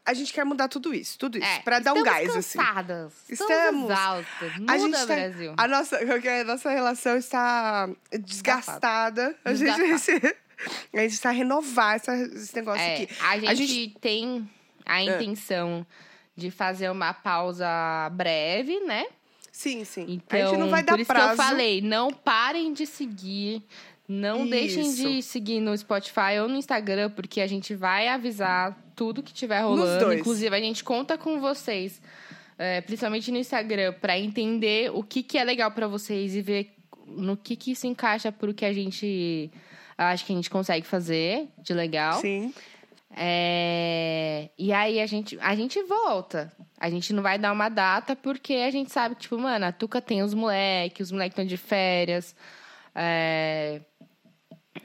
A 0.06 0.14
gente 0.14 0.32
quer 0.32 0.46
mudar 0.46 0.68
tudo 0.68 0.94
isso, 0.94 1.18
tudo 1.18 1.38
isso, 1.40 1.48
É, 1.48 1.60
pra 1.60 1.80
dar 1.80 1.92
um 1.94 1.98
estamos 1.98 2.04
gás, 2.28 2.36
assim. 2.36 2.60
cansadas, 2.60 3.14
Estamos. 3.28 3.52
Estamos 3.54 3.90
exaustas. 3.92 4.58
Muda, 4.58 4.72
A 4.74 4.78
gente 4.78 4.92
tá- 4.94 5.06
Brasil. 5.08 5.54
A 5.58 5.68
nossa, 5.68 5.98
a 5.98 6.44
nossa 6.44 6.70
relação 6.70 7.18
está 7.18 7.90
desgastada. 8.20 9.36
A 9.44 9.54
gente, 9.56 9.72
a 10.94 11.00
gente 11.00 11.12
está 11.14 11.32
renovar 11.32 11.96
essa, 11.96 12.16
esse 12.16 12.56
negócio 12.56 12.82
É, 12.82 12.94
aqui. 13.04 13.10
a 13.22 13.36
gente, 13.38 13.48
A 13.50 13.54
gente- 13.56 14.00
tem 14.00 14.50
a 14.86 15.02
intenção 15.04 15.86
de 16.38 16.52
fazer 16.52 16.90
uma 16.92 17.14
pausa 17.14 17.68
breve, 18.14 18.80
né? 18.82 19.08
Sim, 19.52 19.84
sim. 19.86 20.06
Então, 20.08 20.40
a 20.40 20.46
gente 20.50 20.60
não 20.60 20.70
vai 20.70 20.84
dar 20.84 20.94
por 20.94 21.00
isso 21.00 21.08
prazo. 21.08 21.28
que 21.36 21.42
eu 21.42 21.46
falei, 21.46 21.82
não 21.82 22.12
parem 22.12 22.74
de 22.74 22.86
seguir. 22.86 23.64
Não 24.08 24.48
deixem 24.48 24.84
Isso. 24.84 25.02
de 25.02 25.22
seguir 25.24 25.60
no 25.60 25.76
Spotify 25.76 26.40
ou 26.42 26.48
no 26.48 26.58
Instagram, 26.58 27.10
porque 27.10 27.42
a 27.42 27.48
gente 27.48 27.74
vai 27.74 28.08
avisar 28.08 28.78
tudo 28.96 29.24
que 29.24 29.34
tiver 29.34 29.62
rolando. 29.62 30.14
Inclusive, 30.14 30.56
a 30.56 30.60
gente 30.60 30.84
conta 30.84 31.18
com 31.18 31.40
vocês, 31.40 32.02
é, 32.58 32.82
principalmente 32.82 33.32
no 33.32 33.38
Instagram, 33.38 33.94
pra 33.94 34.18
entender 34.18 34.92
o 34.94 35.04
que, 35.04 35.24
que 35.24 35.38
é 35.38 35.44
legal 35.44 35.72
pra 35.72 35.88
vocês 35.88 36.36
e 36.36 36.42
ver 36.42 36.76
no 37.08 37.36
que, 37.36 37.56
que 37.56 37.76
se 37.76 37.88
encaixa 37.88 38.32
pro 38.32 38.54
que 38.54 38.66
a 38.66 38.74
gente 38.74 39.52
acha 39.98 40.26
que 40.26 40.34
a 40.34 40.36
gente 40.36 40.50
consegue 40.50 40.86
fazer 40.86 41.48
de 41.58 41.74
legal. 41.74 42.20
Sim. 42.20 42.54
É, 43.18 44.50
E 44.58 44.74
aí 44.74 45.00
a 45.00 45.06
gente, 45.06 45.38
a 45.42 45.56
gente 45.56 45.82
volta. 45.84 46.52
A 46.78 46.90
gente 46.90 47.14
não 47.14 47.24
vai 47.24 47.40
dar 47.40 47.54
uma 47.54 47.70
data 47.70 48.16
porque 48.16 48.54
a 48.56 48.70
gente 48.70 48.92
sabe 48.92 49.16
que, 49.16 49.22
tipo, 49.22 49.38
mano, 49.38 49.66
a 49.66 49.72
Tuca 49.72 50.02
tem 50.02 50.22
os 50.22 50.34
moleques, 50.34 51.08
os 51.08 51.12
moleques 51.12 51.34
estão 51.34 51.46
de 51.46 51.58
férias. 51.58 52.36
É, 52.94 53.82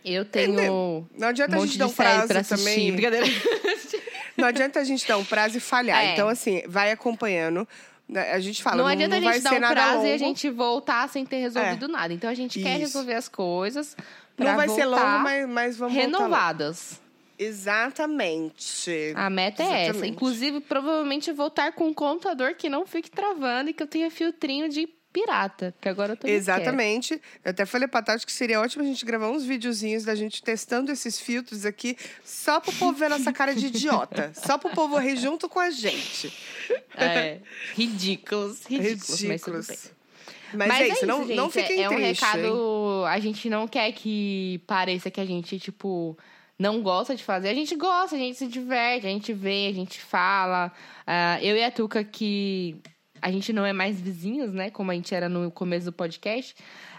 Eu 0.04 0.24
tenho 0.24 1.06
Não 1.16 1.28
adianta 1.28 1.52
um 1.52 1.58
a 1.58 1.60
monte 1.60 1.68
gente 1.70 1.78
dar 1.78 1.86
um 1.86 1.92
prazo 1.92 2.28
pra 2.28 2.44
também. 2.44 2.92
Brincadeira. 2.92 3.26
Não 4.36 4.48
adianta 4.48 4.80
a 4.80 4.84
gente 4.84 5.06
dar 5.06 5.18
um 5.18 5.24
prazo 5.24 5.58
e 5.58 5.60
falhar. 5.60 6.02
É. 6.02 6.12
Então, 6.12 6.28
assim, 6.28 6.62
vai 6.66 6.90
acompanhando. 6.90 7.68
né? 8.08 8.32
A 8.32 8.40
gente 8.40 8.62
fala, 8.62 8.76
não 8.76 8.84
não, 8.84 8.90
adianta 8.90 9.20
não 9.20 9.28
a 9.28 9.32
gente 9.32 9.42
dar 9.42 9.52
um 9.52 9.58
prazo 9.58 9.96
longo. 9.96 10.06
e 10.06 10.12
a 10.12 10.18
gente 10.18 10.48
voltar 10.50 11.08
sem 11.10 11.26
ter 11.26 11.36
resolvido 11.40 11.86
nada. 11.88 12.14
Então 12.14 12.30
a 12.30 12.34
gente 12.34 12.58
quer 12.60 12.72
Isso. 12.72 12.80
resolver 12.80 13.14
as 13.14 13.28
coisas 13.28 13.94
pra 14.36 14.46
Não 14.50 14.56
vai 14.56 14.68
ser 14.68 14.86
longo, 14.86 15.18
mas, 15.18 15.48
mas 15.48 15.76
vamos 15.76 15.94
renovadas. 15.94 16.98
Exatamente. 17.38 19.12
A 19.14 19.30
meta 19.30 19.62
é 19.62 19.66
essa. 19.66 19.82
Exatamente. 19.90 20.12
Inclusive, 20.12 20.60
provavelmente 20.60 21.32
voltar 21.32 21.72
com 21.72 21.88
um 21.88 21.94
contador 21.94 22.54
que 22.54 22.68
não 22.68 22.86
fique 22.86 23.10
travando 23.10 23.70
e 23.70 23.72
que 23.72 23.82
eu 23.82 23.86
tenha 23.86 24.10
filtrinho 24.10 24.68
de 24.68 24.88
pirata. 25.12 25.74
Que 25.80 25.88
agora 25.88 26.12
eu 26.12 26.16
tô 26.16 26.26
Exatamente. 26.26 27.20
Eu 27.44 27.50
até 27.50 27.66
falei 27.66 27.88
pra 27.88 28.02
Tati 28.02 28.24
que 28.24 28.32
seria 28.32 28.60
ótimo 28.60 28.82
a 28.82 28.86
gente 28.86 29.04
gravar 29.04 29.28
uns 29.30 29.44
videozinhos 29.44 30.04
da 30.04 30.14
gente 30.14 30.42
testando 30.42 30.90
esses 30.90 31.18
filtros 31.18 31.64
aqui, 31.64 31.96
só 32.24 32.60
pro 32.60 32.72
povo 32.72 32.92
ver 32.92 33.10
nossa 33.10 33.32
cara 33.32 33.54
de 33.54 33.66
idiota. 33.66 34.32
só 34.36 34.58
pro 34.58 34.70
povo 34.70 34.98
rir 34.98 35.16
junto 35.16 35.48
com 35.48 35.58
a 35.58 35.70
gente. 35.70 36.32
É, 36.96 37.38
ridículos, 37.74 38.64
ridículos, 38.68 39.22
mas 39.22 39.42
tudo 39.42 39.52
bem. 39.54 39.76
Ridículos. 39.76 40.00
Mas, 40.52 40.80
é 40.80 40.88
isso, 40.88 41.06
não, 41.06 41.26
gente. 41.26 41.36
não 41.36 41.50
fiquem 41.50 41.80
é, 41.80 41.82
é 41.82 41.90
um 41.90 41.94
tristes. 41.94 42.22
hein? 42.22 42.34
recado. 42.34 43.04
A 43.06 43.18
gente 43.20 43.48
não 43.48 43.68
quer 43.68 43.92
que 43.92 44.60
pareça 44.66 45.10
que 45.10 45.20
a 45.20 45.24
gente, 45.24 45.58
tipo, 45.58 46.18
não 46.58 46.82
gosta 46.82 47.14
de 47.14 47.22
fazer. 47.22 47.50
A 47.50 47.54
gente 47.54 47.76
gosta, 47.76 48.16
a 48.16 48.18
gente 48.18 48.36
se 48.36 48.46
diverte, 48.46 49.06
a 49.06 49.10
gente 49.10 49.32
vê, 49.32 49.68
a 49.68 49.72
gente 49.72 50.00
fala. 50.00 50.72
Ah, 51.06 51.38
eu 51.40 51.56
e 51.56 51.62
a 51.62 51.70
Tuca, 51.70 52.02
que 52.02 52.76
a 53.22 53.30
gente 53.30 53.52
não 53.52 53.64
é 53.64 53.72
mais 53.72 54.00
vizinhos, 54.00 54.52
né? 54.52 54.70
Como 54.70 54.90
a 54.90 54.94
gente 54.94 55.14
era 55.14 55.28
no 55.28 55.50
começo 55.50 55.86
do 55.86 55.92
podcast. 55.92 56.54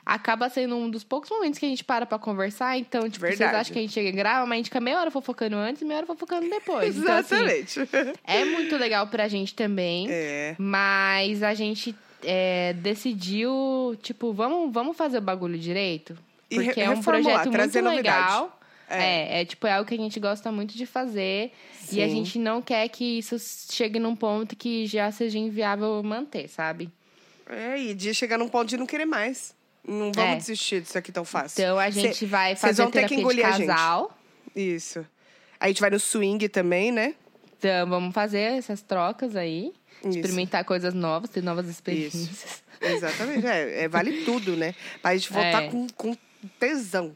Acaba 0.06 0.50
sendo 0.50 0.76
um 0.76 0.90
dos 0.90 1.04
poucos 1.04 1.30
momentos 1.30 1.60
que 1.60 1.66
a 1.66 1.70
gente 1.70 1.84
para 1.84 2.06
pra 2.08 2.18
conversar. 2.18 2.76
Então, 2.78 3.08
tipo, 3.10 3.26
vocês 3.26 3.38
Verdade. 3.38 3.62
acham 3.62 3.74
que 3.74 3.80
a 3.80 3.82
gente 3.84 3.94
chega 3.94 4.10
e 4.10 4.12
grava, 4.12 4.46
mas 4.48 4.54
a 4.54 4.58
gente 4.58 4.66
fica 4.66 4.82
meia 4.82 5.00
hora 5.00 5.12
fofocando 5.12 5.56
antes 5.56 5.82
e 5.82 5.86
meia 5.86 5.98
hora 6.00 6.08
fofocando 6.08 6.50
depois. 6.50 6.98
Então, 6.98 7.14
assim, 7.18 7.36
Exatamente. 7.36 7.80
é 8.26 8.44
muito 8.46 8.76
legal 8.78 9.06
pra 9.08 9.28
gente 9.28 9.54
também. 9.54 10.08
é. 10.10 10.56
Mas 10.58 11.44
a 11.44 11.54
gente 11.54 11.96
é, 12.24 12.74
decidiu, 12.74 13.96
tipo, 14.02 14.34
vamos, 14.34 14.74
vamos 14.74 14.98
fazer 14.98 15.20
o 15.20 15.22
bagulho 15.22 15.58
direito? 15.58 16.18
E 16.50 16.58
re- 16.58 16.66
Porque 16.66 16.82
é 16.82 16.90
um 16.90 17.02
projeto 17.02 17.42
muito 17.44 17.52
trazer 17.52 17.82
novidade. 17.82 18.46
É. 18.92 19.38
É. 19.38 19.42
é, 19.42 19.46
tipo, 19.46 19.66
é 19.68 19.74
algo 19.74 19.88
que 19.88 19.94
a 19.96 19.98
gente 19.98 20.20
gosta 20.20 20.52
muito 20.52 20.76
de 20.78 20.86
fazer. 20.86 21.52
E 21.92 22.02
a 22.02 22.08
Sim. 22.08 22.16
gente 22.16 22.40
não 22.40 22.62
quer 22.62 22.88
que 22.90 23.18
isso 23.20 23.36
chegue 23.72 24.00
num 24.00 24.16
ponto 24.16 24.56
que 24.56 24.86
já 24.88 25.12
seja 25.12 25.38
inviável 25.38 26.02
manter, 26.04 26.48
sabe? 26.48 26.90
É, 27.50 27.78
e 27.80 27.94
de 27.94 28.14
chegar 28.14 28.38
num 28.38 28.48
ponto 28.48 28.70
de 28.70 28.78
não 28.78 28.86
querer 28.86 29.06
mais. 29.06 29.54
Não 29.86 30.12
vamos 30.12 30.32
É. 30.34 30.36
desistir 30.36 30.82
disso 30.82 30.98
aqui 30.98 31.12
tão 31.12 31.26
fácil. 31.26 31.62
Então 31.62 31.78
a 31.80 31.92
Cê- 31.92 32.00
gente 32.02 32.26
vai 32.26 32.50
vocês 32.56 32.60
fazer 32.62 32.82
vão 32.84 32.92
ter 32.92 33.02
que 33.02 33.08
terapia 33.10 33.18
de 33.18 33.22
engolir 33.24 33.46
a 33.46 33.52
gente. 33.52 33.68
casal. 33.68 34.18
Isso. 34.56 35.06
A 35.60 35.68
gente 35.68 35.82
vai 35.82 35.90
no 35.90 36.00
swing 36.00 36.48
também, 36.50 36.92
né? 36.92 37.16
Então 37.58 37.88
vamos 37.90 38.14
fazer 38.14 38.58
essas 38.58 38.82
trocas 38.82 39.36
aí. 39.36 39.74
Isso. 40.00 40.18
Experimentar 40.18 40.64
coisas 40.66 40.94
novas, 40.94 41.30
ter 41.30 41.44
novas 41.44 41.68
experiências. 41.68 42.64
Exatamente. 42.80 43.46
É, 43.46 43.84
é, 43.84 43.88
vale 43.88 44.24
tudo, 44.24 44.56
né? 44.56 44.74
Pra 45.02 45.16
gente 45.16 45.30
voltar 45.34 45.64
É. 45.64 45.68
com, 45.70 45.88
com 45.90 46.16
tesão 46.60 47.16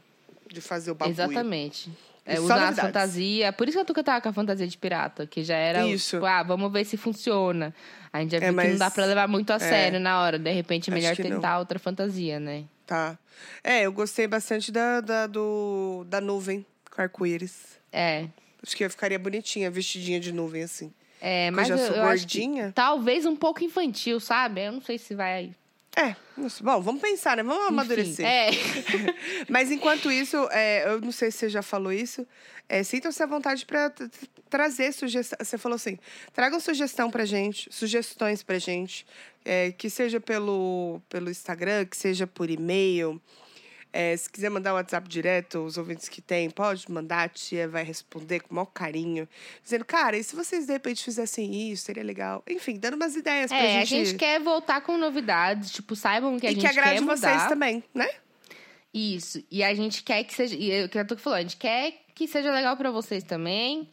de 0.52 0.60
fazer 0.60 0.90
o 0.90 0.94
bagulho. 0.94 1.14
Exatamente. 1.14 1.90
É, 2.24 2.40
usar 2.40 2.54
as 2.54 2.60
novidades. 2.62 2.80
fantasias. 2.80 3.54
Por 3.54 3.68
isso 3.68 3.76
que 3.76 3.80
eu 3.82 3.84
Tuca 3.84 4.02
tava 4.02 4.20
com 4.20 4.28
a 4.28 4.32
fantasia 4.32 4.66
de 4.66 4.76
pirata, 4.76 5.26
que 5.26 5.44
já 5.44 5.56
era. 5.56 5.86
Isso. 5.86 6.16
Tipo, 6.16 6.26
ah, 6.26 6.42
vamos 6.42 6.72
ver 6.72 6.84
se 6.84 6.96
funciona. 6.96 7.72
A 8.12 8.20
gente 8.20 8.32
já 8.32 8.38
É, 8.38 8.40
viu 8.40 8.48
que 8.50 8.54
mas- 8.56 8.70
não 8.72 8.78
dá 8.78 8.90
pra 8.90 9.04
levar 9.04 9.28
muito 9.28 9.50
a 9.52 9.56
é. 9.56 9.58
sério 9.60 10.00
na 10.00 10.20
hora. 10.20 10.36
De 10.38 10.50
repente, 10.50 10.90
é 10.90 10.94
melhor 10.94 11.14
que 11.14 11.22
não. 11.22 11.36
tentar 11.36 11.58
outra 11.60 11.78
fantasia, 11.78 12.40
né? 12.40 12.64
Tá. 12.84 13.16
É, 13.62 13.82
eu 13.86 13.92
gostei 13.92 14.26
bastante 14.26 14.72
da, 14.72 15.00
da, 15.00 15.26
do, 15.28 16.04
da 16.08 16.20
nuvem 16.20 16.66
com 16.90 17.00
arco-íris. 17.02 17.78
É. 17.92 18.26
Acho 18.60 18.76
que 18.76 18.84
eu 18.84 18.90
ficaria 18.90 19.18
bonitinha, 19.18 19.70
vestidinha 19.70 20.18
de 20.18 20.32
nuvem, 20.32 20.64
assim. 20.64 20.92
É, 21.20 21.50
mas 21.52 21.70
eu 21.70 21.78
já 21.78 21.86
sou 21.86 21.96
eu 21.96 22.02
acho 22.04 22.26
que 22.26 22.38
gordinha. 22.38 22.72
talvez 22.74 23.24
um 23.24 23.36
pouco 23.36 23.62
infantil, 23.62 24.18
sabe? 24.18 24.66
Eu 24.66 24.72
não 24.72 24.80
sei 24.80 24.98
se 24.98 25.14
vai. 25.14 25.54
É, 25.98 26.14
nossa, 26.36 26.62
bom, 26.62 26.78
vamos 26.82 27.00
pensar, 27.00 27.38
né? 27.38 27.42
Vamos 27.42 27.64
Enfim, 27.64 27.72
amadurecer. 27.72 28.26
É. 28.26 28.50
Mas 29.48 29.70
enquanto 29.70 30.12
isso, 30.12 30.36
é, 30.50 30.86
eu 30.86 31.00
não 31.00 31.10
sei 31.10 31.30
se 31.30 31.38
você 31.38 31.48
já 31.48 31.62
falou 31.62 31.90
isso, 31.90 32.26
é, 32.68 32.82
sintam-se 32.82 33.22
à 33.22 33.26
vontade 33.26 33.64
para 33.64 33.90
trazer 34.50 34.92
sugestão. 34.92 35.38
Você 35.40 35.56
falou 35.56 35.76
assim: 35.76 35.98
tragam 36.34 36.60
sugestão 36.60 37.10
pra 37.10 37.24
gente, 37.24 37.68
sugestões 37.72 38.42
pra 38.42 38.58
gente, 38.58 39.06
é, 39.42 39.72
que 39.72 39.88
seja 39.88 40.20
pelo, 40.20 41.00
pelo 41.08 41.30
Instagram, 41.30 41.86
que 41.86 41.96
seja 41.96 42.26
por 42.26 42.50
e-mail. 42.50 43.20
É, 43.96 44.16
se 44.16 44.28
quiser 44.28 44.50
mandar 44.50 44.72
o 44.72 44.76
WhatsApp 44.76 45.08
direto, 45.08 45.60
os 45.64 45.78
ouvintes 45.78 46.08
que 46.08 46.20
tem, 46.20 46.50
pode 46.50 46.90
mandar, 46.90 47.22
a 47.22 47.28
tia 47.28 47.66
vai 47.66 47.82
responder 47.82 48.40
com 48.40 48.50
o 48.50 48.54
maior 48.56 48.66
carinho. 48.66 49.26
Dizendo, 49.62 49.84
cara, 49.86 50.16
e 50.18 50.22
se 50.22 50.36
vocês 50.36 50.66
de 50.66 50.72
repente 50.72 51.02
fizessem 51.02 51.70
isso, 51.72 51.84
seria 51.84 52.02
legal. 52.04 52.42
Enfim, 52.48 52.78
dando 52.78 52.94
umas 52.94 53.16
ideias 53.16 53.48
pra 53.48 53.56
É, 53.58 53.80
gente. 53.80 53.94
a 53.94 54.04
gente 54.04 54.18
quer 54.18 54.38
voltar 54.40 54.82
com 54.82 54.98
novidades, 54.98 55.70
tipo, 55.70 55.96
saibam 55.96 56.38
que 56.38 56.46
a 56.46 56.50
e 56.50 56.54
gente 56.54 56.60
que 56.62 56.66
agrade 56.68 56.94
quer 56.96 57.00
mudar. 57.00 57.16
vocês 57.16 57.48
também, 57.48 57.82
né? 57.94 58.08
Isso. 58.92 59.42
E 59.50 59.62
a 59.64 59.74
gente 59.74 60.02
quer 60.02 60.24
que 60.24 60.34
seja. 60.34 60.54
E 60.54 60.70
é 60.70 60.84
o 60.84 60.88
que 60.88 60.98
eu 60.98 61.06
tô 61.06 61.16
falando, 61.16 61.38
a 61.38 61.42
gente 61.42 61.56
quer 61.56 62.02
que 62.14 62.26
seja 62.28 62.50
legal 62.52 62.76
pra 62.76 62.90
vocês 62.90 63.22
também. 63.24 63.90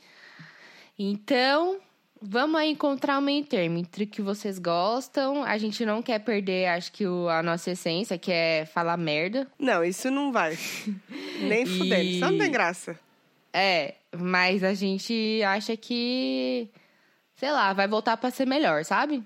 Então, 0.97 1.80
vamos 2.26 2.59
aí 2.59 2.69
encontrar 2.71 3.17
um 3.17 3.21
meio 3.21 3.43
termo 3.45 3.78
entre 3.78 4.05
o 4.05 4.07
que 4.07 4.21
vocês 4.21 4.57
gostam. 4.57 5.43
A 5.43 5.57
gente 5.57 5.86
não 5.86 6.01
quer 6.01 6.19
perder, 6.19 6.67
acho 6.69 6.91
que, 6.91 7.05
o- 7.05 7.28
a 7.30 7.43
nossa 7.43 7.71
essência, 7.71 8.17
que 8.17 8.32
é 8.32 8.65
falar 8.65 8.97
merda. 8.97 9.47
Não, 9.59 9.84
isso 9.84 10.09
não 10.09 10.32
vai. 10.32 10.57
Nem 11.41 11.63
E- 11.63 11.65
fudendo, 11.65 12.01
isso 12.03 12.19
não 12.32 12.38
tem 12.38 12.51
graça. 12.51 12.97
É, 13.51 13.95
mas 14.17 14.63
a 14.63 14.74
gente 14.74 15.41
acha 15.45 15.76
que. 15.78 16.67
Sei 17.36 17.51
lá, 17.51 17.74
vai 17.74 17.88
voltar 17.88 18.15
pra 18.15 18.30
ser 18.32 18.45
melhor, 18.47 18.86
sabe? 18.86 19.21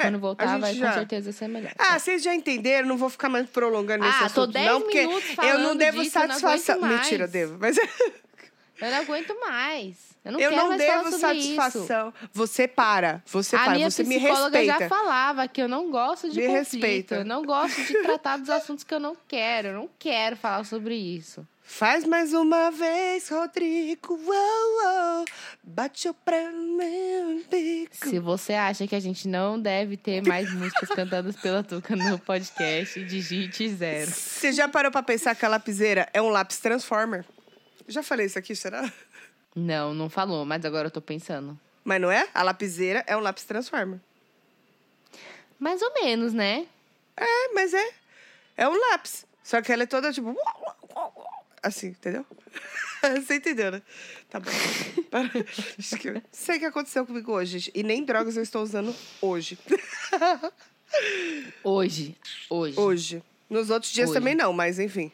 Quando 0.00 0.14
É, 0.14 0.18
voltar, 0.18 0.58
vai 0.58 0.72
já- 0.74 0.88
com 0.88 0.94
certeza 0.94 1.32
ser 1.32 1.48
melhor. 1.48 1.72
Ah, 1.78 1.98
vocês 1.98 2.22
já 2.22 2.34
entenderam, 2.34 2.86
não 2.86 2.96
vou 2.96 3.08
ficar 3.10 3.28
mais 3.28 3.48
prolongando 3.48 4.04
Ah, 4.04 4.18
tô 4.20 4.24
assunto, 4.42 4.52
10 4.52 4.66
não, 4.66 4.80
porque 4.82 5.00
minutos 5.06 5.28
eu 5.42 5.58
não 5.58 5.74
devo 5.74 6.02
disso, 6.02 6.18
não 6.18 6.26
satisfação. 6.28 6.80
mais. 6.80 7.00
Mentira, 7.00 7.26
devo. 7.26 7.56
Mas 7.58 7.76
Eu 8.80 8.90
não 8.90 8.98
aguento 8.98 9.34
mais. 9.40 10.09
Eu 10.24 10.32
não 10.32 10.40
eu 10.40 10.50
quero 10.50 10.68
não 10.68 10.76
devo 10.76 11.10
sobre 11.12 11.38
isso. 11.38 11.54
satisfação. 11.56 12.14
Você 12.32 12.68
para, 12.68 13.22
você 13.26 13.56
a 13.56 13.60
para, 13.60 13.72
minha 13.74 13.90
você 13.90 14.02
me 14.04 14.16
psicóloga 14.18 14.58
respeita. 14.58 14.78
já 14.84 14.88
falava 14.88 15.48
que 15.48 15.62
eu 15.62 15.68
não 15.68 15.90
gosto 15.90 16.28
de 16.30 16.40
Me 16.40 16.46
conflito. 16.46 16.58
respeita. 16.72 17.14
Eu 17.16 17.24
não 17.24 17.42
gosto 17.42 17.82
de 17.82 18.02
tratar 18.02 18.36
dos 18.36 18.50
assuntos 18.50 18.84
que 18.84 18.92
eu 18.94 19.00
não 19.00 19.16
quero. 19.26 19.68
Eu 19.68 19.74
não 19.74 19.90
quero 19.98 20.36
falar 20.36 20.64
sobre 20.64 20.94
isso. 20.94 21.46
Faz 21.62 22.04
mais 22.04 22.34
uma 22.34 22.70
vez, 22.72 23.28
Rodrigo. 23.28 24.14
Uou, 24.14 24.26
uou, 24.28 25.24
bateu 25.62 26.12
pra 26.12 26.36
bico. 27.48 27.94
Se 28.08 28.18
você 28.18 28.54
acha 28.54 28.86
que 28.88 28.94
a 28.94 29.00
gente 29.00 29.28
não 29.28 29.58
deve 29.58 29.96
ter 29.96 30.20
mais 30.26 30.52
músicas 30.52 30.88
cantadas 30.90 31.36
pela 31.36 31.62
Tuca 31.62 31.94
no 31.94 32.18
podcast, 32.18 33.02
digite 33.04 33.68
zero. 33.70 34.10
Você 34.10 34.52
já 34.52 34.68
parou 34.68 34.90
pra 34.90 35.02
pensar 35.02 35.34
que 35.34 35.44
a 35.44 35.48
lapiseira 35.48 36.08
é 36.12 36.20
um 36.20 36.28
lápis 36.28 36.58
transformer? 36.58 37.24
Já 37.86 38.02
falei 38.02 38.26
isso 38.26 38.38
aqui, 38.38 38.54
será? 38.54 38.92
Não, 39.54 39.92
não 39.92 40.08
falou, 40.08 40.44
mas 40.44 40.64
agora 40.64 40.86
eu 40.86 40.90
tô 40.90 41.00
pensando. 41.00 41.58
Mas 41.84 42.00
não 42.00 42.10
é? 42.10 42.28
A 42.34 42.42
lapiseira 42.42 43.04
é 43.06 43.16
um 43.16 43.20
lápis 43.20 43.44
transformer. 43.44 43.98
Mais 45.58 45.82
ou 45.82 45.92
menos, 45.94 46.32
né? 46.32 46.66
É, 47.16 47.52
mas 47.52 47.74
é. 47.74 47.90
É 48.56 48.68
um 48.68 48.78
lápis. 48.90 49.26
Só 49.42 49.60
que 49.60 49.72
ela 49.72 49.82
é 49.82 49.86
toda 49.86 50.12
tipo. 50.12 50.34
Assim, 51.62 51.88
entendeu? 51.88 52.24
Você 53.24 53.36
entendeu, 53.36 53.72
né? 53.72 53.82
Tá 54.28 54.38
bom. 54.38 54.50
Acho 55.78 55.96
que 55.96 56.08
eu 56.08 56.22
sei 56.30 56.56
o 56.56 56.60
que 56.60 56.66
aconteceu 56.66 57.06
comigo 57.06 57.32
hoje, 57.32 57.58
gente. 57.58 57.72
E 57.74 57.82
nem 57.82 58.04
drogas 58.04 58.36
eu 58.36 58.42
estou 58.42 58.62
usando 58.62 58.94
hoje. 59.20 59.58
Hoje. 61.62 62.16
Hoje. 62.48 62.80
Hoje. 62.80 63.22
Nos 63.48 63.70
outros 63.70 63.92
dias 63.92 64.10
Hoje. 64.10 64.18
também 64.18 64.34
não, 64.34 64.52
mas 64.52 64.78
enfim. 64.78 65.12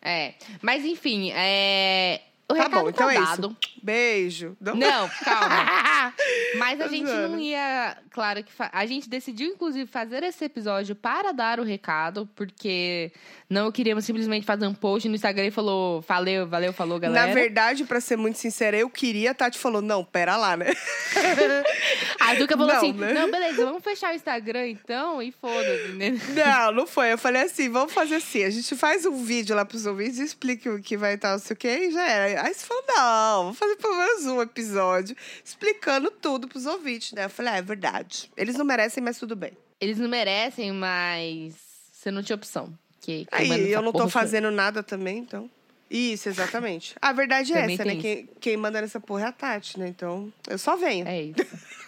É. 0.00 0.34
Mas 0.62 0.84
enfim, 0.84 1.32
é. 1.32 2.22
O 2.48 2.54
Tá 2.54 2.62
recado 2.62 2.82
bom, 2.82 2.88
então 2.88 3.06
tá 3.08 3.14
é 3.14 3.20
dado. 3.20 3.56
isso. 3.60 3.75
Beijo. 3.86 4.56
Não. 4.60 4.74
Não, 4.74 5.08
calma. 5.24 6.12
Mas 6.58 6.80
a 6.80 6.88
gente 6.88 7.04
não 7.04 7.38
ia. 7.38 7.96
Claro 8.10 8.42
que. 8.42 8.52
fa- 8.52 8.68
A 8.72 8.84
gente 8.84 9.08
decidiu, 9.08 9.46
inclusive, 9.48 9.88
fazer 9.88 10.24
esse 10.24 10.44
episódio 10.44 10.96
para 10.96 11.30
dar 11.32 11.60
o 11.60 11.62
recado, 11.62 12.28
porque 12.34 13.12
não 13.48 13.70
queríamos 13.70 14.04
simplesmente 14.04 14.44
fazer 14.44 14.66
um 14.66 14.74
post 14.74 15.08
no 15.08 15.14
Instagram 15.14 15.46
e 15.46 15.50
falou. 15.52 16.00
Valeu, 16.00 16.48
valeu, 16.48 16.72
falou, 16.72 16.98
galera. 16.98 17.28
Na 17.28 17.32
verdade, 17.32 17.84
pra 17.84 18.00
ser 18.00 18.16
muito 18.16 18.38
sincera, 18.38 18.76
eu 18.76 18.90
queria, 18.90 19.30
a 19.30 19.34
Tati 19.34 19.56
falou, 19.56 19.80
não, 19.80 20.04
pera 20.04 20.36
lá, 20.36 20.56
né? 20.56 20.66
A 22.20 22.34
Duca 22.34 22.56
falou 22.56 22.72
Não, 22.72 22.76
assim: 22.76 22.92
né? 22.92 23.12
não, 23.12 23.30
beleza, 23.30 23.64
vamos 23.64 23.84
fechar 23.84 24.12
o 24.12 24.16
Instagram 24.16 24.66
então 24.68 25.22
e 25.22 25.30
foda-se, 25.30 25.88
né? 25.92 26.10
Não, 26.34 26.72
não 26.72 26.86
foi. 26.86 27.12
Eu 27.12 27.18
falei 27.18 27.42
assim, 27.42 27.68
vamos 27.68 27.92
fazer 27.92 28.16
assim. 28.16 28.42
A 28.42 28.50
gente 28.50 28.74
faz 28.74 29.06
um 29.06 29.22
vídeo 29.24 29.54
lá 29.54 29.64
pros 29.64 29.86
ouvintes, 29.86 30.18
explica 30.18 30.70
o 30.72 30.80
que 30.82 30.96
vai 30.96 31.14
estar, 31.14 31.32
não 31.32 31.38
sei 31.38 31.54
o 31.54 31.56
quê, 31.56 31.86
e 31.88 31.90
já 31.92 32.02
era. 32.06 32.42
Aí 32.42 32.52
você 32.54 32.66
falou, 32.66 32.82
não, 32.88 33.42
vamos 33.44 33.58
fazer 33.58 33.75
pelo 33.80 33.96
menos 33.96 34.26
um 34.26 34.42
episódio 34.42 35.16
explicando 35.44 36.10
tudo 36.10 36.48
pros 36.48 36.66
ouvintes, 36.66 37.12
né? 37.12 37.24
Eu 37.24 37.30
falei, 37.30 37.52
ah, 37.54 37.56
é 37.56 37.62
verdade. 37.62 38.30
Eles 38.36 38.56
não 38.56 38.64
merecem, 38.64 39.02
mas 39.02 39.18
tudo 39.18 39.36
bem. 39.36 39.52
Eles 39.80 39.98
não 39.98 40.08
merecem, 40.08 40.72
mas 40.72 41.54
você 41.92 42.10
não 42.10 42.22
tinha 42.22 42.36
opção. 42.36 42.76
Que, 43.00 43.26
Aí 43.30 43.70
eu 43.70 43.82
não 43.82 43.92
tô 43.92 44.08
fazendo 44.08 44.50
nada 44.50 44.82
também, 44.82 45.18
então. 45.18 45.50
Isso, 45.90 46.28
exatamente. 46.28 46.94
A 47.00 47.12
verdade 47.12 47.52
é 47.52 47.60
Também 47.60 47.74
essa, 47.74 47.84
né? 47.84 47.96
Quem, 47.96 48.28
quem 48.40 48.56
manda 48.56 48.80
nessa 48.80 48.98
porra 48.98 49.26
é 49.26 49.28
a 49.28 49.32
Tati, 49.32 49.78
né? 49.78 49.86
Então, 49.88 50.32
eu 50.48 50.58
só 50.58 50.76
venho. 50.76 51.06
É 51.06 51.22
isso. 51.22 51.36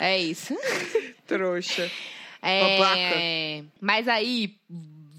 É 0.00 0.16
isso. 0.16 0.56
Trouxa. 1.26 1.90
É, 2.40 3.64
mas 3.80 4.06
aí, 4.06 4.56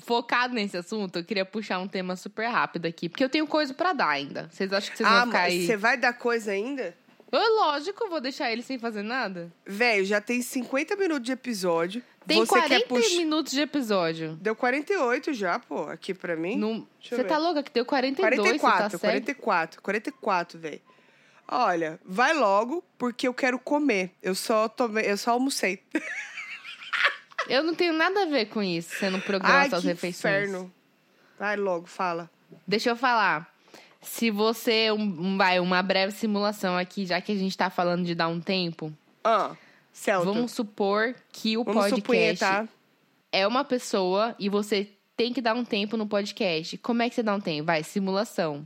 focado 0.10 0.55
nesse 0.55 0.76
assunto, 0.76 1.20
eu 1.20 1.24
queria 1.24 1.45
puxar 1.45 1.78
um 1.78 1.88
tema 1.88 2.16
super 2.16 2.47
rápido 2.47 2.88
aqui, 2.88 3.07
porque 3.07 3.24
eu 3.24 3.30
tenho 3.30 3.45
coisa 3.45 3.76
pra 3.76 3.93
dar 3.93 4.10
ainda. 4.10 4.49
Vocês 4.51 4.74
acham 4.74 4.89
que 4.89 4.97
vocês 4.97 5.07
ah, 5.07 5.20
vão 5.20 5.28
ficar 5.28 5.41
aí? 5.43 5.68
você 5.68 5.78
vai 5.78 5.97
dar 5.97 6.14
coisa 6.14 6.51
ainda? 6.51 6.97
Eu, 7.32 7.55
lógico, 7.57 8.10
vou 8.10 8.20
deixar 8.20 8.51
ele 8.51 8.64
sem 8.64 8.80
fazer 8.80 9.03
nada. 9.03 9.53
Velho, 9.64 10.03
já 10.03 10.20
tem 10.20 10.41
50 10.41 10.95
minutos 10.95 11.26
de 11.28 11.32
episódio. 11.32 12.01
Tem 12.26 12.39
Você 12.39 12.47
40 12.47 12.70
quer 12.70 12.88
puxar. 12.88 13.18
minutos 13.18 13.51
de 13.53 13.62
episódio. 13.62 14.36
Deu 14.41 14.55
48 14.55 15.32
já, 15.32 15.60
pô, 15.60 15.84
aqui 15.84 16.12
pra 16.12 16.36
mim. 16.36 16.55
Não- 16.55 16.88
Você 16.99 17.24
tá 17.24 17.38
louca 17.38 17.62
que 17.62 17.72
deu 17.72 17.86
42, 17.86 18.60
44, 18.60 18.89
você 18.89 18.97
tá 18.97 18.97
certo? 18.97 19.36
44, 19.36 19.82
44, 19.84 20.60
velho. 20.60 20.82
Olha, 21.47 21.99
vai 22.03 22.34
logo, 22.34 22.84
porque 22.97 23.28
eu 23.28 23.34
quero 23.34 23.60
comer. 23.60 24.12
Eu 24.24 24.34
só 24.34 24.68
tomei, 24.68 25.05
eu 25.05 25.18
só 25.18 25.32
almocei. 25.32 25.84
Eu 27.50 27.64
não 27.64 27.74
tenho 27.74 27.93
nada 27.93 28.24
a 28.24 28.26
ver 28.26 28.45
com 28.45 28.62
isso, 28.62 28.95
você 28.95 29.10
não 29.10 29.20
programa 29.20 29.60
Ai, 29.60 29.70
suas 29.70 29.84
refeições. 29.84 30.34
inferno. 30.50 30.72
Vai 31.38 31.56
logo, 31.58 31.88
fala. 31.88 32.30
Deixa 32.68 32.89
eu 32.89 32.95
falar. 32.95 33.52
Se 34.02 34.30
você, 34.32 34.91
um, 34.91 35.38
vai, 35.38 35.60
uma 35.60 35.82
breve 35.82 36.14
simulação 36.14 36.78
aqui, 36.78 37.06
já 37.06 37.20
que 37.20 37.32
a 37.32 37.36
gente 37.36 37.58
tá 37.58 37.70
falando 37.70 38.06
de 38.06 38.16
dar 38.16 38.28
um 38.30 38.39
tempo, 38.39 38.93
Ah, 39.24 39.56
Celto. 39.91 40.26
vamos 40.26 40.52
supor 40.52 41.16
que 41.34 41.58
o 41.58 41.64
Vamos 41.64 41.82
podcast 41.84 42.38
supunhar, 42.38 42.66
tá? 42.66 42.68
é 43.32 43.45
uma 43.45 43.66
pessoa 43.66 44.36
e 44.39 44.47
você 44.47 44.88
tem 45.18 45.34
que 45.34 45.41
dar 45.41 45.54
um 45.54 45.66
tempo 45.66 45.97
no 45.97 46.08
podcast. 46.08 46.78
Como 46.78 47.02
é 47.02 47.10
que 47.10 47.16
você 47.16 47.24
dá 47.24 47.36
um 47.36 47.41
tempo? 47.41 47.66
Vai, 47.66 47.84
simulação. 47.84 48.66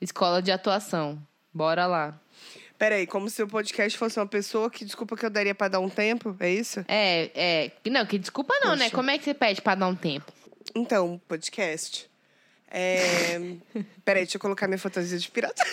Escola 0.00 0.42
de 0.42 0.52
atuação. 0.52 1.18
Bora 1.52 1.86
lá. 1.86 2.18
Peraí, 2.78 3.06
como 3.06 3.28
se 3.28 3.42
o 3.42 3.48
podcast 3.48 3.98
fosse 3.98 4.20
uma 4.20 4.26
pessoa 4.26 4.70
que 4.70 4.84
desculpa 4.84 5.16
que 5.16 5.26
eu 5.26 5.30
daria 5.30 5.54
pra 5.54 5.66
dar 5.66 5.80
um 5.80 5.88
tempo, 5.90 6.36
é 6.38 6.50
isso? 6.50 6.84
É, 6.86 7.30
é. 7.34 7.72
Não, 7.90 8.06
que 8.06 8.16
desculpa 8.18 8.54
não, 8.62 8.76
né? 8.76 8.84
Poxa. 8.84 8.94
Como 8.96 9.10
é 9.10 9.18
que 9.18 9.24
você 9.24 9.34
pede 9.34 9.60
pra 9.60 9.74
dar 9.74 9.88
um 9.88 9.96
tempo? 9.96 10.32
Então, 10.74 11.20
podcast. 11.26 12.08
É... 12.70 13.38
Peraí, 14.04 14.22
deixa 14.22 14.36
eu 14.36 14.40
colocar 14.40 14.68
minha 14.68 14.78
fantasia 14.78 15.18
de 15.18 15.28
pirata. 15.30 15.62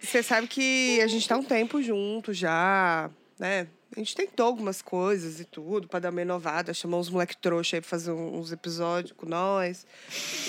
Você 0.00 0.22
sabe 0.22 0.46
que 0.46 1.00
a 1.02 1.06
gente 1.06 1.28
tá 1.28 1.36
um 1.36 1.42
tempo 1.44 1.82
junto 1.82 2.32
já. 2.32 3.10
né? 3.38 3.66
A 3.96 4.00
gente 4.00 4.14
tentou 4.14 4.46
algumas 4.46 4.82
coisas 4.82 5.40
e 5.40 5.44
tudo 5.44 5.88
pra 5.88 5.98
dar 5.98 6.10
uma 6.10 6.20
inovada. 6.20 6.74
Chamou 6.74 7.00
uns 7.00 7.08
moleque 7.08 7.36
trouxa 7.36 7.76
aí 7.76 7.80
pra 7.80 7.88
fazer 7.88 8.12
uns 8.12 8.52
episódios 8.52 9.12
com 9.12 9.26
nós. 9.26 9.86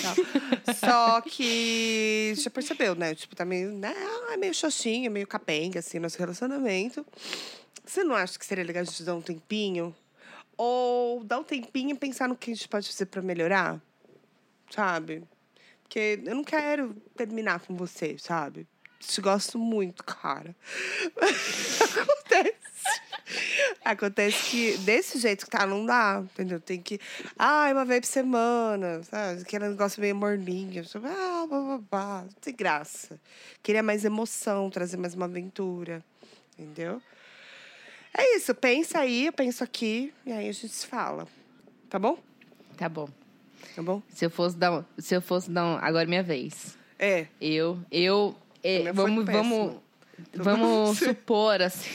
Só 0.78 1.20
que 1.22 2.34
já 2.36 2.50
percebeu, 2.50 2.94
né? 2.94 3.14
Tipo, 3.14 3.34
tá 3.34 3.44
meio, 3.44 3.72
né? 3.72 3.94
É 4.30 4.36
meio 4.36 4.54
xoxinho, 4.54 5.10
meio 5.10 5.26
capenga, 5.26 5.78
assim, 5.78 5.98
nosso 5.98 6.18
relacionamento. 6.18 7.04
Você 7.84 8.04
não 8.04 8.14
acha 8.14 8.38
que 8.38 8.44
seria 8.44 8.62
legal 8.62 8.82
a 8.82 8.84
gente 8.84 9.02
dar 9.02 9.14
um 9.14 9.22
tempinho? 9.22 9.94
Ou 10.56 11.24
dar 11.24 11.38
um 11.38 11.44
tempinho 11.44 11.90
e 11.92 11.98
pensar 11.98 12.28
no 12.28 12.36
que 12.36 12.50
a 12.50 12.54
gente 12.54 12.68
pode 12.68 12.88
fazer 12.88 13.06
pra 13.06 13.22
melhorar? 13.22 13.80
Sabe? 14.70 15.24
Porque 15.82 16.22
eu 16.24 16.36
não 16.36 16.44
quero 16.44 16.94
terminar 17.16 17.60
com 17.60 17.74
você, 17.74 18.16
sabe? 18.18 18.68
Te 19.00 19.20
gosto 19.20 19.58
muito, 19.58 20.04
cara. 20.04 20.54
Acontece. 21.16 22.69
Acontece 23.84 24.50
que 24.50 24.78
desse 24.78 25.18
jeito 25.18 25.44
que 25.44 25.50
tá, 25.50 25.66
não 25.66 25.86
dá, 25.86 26.22
entendeu? 26.22 26.60
Tem 26.60 26.80
que. 26.80 27.00
Ai, 27.38 27.72
uma 27.72 27.84
vez 27.84 28.00
por 28.00 28.06
semana, 28.06 29.02
sabe? 29.04 29.42
Aquele 29.42 29.68
negócio 29.68 30.00
meio 30.00 30.16
morninho. 30.16 30.84
sabe? 30.84 31.06
Ah, 31.06 31.46
blá, 31.48 31.60
blá, 31.60 31.78
blá. 31.90 32.24
Graça. 32.56 33.20
Queria 33.62 33.82
mais 33.82 34.04
emoção, 34.04 34.68
trazer 34.70 34.96
mais 34.96 35.14
uma 35.14 35.26
aventura. 35.26 36.04
Entendeu? 36.58 37.00
É 38.16 38.36
isso, 38.36 38.54
pensa 38.54 38.98
aí, 38.98 39.26
eu 39.26 39.32
penso 39.32 39.62
aqui, 39.62 40.12
e 40.26 40.32
aí 40.32 40.48
a 40.48 40.52
gente 40.52 40.68
se 40.68 40.86
fala. 40.86 41.28
Tá 41.88 41.98
bom? 41.98 42.18
Tá 42.76 42.88
bom. 42.88 43.08
Tá 43.74 43.82
bom? 43.82 44.02
Se 44.08 44.24
eu 44.24 44.30
fosse 44.30 44.56
dar 44.56 44.84
se 44.98 45.14
eu 45.14 45.22
fosse 45.22 45.50
dar 45.50 45.64
um, 45.64 45.76
agora 45.76 46.04
é 46.04 46.06
minha 46.06 46.22
vez. 46.22 46.76
É. 46.98 47.26
Eu, 47.40 47.78
eu, 47.90 48.34
é, 48.62 48.92
vamos, 48.92 49.24
vamos, 49.24 49.26
péssimo. 49.26 49.82
vamos 50.34 50.98
supor 50.98 51.62
assim. 51.62 51.88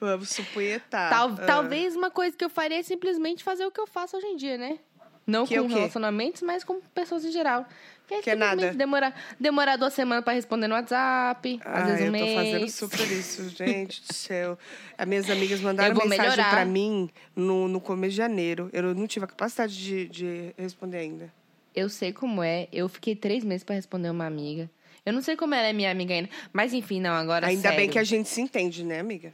Vamos 0.00 0.30
supunhetar. 0.30 1.10
Tal- 1.10 1.34
Ah. 1.38 1.46
Talvez 1.46 1.94
uma 1.94 2.10
coisa 2.10 2.36
que 2.36 2.44
eu 2.44 2.50
faria 2.50 2.78
é 2.78 2.82
simplesmente 2.82 3.44
fazer 3.44 3.64
o 3.66 3.70
que 3.70 3.80
eu 3.80 3.86
faço 3.86 4.16
hoje 4.16 4.26
em 4.26 4.36
dia, 4.36 4.56
né? 4.56 4.78
Não 5.26 5.46
Que 5.46 5.54
é 5.54 5.60
com 5.60 5.68
relacionamentos, 5.68 6.42
mas 6.42 6.64
com 6.64 6.80
pessoas 6.94 7.24
em 7.24 7.30
geral. 7.30 7.64
Que 8.08 8.14
é, 8.14 8.22
Que 8.22 8.30
é 8.30 8.34
nada. 8.34 8.72
simplesmente 8.72 9.14
Demorar, 9.38 9.76
duas 9.76 9.92
semanas 9.92 10.24
pra 10.24 10.32
responder 10.32 10.66
no 10.66 10.74
WhatsApp, 10.74 11.60
às 11.64 11.82
Ah, 11.82 11.86
vezes 11.86 12.00
um 12.02 12.06
eu 12.06 12.10
mês. 12.12 12.28
tô 12.30 12.34
fazendo 12.34 12.68
super 12.70 13.12
isso, 13.12 13.48
gente 13.50 14.02
do 14.02 14.12
céu. 14.12 14.58
As 14.98 15.06
minhas 15.06 15.30
amigas 15.30 15.60
mandaram 15.62 15.94
Eu 15.96 16.08
mensagem 16.08 16.44
pra 16.44 16.64
mim 16.64 17.08
no, 17.36 17.68
no 17.68 17.80
começo 17.80 18.10
de 18.12 18.16
janeiro. 18.16 18.68
Eu 18.72 18.94
não 18.94 19.06
tive 19.06 19.24
a 19.26 19.28
capacidade 19.28 19.76
de, 19.76 20.08
de 20.08 20.54
responder 20.58 20.98
ainda. 20.98 21.32
Eu 21.72 21.88
sei 21.88 22.12
como 22.12 22.42
é. 22.42 22.66
Eu 22.72 22.88
fiquei 22.88 23.14
três 23.14 23.44
meses 23.44 23.62
pra 23.62 23.76
responder 23.76 24.10
uma 24.10 24.26
amiga. 24.26 24.68
Eu 25.06 25.12
não 25.12 25.22
sei 25.22 25.36
como 25.36 25.54
ela 25.54 25.68
é 25.68 25.72
minha 25.72 25.90
amiga 25.92 26.12
ainda. 26.12 26.28
Mas 26.52 26.72
enfim, 26.72 27.00
não, 27.00 27.12
agora 27.14 27.46
ainda 27.46 27.68
bem 27.68 27.78
sério. 27.78 27.92
que 27.92 27.98
a 28.00 28.04
gente 28.04 28.28
se 28.28 28.40
entende, 28.40 28.82
né, 28.84 28.98
amiga? 28.98 29.32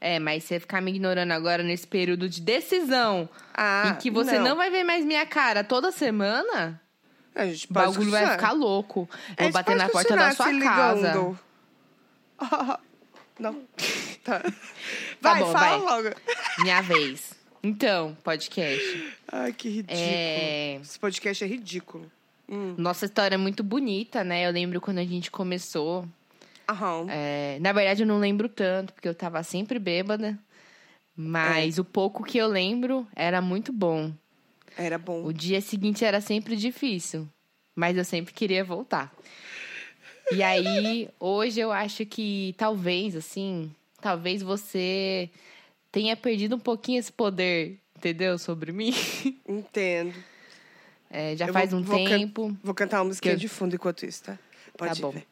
É, 0.00 0.18
mas 0.18 0.44
você 0.44 0.58
ficar 0.58 0.80
me 0.80 0.90
ignorando 0.90 1.30
agora 1.32 1.62
nesse 1.62 1.86
período 1.86 2.26
de 2.28 2.40
decisão 2.40 3.28
Ah, 3.52 3.90
em 3.92 3.94
que 4.00 4.10
você 4.10 4.38
não. 4.38 4.56
vai 4.56 4.70
ver 4.70 4.82
mais 4.82 5.04
minha 5.04 5.26
cara 5.26 5.62
toda 5.62 5.92
semana, 5.92 6.80
A 7.34 7.44
gente 7.46 7.66
o 7.70 7.72
bagulho 7.74 8.10
vai 8.10 8.26
ficar 8.30 8.52
louco. 8.52 9.08
Eu 9.36 9.44
vou 9.44 9.52
bater 9.52 9.76
na 9.76 9.88
porta 9.90 10.16
da 10.16 10.32
sua 10.32 10.58
casa. 10.58 11.36
não. 13.38 13.62
Tá. 14.24 14.40
Tá 14.40 14.52
Vai, 15.20 15.40
bom, 15.40 15.52
fala 15.52 15.78
vai. 15.78 16.02
logo. 16.02 16.16
Minha 16.62 16.80
vez. 16.82 17.34
Então, 17.62 18.16
podcast. 18.24 19.14
Ai, 19.30 19.52
que 19.52 19.68
ridículo. 19.68 19.98
É... 20.00 20.74
Esse 20.76 20.98
podcast 20.98 21.44
é 21.44 21.46
ridículo. 21.46 22.10
Hum. 22.48 22.74
Nossa 22.78 23.04
história 23.04 23.34
é 23.34 23.38
muito 23.38 23.62
bonita, 23.62 24.24
né? 24.24 24.46
Eu 24.46 24.50
lembro 24.50 24.80
quando 24.80 24.98
a 24.98 25.04
gente 25.04 25.30
começou. 25.30 26.06
Aham. 26.70 27.06
É, 27.08 27.58
Na 27.60 27.72
verdade, 27.72 28.02
eu 28.02 28.06
não 28.06 28.18
lembro 28.18 28.48
tanto, 28.48 28.92
porque 28.92 29.08
eu 29.08 29.14
tava 29.14 29.42
sempre 29.42 29.78
bêbada. 29.78 30.38
Mas 31.16 31.76
É. 31.76 31.80
o 31.80 31.84
pouco 31.84 32.22
que 32.24 32.38
eu 32.38 32.46
lembro 32.46 33.06
era 33.14 33.40
muito 33.42 33.72
bom. 33.72 34.12
Era 34.76 34.96
bom. 34.98 35.24
O 35.24 35.32
dia 35.32 35.60
seguinte 35.60 36.04
era 36.04 36.20
sempre 36.20 36.56
difícil, 36.56 37.28
mas 37.76 37.96
eu 37.96 38.04
sempre 38.04 38.32
queria 38.32 38.64
voltar. 38.64 39.12
E 40.32 40.42
aí, 40.42 41.08
hoje 41.18 41.58
eu 41.60 41.72
acho 41.72 42.06
que 42.06 42.54
talvez, 42.56 43.16
assim, 43.16 43.70
talvez 44.00 44.42
você 44.42 45.28
tenha 45.90 46.16
perdido 46.16 46.54
um 46.54 46.60
pouquinho 46.60 47.00
esse 47.00 47.10
poder, 47.12 47.78
entendeu? 47.98 48.38
Sobre 48.38 48.70
mim. 48.72 48.92
Entendo. 49.46 50.14
É, 51.10 51.36
já 51.36 51.46
Eu 51.48 51.52
faz 51.52 51.72
vou- 51.72 51.80
um 51.80 51.82
vou 51.82 51.98
can- 52.04 52.18
tempo. 52.18 52.56
Vou 52.62 52.74
cantar 52.74 52.98
uma 52.98 53.06
musiquinha 53.06 53.34
eu- 53.34 53.38
de 53.38 53.48
fundo 53.48 53.74
enquanto 53.74 54.06
isso, 54.06 54.22
tá? 54.22 54.38
Pode 54.78 54.92
Tá 54.94 54.98
ir, 54.98 55.02
bom. 55.02 55.10
vai. 55.10 55.26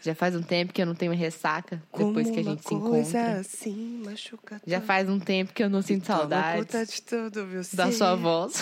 Já 0.00 0.14
faz 0.14 0.34
um 0.34 0.42
tempo 0.42 0.72
que 0.72 0.80
eu 0.82 0.86
não 0.86 0.94
tenho 0.94 1.12
ressaca 1.12 1.82
depois 1.92 2.26
Como 2.26 2.32
que 2.34 2.40
a 2.40 2.44
gente 2.44 2.66
se 2.66 2.74
encontra. 2.74 3.38
assim 3.40 4.02
Já 4.66 4.80
faz 4.80 5.08
um 5.08 5.18
tempo 5.18 5.52
que 5.52 5.62
eu 5.62 5.70
não 5.70 5.82
sinto 5.82 6.06
Toma 6.06 6.18
saudades 6.20 6.64
conta 6.66 6.86
de 6.86 7.02
tudo, 7.02 7.44
meu 7.46 7.62
da 7.74 7.86
ser. 7.86 7.92
sua 7.92 8.14
voz. 8.14 8.54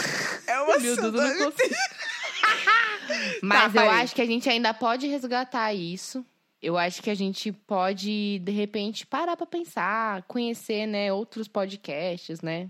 É 0.46 0.60
uma 0.60 0.78
Meu 0.78 0.96
Deus, 0.96 0.98
eu 0.98 1.12
não 1.12 1.18
saudade. 1.20 1.44
consigo. 1.44 1.74
Mas 3.42 3.72
Tá, 3.72 3.84
eu 3.84 3.90
acho 3.90 4.14
que 4.14 4.22
a 4.22 4.26
gente 4.26 4.48
ainda 4.48 4.74
pode 4.74 5.06
resgatar 5.06 5.72
isso. 5.72 6.24
Eu 6.62 6.76
acho 6.76 7.02
que 7.02 7.10
a 7.10 7.14
gente 7.14 7.52
pode, 7.52 8.40
de 8.40 8.50
repente, 8.52 9.06
parar 9.06 9.36
pra 9.36 9.46
pensar, 9.46 10.22
conhecer, 10.22 10.86
né, 10.86 11.12
outros 11.12 11.46
podcasts, 11.46 12.40
né? 12.40 12.68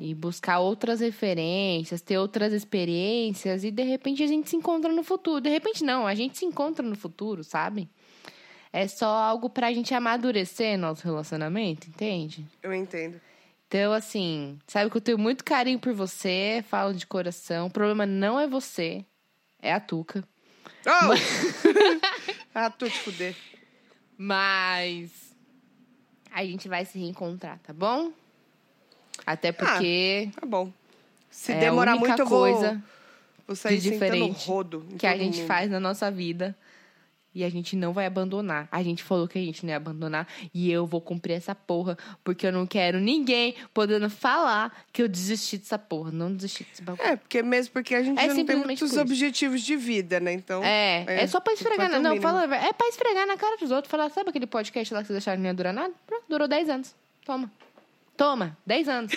E 0.00 0.14
buscar 0.14 0.60
outras 0.60 1.00
referências, 1.00 2.00
ter 2.00 2.16
outras 2.16 2.54
experiências 2.54 3.62
e 3.64 3.70
de 3.70 3.82
repente 3.82 4.22
a 4.22 4.26
gente 4.26 4.48
se 4.48 4.56
encontra 4.56 4.90
no 4.90 5.04
futuro. 5.04 5.42
De 5.42 5.50
repente 5.50 5.84
não, 5.84 6.06
a 6.06 6.14
gente 6.14 6.38
se 6.38 6.46
encontra 6.46 6.84
no 6.84 6.96
futuro, 6.96 7.44
sabe? 7.44 7.88
É 8.72 8.88
só 8.88 9.06
algo 9.06 9.50
pra 9.50 9.72
gente 9.72 9.92
amadurecer 9.92 10.78
nosso 10.78 11.04
relacionamento, 11.04 11.88
entende? 11.88 12.46
Eu 12.62 12.72
entendo. 12.72 13.20
Então, 13.68 13.92
assim, 13.92 14.58
sabe 14.66 14.90
que 14.90 14.96
eu 14.96 15.00
tenho 15.00 15.18
muito 15.18 15.44
carinho 15.44 15.78
por 15.78 15.92
você, 15.92 16.64
falo 16.68 16.94
de 16.94 17.06
coração. 17.06 17.66
O 17.66 17.70
problema 17.70 18.06
não 18.06 18.40
é 18.40 18.48
você, 18.48 19.04
é 19.60 19.72
a 19.72 19.78
Tuca. 19.78 20.24
Oh! 20.86 21.12
ah, 22.54 22.70
tu 22.70 22.88
te 22.88 22.98
fuder. 22.98 23.36
Mas 24.16 25.36
a 26.32 26.44
gente 26.44 26.68
vai 26.68 26.84
se 26.84 26.98
reencontrar, 26.98 27.58
tá 27.60 27.72
bom? 27.72 28.12
Até 29.26 29.52
porque 29.52 30.30
Tá 30.38 30.46
bom. 30.46 30.72
Se 31.30 31.52
é 31.52 31.60
demorar 31.60 31.96
muito, 31.96 32.20
eu 32.20 32.26
coisa 32.26 32.72
vou, 32.72 32.82
vou 33.48 33.56
sair 33.56 33.78
de 33.78 33.90
diferente 33.90 34.46
rodo. 34.46 34.84
que 34.98 35.06
a 35.06 35.16
gente 35.16 35.38
mundo. 35.38 35.46
faz 35.46 35.70
na 35.70 35.78
nossa 35.78 36.10
vida. 36.10 36.56
E 37.32 37.44
a 37.44 37.48
gente 37.48 37.76
não 37.76 37.92
vai 37.92 38.06
abandonar. 38.06 38.68
A 38.72 38.82
gente 38.82 39.04
falou 39.04 39.28
que 39.28 39.38
a 39.38 39.40
gente 39.40 39.64
não 39.64 39.70
ia 39.70 39.76
abandonar. 39.76 40.26
E 40.52 40.70
eu 40.70 40.84
vou 40.84 41.00
cumprir 41.00 41.34
essa 41.34 41.54
porra. 41.54 41.96
Porque 42.24 42.44
eu 42.44 42.50
não 42.50 42.66
quero 42.66 42.98
ninguém 42.98 43.54
podendo 43.72 44.10
falar 44.10 44.84
que 44.92 45.00
eu 45.00 45.08
desisti 45.08 45.56
dessa 45.56 45.78
porra. 45.78 46.10
Não 46.10 46.34
desisti 46.34 46.64
desse 46.64 46.82
bagulho. 46.82 47.08
É, 47.08 47.14
porque 47.14 47.40
mesmo 47.40 47.72
porque 47.72 47.94
a 47.94 48.02
gente 48.02 48.18
É 48.18 48.26
não 48.26 48.44
tem 48.44 48.56
muitos 48.56 48.96
objetivos 48.96 49.62
de 49.62 49.76
vida, 49.76 50.18
né? 50.18 50.32
Então. 50.32 50.60
É, 50.64 51.04
é, 51.22 51.26
só 51.28 51.38
pra 51.38 51.52
esfregar. 51.52 51.88
Na, 51.88 52.00
não, 52.00 52.20
fala, 52.20 52.44
é 52.52 52.72
pra 52.72 52.88
esfregar 52.88 53.24
na 53.28 53.36
cara 53.36 53.56
dos 53.58 53.70
outros. 53.70 53.88
Falar, 53.88 54.10
sabe 54.10 54.30
aquele 54.30 54.48
podcast 54.48 54.92
lá 54.92 55.00
que 55.00 55.06
vocês 55.06 55.18
acharam 55.18 55.36
que 55.36 55.42
não 55.42 55.50
ia 55.50 55.54
durar 55.54 55.72
nada? 55.72 55.94
Pronto, 56.08 56.24
durou 56.28 56.48
10 56.48 56.68
anos. 56.68 56.96
Toma. 57.24 57.48
Toma, 58.20 58.54
10 58.66 58.86
anos. 58.86 59.12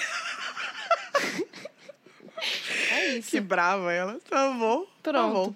é 2.89 3.17
isso. 3.17 3.31
Que 3.31 3.41
brava 3.41 3.91
ela. 3.91 4.17
Tá 4.29 4.49
bom. 4.51 4.85
Tá 5.03 5.11
Pronto. 5.11 5.33
bom. 5.33 5.53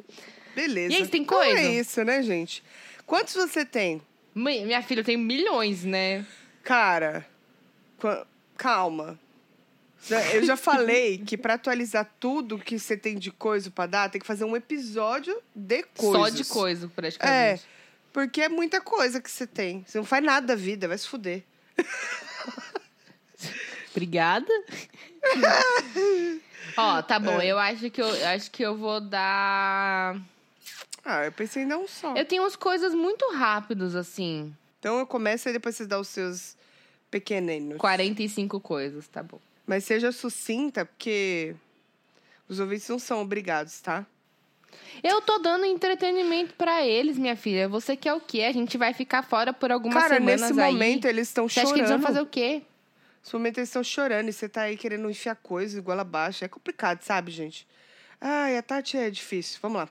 Beleza. 0.54 0.94
E 0.94 0.98
aí, 0.98 1.08
tem 1.08 1.22
Então 1.22 1.38
coisa? 1.38 1.58
é 1.58 1.72
isso, 1.80 2.04
né, 2.04 2.22
gente? 2.22 2.62
Quantos 3.06 3.36
você 3.36 3.64
tem? 3.64 4.02
Minha 4.36 4.84
filha 4.84 5.02
tem 5.02 5.16
milhões, 5.16 5.86
né? 5.86 6.26
Cara, 6.62 7.26
calma. 8.58 9.18
Eu 10.34 10.44
já 10.44 10.58
falei 10.58 11.20
que 11.26 11.38
pra 11.38 11.54
atualizar 11.54 12.06
tudo 12.20 12.60
que 12.60 12.78
você 12.78 12.98
tem 12.98 13.18
de 13.18 13.32
coisa 13.32 13.72
pra 13.72 13.86
dar, 13.86 14.10
tem 14.10 14.20
que 14.20 14.28
fazer 14.28 14.44
um 14.44 14.58
episódio 14.58 15.42
de 15.56 15.84
coisas. 15.96 16.20
Só 16.22 16.30
de 16.30 16.44
coisa, 16.44 16.92
praticamente. 16.94 17.64
Porque 18.12 18.42
é 18.42 18.50
muita 18.50 18.82
coisa 18.82 19.22
que 19.22 19.32
você 19.32 19.48
tem. 19.48 19.86
Você 19.88 19.98
não 20.00 20.06
faz 20.06 20.22
nada 20.22 20.48
da 20.48 20.56
vida, 20.56 20.86
vai 20.90 20.98
se 20.98 21.08
fuder. 21.08 21.46
Obrigada. 23.98 24.48
Ó, 26.78 27.02
tá 27.02 27.20
bom. 27.20 27.42
É. 27.42 27.48
Eu 27.48 27.58
acho 27.58 27.90
que 27.90 28.00
eu, 28.02 28.08
acho 28.28 28.52
que 28.52 28.62
eu 28.64 28.78
vou 28.78 29.02
dar. 29.02 30.16
Ah, 31.04 31.26
eu 31.26 31.32
pensei 31.32 31.64
em 31.64 31.68
dar 31.68 31.78
um 31.80 31.88
só. 31.88 32.16
Eu 32.16 32.26
tenho 32.26 32.44
umas 32.44 32.56
coisas 32.56 32.94
muito 32.94 33.32
rápidas, 33.34 33.96
assim. 33.96 34.54
Então 34.80 35.00
eu 35.00 35.08
começo 35.08 35.50
e 35.50 35.54
depois 35.54 35.76
você 35.76 35.88
dá 35.88 36.00
os 36.00 36.08
seus 36.10 36.56
pequeninos. 37.10 37.78
45 37.80 38.60
coisas, 38.60 39.08
tá 39.08 39.24
bom. 39.24 39.40
Mas 39.66 39.84
seja 39.84 40.12
sucinta, 40.12 40.86
porque 40.86 41.56
os 42.48 42.60
ouvintes 42.60 42.88
não 42.88 43.00
são 43.00 43.22
obrigados, 43.22 43.82
tá? 43.82 44.06
Eu 45.04 45.22
tô 45.22 45.40
dando 45.40 45.66
entretenimento 45.66 46.54
pra 46.54 46.86
eles, 46.86 47.18
minha 47.18 47.36
filha. 47.36 47.68
Você 47.68 47.98
quer 47.98 48.14
o 48.14 48.20
quê? 48.20 48.44
A 48.44 48.52
gente 48.52 48.78
vai 48.78 48.94
ficar 48.94 49.24
fora 49.24 49.52
por 49.52 49.72
algumas 49.72 49.98
Cara, 50.02 50.16
semanas 50.16 50.42
nesse 50.42 50.62
aí. 50.62 50.72
momento 50.74 51.06
eles 51.06 51.28
estão 51.30 51.50
Você 51.50 51.60
acha 51.62 51.70
chorando. 51.70 51.74
que 51.86 51.92
eles 51.92 52.02
vão 52.02 52.08
fazer 52.08 52.22
o 52.22 52.26
quê? 52.26 52.62
Nesse 53.28 53.36
momento 53.36 53.58
eles 53.58 53.68
estão 53.68 53.84
chorando 53.84 54.30
e 54.30 54.32
você 54.32 54.48
tá 54.48 54.62
aí 54.62 54.78
querendo 54.78 55.10
enfiar 55.10 55.36
coisa 55.36 55.78
igual 55.78 56.00
abaixo. 56.00 56.46
É 56.46 56.48
complicado, 56.48 57.02
sabe, 57.02 57.30
gente? 57.30 57.68
Ai, 58.22 58.56
a 58.58 58.62
Tati 58.62 58.98
é 58.98 59.10
difícil. 59.10 59.60
Vamos 59.62 59.80
lá. 59.80 59.90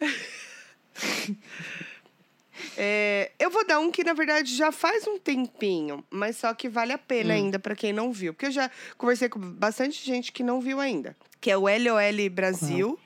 É, 2.76 3.32
eu 3.36 3.50
vou 3.50 3.66
dar 3.66 3.80
um 3.80 3.90
que, 3.90 4.04
na 4.04 4.12
verdade, 4.12 4.56
já 4.56 4.70
faz 4.70 5.06
um 5.08 5.18
tempinho, 5.18 6.04
mas 6.08 6.36
só 6.36 6.54
que 6.54 6.68
vale 6.68 6.92
a 6.92 6.98
pena 6.98 7.34
ainda 7.34 7.58
pra 7.58 7.74
quem 7.74 7.92
não 7.92 8.12
viu. 8.12 8.32
Porque 8.32 8.46
eu 8.46 8.50
já 8.52 8.70
conversei 8.96 9.28
com 9.28 9.40
bastante 9.40 10.04
gente 10.04 10.30
que 10.30 10.42
não 10.42 10.60
viu 10.60 10.78
ainda. 10.80 11.16
Que 11.40 11.50
é 11.50 11.56
o 11.56 11.62
LOL 11.62 12.30
Brasil, 12.30 12.98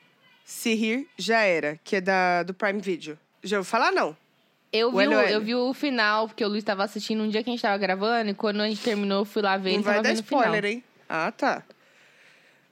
Se 0.44 0.74
Rir, 0.74 1.08
Já 1.16 1.40
Era, 1.40 1.80
que 1.82 1.96
é 1.96 2.00
da, 2.00 2.42
do 2.42 2.52
Prime 2.52 2.80
Video. 2.80 3.18
Já 3.42 3.56
ouviu 3.56 3.70
falar, 3.70 3.90
não? 3.90 4.14
Eu 4.72 4.90
vi, 4.90 5.06
o, 5.08 5.12
eu 5.12 5.40
vi 5.40 5.54
o 5.54 5.72
final, 5.72 6.28
porque 6.28 6.44
o 6.44 6.48
Luiz 6.48 6.62
tava 6.62 6.84
assistindo 6.84 7.22
um 7.22 7.28
dia 7.28 7.42
que 7.42 7.48
a 7.48 7.52
gente 7.52 7.62
tava 7.62 7.78
gravando, 7.78 8.30
e 8.30 8.34
quando 8.34 8.60
a 8.60 8.68
gente 8.68 8.82
terminou, 8.82 9.20
eu 9.20 9.24
fui 9.24 9.40
lá 9.40 9.56
ver, 9.56 9.70
não 9.70 9.76
ele 9.76 9.82
vai 9.82 10.02
dar 10.02 10.14
final. 10.16 10.42
spoiler, 10.42 10.64
hein? 10.66 10.84
Ah, 11.08 11.32
tá. 11.32 11.62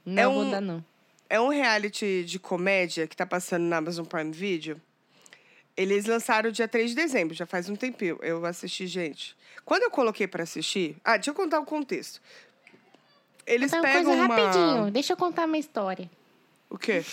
Não 0.04 0.22
É 0.22 0.26
vou 0.26 0.42
um- 0.42 0.50
dar, 0.50 0.60
não. 0.60 0.84
É 1.28 1.40
um 1.40 1.48
reality 1.48 2.22
de 2.24 2.38
comédia 2.38 3.06
que 3.06 3.16
tá 3.16 3.24
passando 3.26 3.62
na 3.64 3.78
Amazon 3.78 4.04
Prime 4.04 4.30
Video. 4.30 4.80
Eles 5.76 6.06
lançaram 6.06 6.50
dia 6.50 6.68
3 6.68 6.90
de 6.90 6.96
dezembro, 6.96 7.34
já 7.34 7.44
faz 7.46 7.68
um 7.68 7.74
tempinho. 7.74 8.18
Eu 8.22 8.44
assisti, 8.46 8.86
gente. 8.86 9.36
Quando 9.64 9.82
eu 9.82 9.90
coloquei 9.90 10.26
pra 10.28 10.44
assistir. 10.44 10.96
Ah, 11.04 11.16
deixa 11.16 11.30
eu 11.30 11.34
contar 11.34 11.58
o 11.58 11.64
contexto. 11.66 12.20
Eles 13.46 13.70
pegam 13.72 14.04
coisa 14.04 14.10
uma... 14.10 14.26
rapidinho. 14.36 14.90
Deixa 14.90 15.12
eu 15.14 15.16
contar 15.16 15.46
uma 15.46 15.58
história. 15.58 16.08
O 16.70 16.78
quê? 16.78 17.04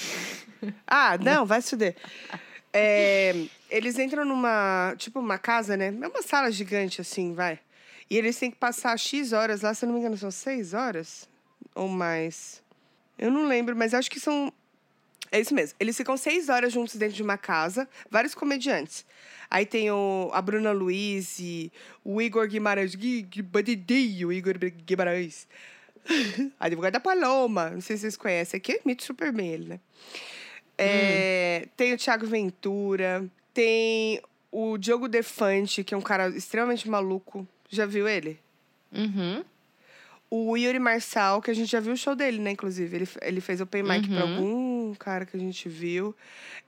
Ah, 0.86 1.18
não, 1.18 1.46
vai 1.46 1.62
se 1.62 1.72
fuder. 1.72 1.96
É, 2.72 3.46
eles 3.74 3.98
entram 3.98 4.24
numa, 4.24 4.94
tipo, 4.98 5.20
uma 5.20 5.40
casa, 5.40 5.76
né? 5.76 5.88
É 5.88 6.08
uma 6.08 6.22
sala 6.22 6.52
gigante, 6.52 7.02
assim, 7.02 7.34
vai. 7.34 7.60
E 8.08 8.16
eles 8.16 8.38
têm 8.38 8.52
que 8.52 8.58
passar 8.58 8.96
X 9.00 9.34
horas 9.34 9.62
lá, 9.62 9.74
se 9.74 9.84
eu 9.84 9.88
não 9.88 9.96
me 9.96 10.00
engano, 10.00 10.16
são 10.16 10.30
seis 10.30 10.76
horas? 10.76 11.28
Ou 11.74 11.88
mais? 11.88 12.62
Eu 13.18 13.32
não 13.32 13.48
lembro, 13.48 13.76
mas 13.76 13.96
acho 13.96 14.12
que 14.12 14.20
são. 14.20 14.54
É 15.32 15.40
isso 15.40 15.56
mesmo. 15.56 15.76
Eles 15.80 15.98
ficam 15.98 16.16
seis 16.16 16.50
horas 16.50 16.72
juntos 16.72 16.96
dentro 16.96 17.16
de 17.16 17.24
uma 17.24 17.36
casa, 17.36 17.90
vários 18.12 18.36
comediantes. 18.36 19.04
Aí 19.50 19.66
tem 19.66 19.90
o, 19.90 20.30
a 20.32 20.42
Bruna 20.42 20.72
Luiz 20.72 21.40
e 21.40 21.72
o 22.04 22.22
Igor 22.22 22.48
Guimarães. 22.48 22.94
O 22.94 24.32
Igor 24.32 24.54
Guimarães. 24.86 25.48
Advogado 26.60 26.94
da 26.94 27.00
Paloma. 27.00 27.72
Não 27.72 27.82
sei 27.82 27.98
se 27.98 28.02
vocês 28.02 28.18
conhecem. 28.18 28.60
Aqui 28.60 28.80
imita 28.86 29.04
super 29.04 29.32
bem 29.32 29.50
ele, 29.50 29.66
né? 29.66 29.80
É, 30.78 31.68
Tem 31.76 31.92
o 31.94 31.98
Thiago 31.98 32.28
Ventura. 32.28 33.28
Tem 33.54 34.22
o 34.52 34.78
Diogo 34.78 35.08
Defante, 35.08 35.84
que 35.84 35.94
é 35.94 35.98
um 35.98 36.02
cara 36.02 36.30
extremamente 36.30 36.90
maluco. 36.90 37.48
Já 37.70 37.86
viu 37.86 38.08
ele? 38.08 38.40
Uhum. 38.92 39.44
O 40.30 40.58
Yuri 40.58 40.80
Marçal, 40.80 41.42
que 41.42 41.52
a 41.52 41.54
gente 41.54 41.72
já 41.72 41.80
viu 41.80 41.94
o 41.94 41.98
show 41.98 42.16
dele, 42.16 42.40
né? 42.40 42.52
Inclusive, 42.52 42.96
ele, 42.96 43.08
ele 43.22 43.42
fez 43.42 43.62
open 43.62 43.84
mic 43.84 44.08
pra 44.10 44.26
Uhum. 44.26 44.36
algum 44.36 44.96
cara 44.96 45.26
que 45.28 45.38
a 45.38 45.40
gente 45.40 45.70
viu. 45.70 46.16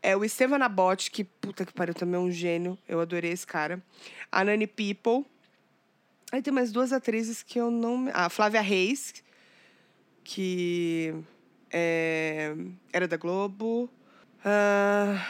É 0.03 0.15
o 0.15 0.23
Estevan 0.23 0.59
Nabote, 0.59 1.09
que 1.09 1.23
puta 1.23 1.65
que 1.65 1.73
pariu, 1.73 1.93
também 1.95 2.15
é 2.15 2.23
um 2.23 2.29
gênio. 2.31 2.77
Eu 2.87 2.99
adorei 2.99 3.31
esse 3.31 3.45
cara. 3.47 3.81
A 4.31 4.43
Nani 4.43 4.67
People. 4.67 5.25
Aí 6.31 6.41
tem 6.43 6.53
mais 6.53 6.71
duas 6.71 6.93
atrizes 6.93 7.41
que 7.41 7.59
eu 7.59 7.71
não. 7.71 7.97
me- 7.97 8.11
Ah, 8.13 8.25
a 8.25 8.29
Flávia 8.29 8.61
Reis, 8.61 9.15
que 10.23 11.13
é, 11.71 12.55
era 12.93 13.07
da 13.07 13.17
Globo. 13.17 13.89
Ah, 14.43 15.25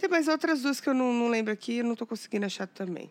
tem 0.00 0.08
mais 0.10 0.26
outras 0.28 0.62
duas 0.62 0.80
que 0.80 0.88
eu 0.88 0.94
não, 0.94 1.12
não 1.12 1.28
lembro 1.28 1.52
aqui, 1.52 1.78
eu 1.78 1.84
não 1.84 1.94
tô 1.94 2.06
conseguindo 2.06 2.46
achar 2.46 2.66
também. 2.66 3.10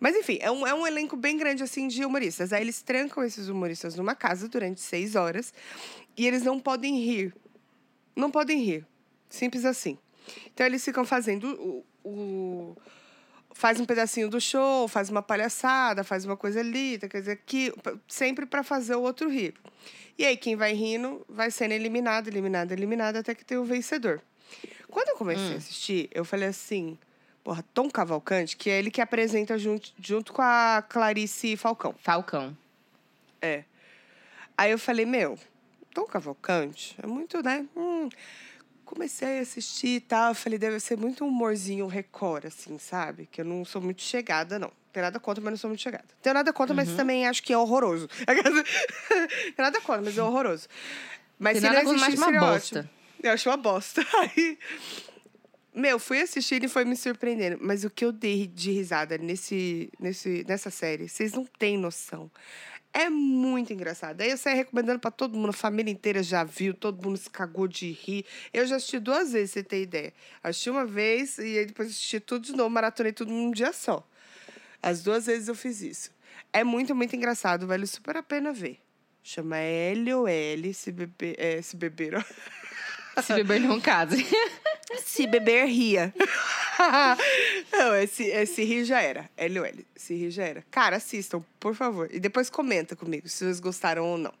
Mas 0.00 0.16
enfim, 0.16 0.38
é 0.40 0.50
um, 0.50 0.66
é 0.66 0.74
um 0.74 0.84
elenco 0.86 1.16
bem 1.16 1.36
grande 1.36 1.62
assim 1.62 1.86
de 1.86 2.04
humoristas. 2.04 2.52
Aí 2.52 2.60
eles 2.60 2.82
trancam 2.82 3.22
esses 3.22 3.48
humoristas 3.48 3.94
numa 3.94 4.14
casa 4.16 4.48
durante 4.48 4.80
seis 4.80 5.14
horas 5.14 5.54
e 6.16 6.26
eles 6.26 6.42
não 6.42 6.58
podem 6.58 6.98
rir. 6.98 7.32
Não 8.16 8.30
podem 8.30 8.58
rir. 8.60 8.84
Simples 9.30 9.64
assim. 9.64 9.96
Então 10.52 10.66
eles 10.66 10.84
ficam 10.84 11.04
fazendo 11.04 11.54
o. 11.54 11.84
o- 12.04 12.76
faz 13.54 13.78
um 13.78 13.84
pedacinho 13.84 14.28
do 14.28 14.40
show, 14.40 14.88
faz 14.88 15.08
uma 15.10 15.22
palhaçada, 15.22 16.02
faz 16.02 16.24
uma 16.24 16.36
coisa 16.36 16.60
ali, 16.60 16.98
coisa 17.08 17.32
aqui, 17.32 17.70
p- 17.82 17.96
sempre 18.08 18.44
para 18.46 18.62
fazer 18.64 18.96
o 18.96 19.02
outro 19.02 19.28
rir. 19.28 19.54
E 20.18 20.24
aí 20.24 20.36
quem 20.36 20.56
vai 20.56 20.72
rindo 20.72 21.24
vai 21.28 21.50
sendo 21.50 21.72
eliminado, 21.72 22.28
eliminado, 22.28 22.72
eliminado 22.72 23.16
até 23.16 23.34
que 23.34 23.44
tem 23.44 23.58
o 23.58 23.64
vencedor. 23.64 24.20
Quando 24.92 25.08
eu 25.08 25.16
comecei 25.16 25.54
a 25.54 25.56
assistir, 25.56 26.10
eu 26.12 26.22
falei 26.22 26.48
assim, 26.48 26.98
porra, 27.42 27.64
Tom 27.72 27.90
Cavalcante, 27.90 28.58
que 28.58 28.68
é 28.68 28.78
ele 28.78 28.90
que 28.90 29.00
apresenta 29.00 29.58
junto, 29.58 29.90
junto 29.98 30.34
com 30.34 30.42
a 30.42 30.84
Clarice 30.86 31.56
Falcão. 31.56 31.94
Falcão. 31.98 32.54
É. 33.40 33.64
Aí 34.56 34.70
eu 34.70 34.78
falei, 34.78 35.06
meu, 35.06 35.38
Tom 35.94 36.04
Cavalcante 36.04 36.94
é 37.02 37.06
muito, 37.06 37.42
né? 37.42 37.66
Hum. 37.74 38.10
Comecei 38.84 39.38
a 39.38 39.40
assistir 39.40 39.96
e 39.96 40.00
tal. 40.00 40.28
Eu 40.28 40.34
falei, 40.34 40.58
deve 40.58 40.78
ser 40.78 40.98
muito 40.98 41.24
um 41.24 41.28
humorzinho 41.28 41.86
Record, 41.86 42.44
assim, 42.44 42.78
sabe? 42.78 43.26
Que 43.32 43.40
eu 43.40 43.46
não 43.46 43.64
sou 43.64 43.80
muito 43.80 44.02
chegada, 44.02 44.58
não. 44.58 44.70
Tenho 44.92 45.06
nada 45.06 45.18
contra, 45.18 45.42
mas 45.42 45.52
não 45.52 45.58
sou 45.58 45.70
muito 45.70 45.80
chegada. 45.80 46.04
Tenho 46.20 46.34
nada 46.34 46.52
contra, 46.52 46.74
mas 46.76 46.94
também 46.94 47.26
acho 47.26 47.42
que 47.42 47.50
é 47.50 47.56
horroroso. 47.56 48.08
Tenho 48.28 49.54
nada 49.56 49.80
contra, 49.80 50.02
mas 50.02 50.18
é 50.18 50.22
horroroso. 50.22 50.68
Mas 51.38 51.54
Tem 51.54 51.62
se 51.62 51.66
nada 51.66 51.82
não 51.82 51.92
mas 51.94 52.02
existir, 52.02 52.18
uma 52.18 52.26
seria 52.26 52.40
bosta. 52.40 52.78
ótimo. 52.80 53.01
Eu 53.22 53.32
acho 53.32 53.48
uma 53.48 53.56
bosta. 53.56 54.04
Aí, 54.18 54.58
meu, 55.74 55.98
fui 55.98 56.20
assistir 56.20 56.62
e 56.64 56.68
foi 56.68 56.84
me 56.84 56.96
surpreendendo. 56.96 57.58
Mas 57.60 57.84
o 57.84 57.90
que 57.90 58.04
eu 58.04 58.12
dei 58.12 58.46
de 58.46 58.72
risada 58.72 59.16
nesse, 59.16 59.90
nesse, 59.98 60.44
nessa 60.46 60.70
série, 60.70 61.08
vocês 61.08 61.32
não 61.32 61.44
têm 61.44 61.78
noção. 61.78 62.30
É 62.92 63.08
muito 63.08 63.72
engraçado. 63.72 64.20
Aí 64.20 64.30
eu 64.30 64.36
saí 64.36 64.54
recomendando 64.54 65.00
pra 65.00 65.10
todo 65.10 65.34
mundo, 65.34 65.48
a 65.48 65.54
família 65.54 65.90
inteira 65.90 66.22
já 66.22 66.44
viu, 66.44 66.74
todo 66.74 67.02
mundo 67.02 67.16
se 67.16 67.30
cagou 67.30 67.66
de 67.66 67.90
rir. 67.90 68.26
Eu 68.52 68.66
já 68.66 68.76
assisti 68.76 68.98
duas 68.98 69.32
vezes, 69.32 69.52
você 69.52 69.62
ter 69.62 69.80
ideia. 69.80 70.12
Assisti 70.42 70.68
uma 70.68 70.84
vez 70.84 71.38
e 71.38 71.58
aí 71.58 71.64
depois 71.64 71.88
assisti 71.88 72.20
tudo 72.20 72.44
de 72.44 72.52
novo, 72.52 72.68
maratonei 72.68 73.12
tudo 73.12 73.32
num 73.32 73.50
dia 73.50 73.72
só. 73.72 74.06
As 74.82 75.02
duas 75.02 75.24
vezes 75.24 75.48
eu 75.48 75.54
fiz 75.54 75.80
isso. 75.80 76.10
É 76.52 76.62
muito, 76.62 76.94
muito 76.94 77.16
engraçado, 77.16 77.66
vale 77.66 77.86
super 77.86 78.16
a 78.18 78.22
pena 78.22 78.52
ver. 78.52 78.78
Chama 79.22 79.56
LOL, 79.96 80.74
se 80.74 80.92
beber. 80.92 81.34
É, 81.38 81.62
se 81.62 81.76
beber, 81.76 82.16
ó. 82.16 82.22
Se 83.22 83.34
beber 83.34 83.60
não 83.60 83.80
case. 83.80 84.24
Se 85.04 85.26
beber, 85.26 85.66
ria. 85.66 86.12
Não, 87.72 87.94
esse, 87.96 88.24
esse 88.24 88.62
rir 88.64 88.84
já 88.84 89.00
era. 89.00 89.30
LOL. 89.38 89.84
Se 89.96 90.14
rir 90.14 90.30
já 90.30 90.44
era. 90.44 90.64
Cara, 90.70 90.96
assistam, 90.96 91.42
por 91.58 91.74
favor. 91.74 92.08
E 92.12 92.20
depois 92.20 92.50
comenta 92.50 92.94
comigo 92.94 93.28
se 93.28 93.38
vocês 93.38 93.60
gostaram 93.60 94.04
ou 94.04 94.18
não. 94.18 94.32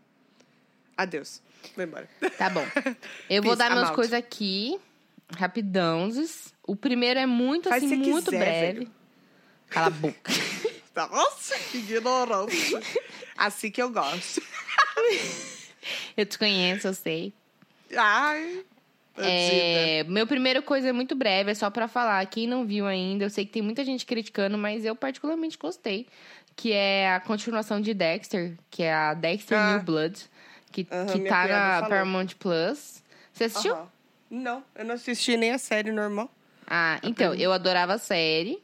Adeus. 0.96 1.40
Vou 1.74 1.84
embora. 1.84 2.08
Tá 2.36 2.50
bom. 2.50 2.66
Eu 3.30 3.42
vou 3.42 3.56
Peace, 3.56 3.58
dar 3.58 3.70
meus 3.70 3.84
out. 3.88 3.94
coisas 3.94 4.12
aqui, 4.12 4.78
rapidãozes. 5.36 6.52
O 6.66 6.76
primeiro 6.76 7.18
é 7.18 7.26
muito, 7.26 7.68
Faz 7.68 7.82
assim, 7.82 7.96
muito 7.96 8.24
quiser, 8.30 8.38
breve. 8.38 8.78
velho. 8.80 8.90
Cala 9.70 9.86
a 9.86 9.90
boca. 9.90 10.32
Nossa, 10.94 11.58
que 11.70 11.78
ignorante. 11.78 12.74
Assim 13.36 13.70
que 13.70 13.80
eu 13.80 13.90
gosto. 13.90 14.42
Eu 16.16 16.26
te 16.26 16.38
conheço, 16.38 16.88
eu 16.88 16.94
sei. 16.94 17.32
Ai. 17.96 18.64
É, 19.16 20.04
meu 20.08 20.26
primeiro 20.26 20.62
coisa 20.62 20.88
é 20.88 20.92
muito 20.92 21.14
breve, 21.14 21.50
é 21.50 21.54
só 21.54 21.68
pra 21.70 21.86
falar. 21.86 22.24
Quem 22.26 22.46
não 22.46 22.64
viu 22.64 22.86
ainda, 22.86 23.24
eu 23.24 23.30
sei 23.30 23.44
que 23.44 23.52
tem 23.52 23.62
muita 23.62 23.84
gente 23.84 24.06
criticando, 24.06 24.56
mas 24.56 24.84
eu 24.84 24.96
particularmente 24.96 25.58
gostei. 25.58 26.06
Que 26.56 26.72
é 26.72 27.14
a 27.14 27.20
continuação 27.20 27.80
de 27.80 27.94
Dexter, 27.94 28.54
que 28.70 28.82
é 28.82 28.92
a 28.92 29.14
Dexter 29.14 29.58
Ah. 29.58 29.74
New 29.74 29.82
Blood, 29.84 30.18
que, 30.70 30.86
Aham, 30.90 31.06
que 31.06 31.20
tá 31.20 31.46
na 31.46 31.74
falou. 31.74 31.88
Paramount 31.88 32.28
Plus. 32.38 33.02
Você 33.32 33.44
assistiu? 33.44 33.74
Aham. 33.74 33.88
Não, 34.30 34.64
eu 34.74 34.84
não 34.86 34.94
assisti 34.94 35.36
nem 35.36 35.52
a 35.52 35.58
série 35.58 35.92
normal. 35.92 36.30
Ah, 36.66 36.98
então, 37.02 37.34
eu 37.34 37.52
adorava 37.52 37.94
a 37.94 37.98
série. 37.98 38.62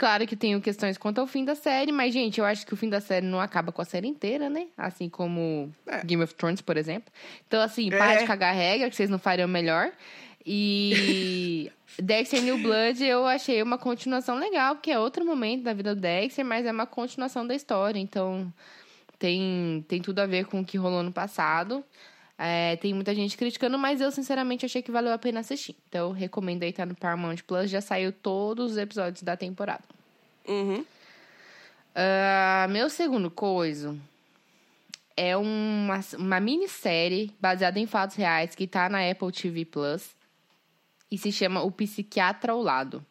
Claro 0.00 0.26
que 0.26 0.34
tenho 0.34 0.62
questões 0.62 0.96
quanto 0.96 1.20
ao 1.20 1.26
fim 1.26 1.44
da 1.44 1.54
série, 1.54 1.92
mas, 1.92 2.14
gente, 2.14 2.40
eu 2.40 2.46
acho 2.46 2.66
que 2.66 2.72
o 2.72 2.76
fim 2.76 2.88
da 2.88 3.02
série 3.02 3.26
não 3.26 3.38
acaba 3.38 3.70
com 3.70 3.82
a 3.82 3.84
série 3.84 4.08
inteira, 4.08 4.48
né? 4.48 4.68
Assim 4.74 5.10
como 5.10 5.70
É. 5.86 6.02
Game 6.02 6.24
of 6.24 6.34
Thrones, 6.36 6.62
por 6.62 6.78
exemplo. 6.78 7.12
Então, 7.46 7.60
assim, 7.60 7.90
para 7.90 8.14
É. 8.14 8.16
de 8.16 8.24
cagar 8.24 8.54
regra, 8.54 8.88
que 8.88 8.96
vocês 8.96 9.10
não 9.10 9.18
fariam 9.18 9.46
melhor. 9.46 9.92
E 10.46 11.70
Dexter 12.00 12.40
New 12.42 12.62
Blood 12.62 13.04
eu 13.04 13.26
achei 13.26 13.62
uma 13.62 13.76
continuação 13.76 14.38
legal, 14.38 14.76
porque 14.76 14.90
é 14.90 14.98
outro 14.98 15.22
momento 15.22 15.64
da 15.64 15.74
vida 15.74 15.94
do 15.94 16.00
Dexter, 16.00 16.46
mas 16.46 16.64
é 16.64 16.72
uma 16.72 16.86
continuação 16.86 17.46
da 17.46 17.54
história. 17.54 17.98
Então, 18.00 18.50
tem, 19.18 19.84
tem 19.86 20.00
tudo 20.00 20.20
a 20.20 20.26
ver 20.26 20.46
com 20.46 20.60
o 20.60 20.64
que 20.64 20.78
rolou 20.78 21.02
no 21.02 21.12
passado. 21.12 21.84
É, 22.42 22.76
tem 22.76 22.94
muita 22.94 23.14
gente 23.14 23.36
criticando, 23.36 23.78
mas 23.78 24.00
eu 24.00 24.10
sinceramente 24.10 24.64
achei 24.64 24.80
que 24.80 24.90
valeu 24.90 25.12
a 25.12 25.18
pena 25.18 25.40
assistir. 25.40 25.76
Então, 25.86 26.08
eu 26.08 26.12
recomendo 26.12 26.62
aí, 26.62 26.72
tá 26.72 26.86
no 26.86 26.94
Paramount 26.94 27.36
Plus. 27.46 27.68
Já 27.68 27.82
saiu 27.82 28.12
todos 28.12 28.72
os 28.72 28.78
episódios 28.78 29.22
da 29.22 29.36
temporada. 29.36 29.84
Uhum. 30.48 30.82
Ah, 31.94 32.66
meu 32.70 32.88
segundo 32.88 33.30
coisa 33.30 33.94
é 35.14 35.36
uma, 35.36 36.00
uma 36.16 36.40
minissérie 36.40 37.30
baseada 37.38 37.78
em 37.78 37.86
fatos 37.86 38.16
reais 38.16 38.54
que 38.54 38.66
tá 38.66 38.88
na 38.88 39.06
Apple 39.10 39.30
TV 39.30 39.66
Plus 39.66 40.16
e 41.10 41.18
se 41.18 41.30
chama 41.30 41.60
O 41.60 41.70
Psiquiatra 41.70 42.52
ao 42.52 42.62
Lado. 42.62 43.04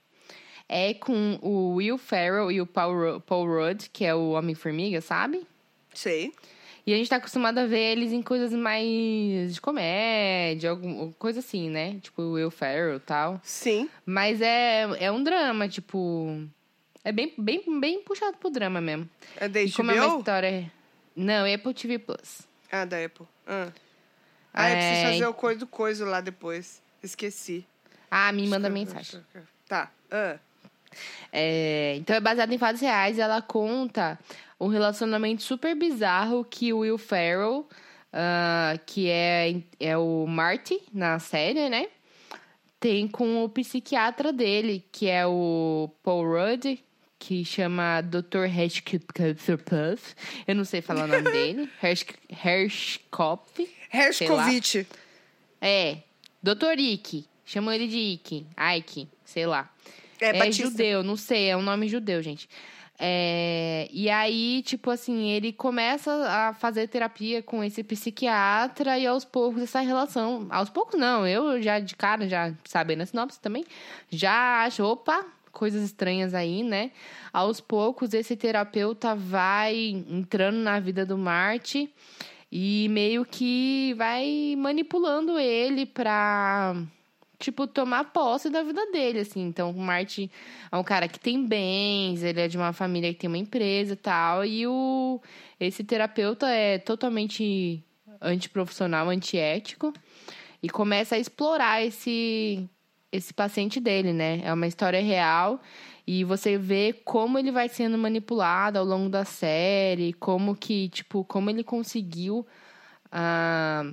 É 0.68 0.96
com 0.96 1.38
o 1.44 1.76
Will 1.76 2.00
Ferrell 2.00 2.52
e 2.52 2.62
o 2.62 2.66
Paul, 2.66 3.22
Paul 3.22 3.46
Rudd, 3.46 3.90
que 3.94 4.06
é 4.06 4.16
o 4.16 4.32
Homem-Formiga, 4.32 5.02
sabe? 5.02 5.46
Sei. 5.94 6.34
E 6.90 6.94
a 6.94 6.98
gente 6.98 7.08
tá 7.08 7.18
acostumado 7.18 7.60
a 7.60 7.68
ver 7.68 7.92
eles 7.92 8.12
em 8.12 8.20
coisas 8.20 8.52
mais 8.52 9.54
de 9.54 9.62
comédia, 9.62 10.72
alguma 10.72 11.14
coisa 11.20 11.40
assim, 11.40 11.70
né? 11.70 12.00
Tipo 12.02 12.32
Will 12.32 12.50
Ferrell 12.50 12.96
e 12.96 13.00
tal. 13.00 13.40
Sim. 13.44 13.88
Mas 14.04 14.42
é, 14.42 14.88
é 15.00 15.12
um 15.12 15.22
drama, 15.22 15.70
tipo. 15.70 16.44
É 17.04 17.12
bem, 17.12 17.32
bem, 17.38 17.80
bem 17.80 18.02
puxado 18.02 18.38
pro 18.38 18.50
drama 18.50 18.82
mesmo. 18.82 19.08
É 19.38 19.48
da 19.48 19.62
E 19.62 19.72
como 19.72 19.92
é 19.92 20.02
uma 20.02 20.08
HBO? 20.08 20.18
história. 20.18 20.72
Não, 21.16 21.46
é 21.46 21.54
Apple 21.54 21.76
TV 21.76 22.00
Plus. 22.00 22.42
Ah, 22.72 22.86
da 22.86 23.06
Apple. 23.06 23.28
Ah, 23.46 23.72
ah 24.52 24.70
eu 24.72 24.76
preciso 24.76 24.96
É, 24.96 25.12
fazer 25.12 25.28
o 25.28 25.34
coisa 25.36 25.60
do 25.60 25.68
coisa 25.68 26.06
lá 26.08 26.22
depois. 26.22 26.82
Esqueci. 27.04 27.68
Ah, 28.10 28.32
me 28.32 28.48
manda 28.48 28.68
mensagem. 28.68 29.24
Tá. 29.68 29.92
Ah. 30.10 30.40
É, 31.32 31.98
então 31.98 32.16
é 32.16 32.20
baseado 32.20 32.52
em 32.52 32.58
fatos 32.58 32.82
reais 32.82 33.20
e 33.20 33.22
ela 33.22 33.44
conta 33.44 34.18
um 34.60 34.68
relacionamento 34.68 35.42
super 35.44 35.76
bizarro 35.76 36.44
que 36.44 36.74
o 36.74 36.80
Will 36.80 36.98
Ferrell, 36.98 37.68
ah, 38.12 38.78
que 38.86 39.10
é, 39.10 39.56
é 39.80 39.98
o 39.98 40.26
Marty 40.28 40.80
na 40.94 41.18
série, 41.20 41.70
né? 41.70 41.88
Tem 42.80 43.08
com 43.08 43.44
o 43.44 43.50
psiquiatra 43.50 44.32
dele, 44.32 44.86
que 44.92 45.08
é 45.08 45.26
o 45.28 45.90
Paul 46.02 46.26
Rudd, 46.26 46.80
que 47.18 47.44
chama 47.44 48.00
Dr. 48.02 48.46
Hershkopf. 48.46 50.16
Eu 50.48 50.56
não 50.56 50.64
sei 50.64 50.82
falar 50.82 51.04
o 51.04 51.08
nome 51.08 51.24
dele. 51.32 51.70
Hersh- 51.84 52.06
Hershkopf. 52.30 53.60
Hershkovich. 53.94 54.88
É, 55.62 55.98
Dr. 56.42 56.78
Ike. 56.80 57.26
Chamam 57.46 57.74
ele 57.74 57.88
de 57.88 57.98
Ike. 57.98 58.46
Ike, 58.78 59.08
sei 59.26 59.46
lá. 59.46 59.70
É, 60.22 60.28
É, 60.30 60.34
Batista. 60.34 60.64
judeu, 60.64 61.04
não 61.04 61.16
sei, 61.18 61.50
é 61.50 61.58
um 61.58 61.62
nome 61.62 61.88
judeu, 61.88 62.22
gente. 62.22 62.48
É, 63.02 63.88
e 63.94 64.10
aí, 64.10 64.62
tipo 64.62 64.92
assim, 64.92 65.30
ele 65.30 65.54
começa 65.54 66.12
a 66.12 66.54
fazer 66.54 66.86
terapia 66.90 67.42
com 67.42 67.64
esse 67.64 67.82
psiquiatra 67.82 69.00
e 69.00 69.08
aos 69.08 69.24
poucos 69.24 69.62
essa 69.64 69.80
relação. 69.80 70.48
Aos 70.50 70.70
poucos 70.70 71.00
não, 71.00 71.26
eu 71.26 71.62
já 71.62 71.80
de 71.80 71.96
cara, 71.96 72.28
já 72.28 72.54
sabendo 72.66 73.02
a 73.04 73.06
sinopse 73.06 73.40
também, 73.40 73.64
já 74.10 74.66
acho, 74.66 74.84
opa, 74.84 75.26
coisas 75.50 75.82
estranhas 75.82 76.34
aí, 76.34 76.62
né? 76.62 76.92
Aos 77.32 77.62
poucos 77.62 78.14
esse 78.14 78.36
terapeuta 78.36 79.16
vai 79.16 79.76
entrando 80.10 80.58
na 80.58 80.78
vida 80.82 81.06
do 81.06 81.18
Marte 81.18 81.90
e 82.52 82.88
meio 82.90 83.24
que 83.24 83.94
vai 83.98 84.56
manipulando 84.58 85.40
ele 85.40 85.86
pra 85.86 86.76
tipo, 87.40 87.66
tomar 87.66 88.12
posse 88.12 88.50
da 88.50 88.62
vida 88.62 88.86
dele, 88.92 89.20
assim. 89.20 89.42
Então, 89.42 89.72
o 89.72 89.80
Marty 89.80 90.30
é 90.72 90.78
um 90.78 90.84
cara 90.84 91.08
que 91.08 91.20
tem 91.20 91.46
bens, 91.46 92.22
ele 92.22 92.42
é 92.42 92.48
de 92.48 92.58
uma 92.58 92.74
família 92.74 93.14
que 93.14 93.20
tem 93.20 93.30
uma 93.30 93.38
empresa 93.38 93.94
e 93.94 93.96
tal. 93.96 94.46
E 94.46 94.68
o, 94.68 95.22
esse 95.60 95.84
terapeuta 95.84 96.48
é 96.50 96.78
totalmente 96.78 97.84
antiprofissional, 98.22 99.10
antiético. 99.10 99.94
E 100.62 100.70
começa 100.70 101.16
a 101.16 101.20
explorar 101.20 101.82
esse, 101.84 102.70
esse 103.12 103.34
paciente 103.34 103.80
dele, 103.80 104.12
né? 104.12 104.42
É 104.44 104.54
uma 104.54 104.68
história 104.68 105.02
real. 105.02 105.62
E 106.06 106.24
você 106.24 106.58
vê 106.58 106.94
como 107.06 107.40
ele 107.40 107.52
vai 107.52 107.70
sendo 107.70 107.98
manipulado 107.98 108.78
ao 108.80 108.86
longo 108.86 109.10
da 109.10 109.24
série, 109.24 110.12
como 110.14 110.56
que, 110.56 110.90
tipo, 110.90 111.24
como 111.24 111.50
ele 111.50 111.64
conseguiu 111.64 112.46
ah, 113.12 113.84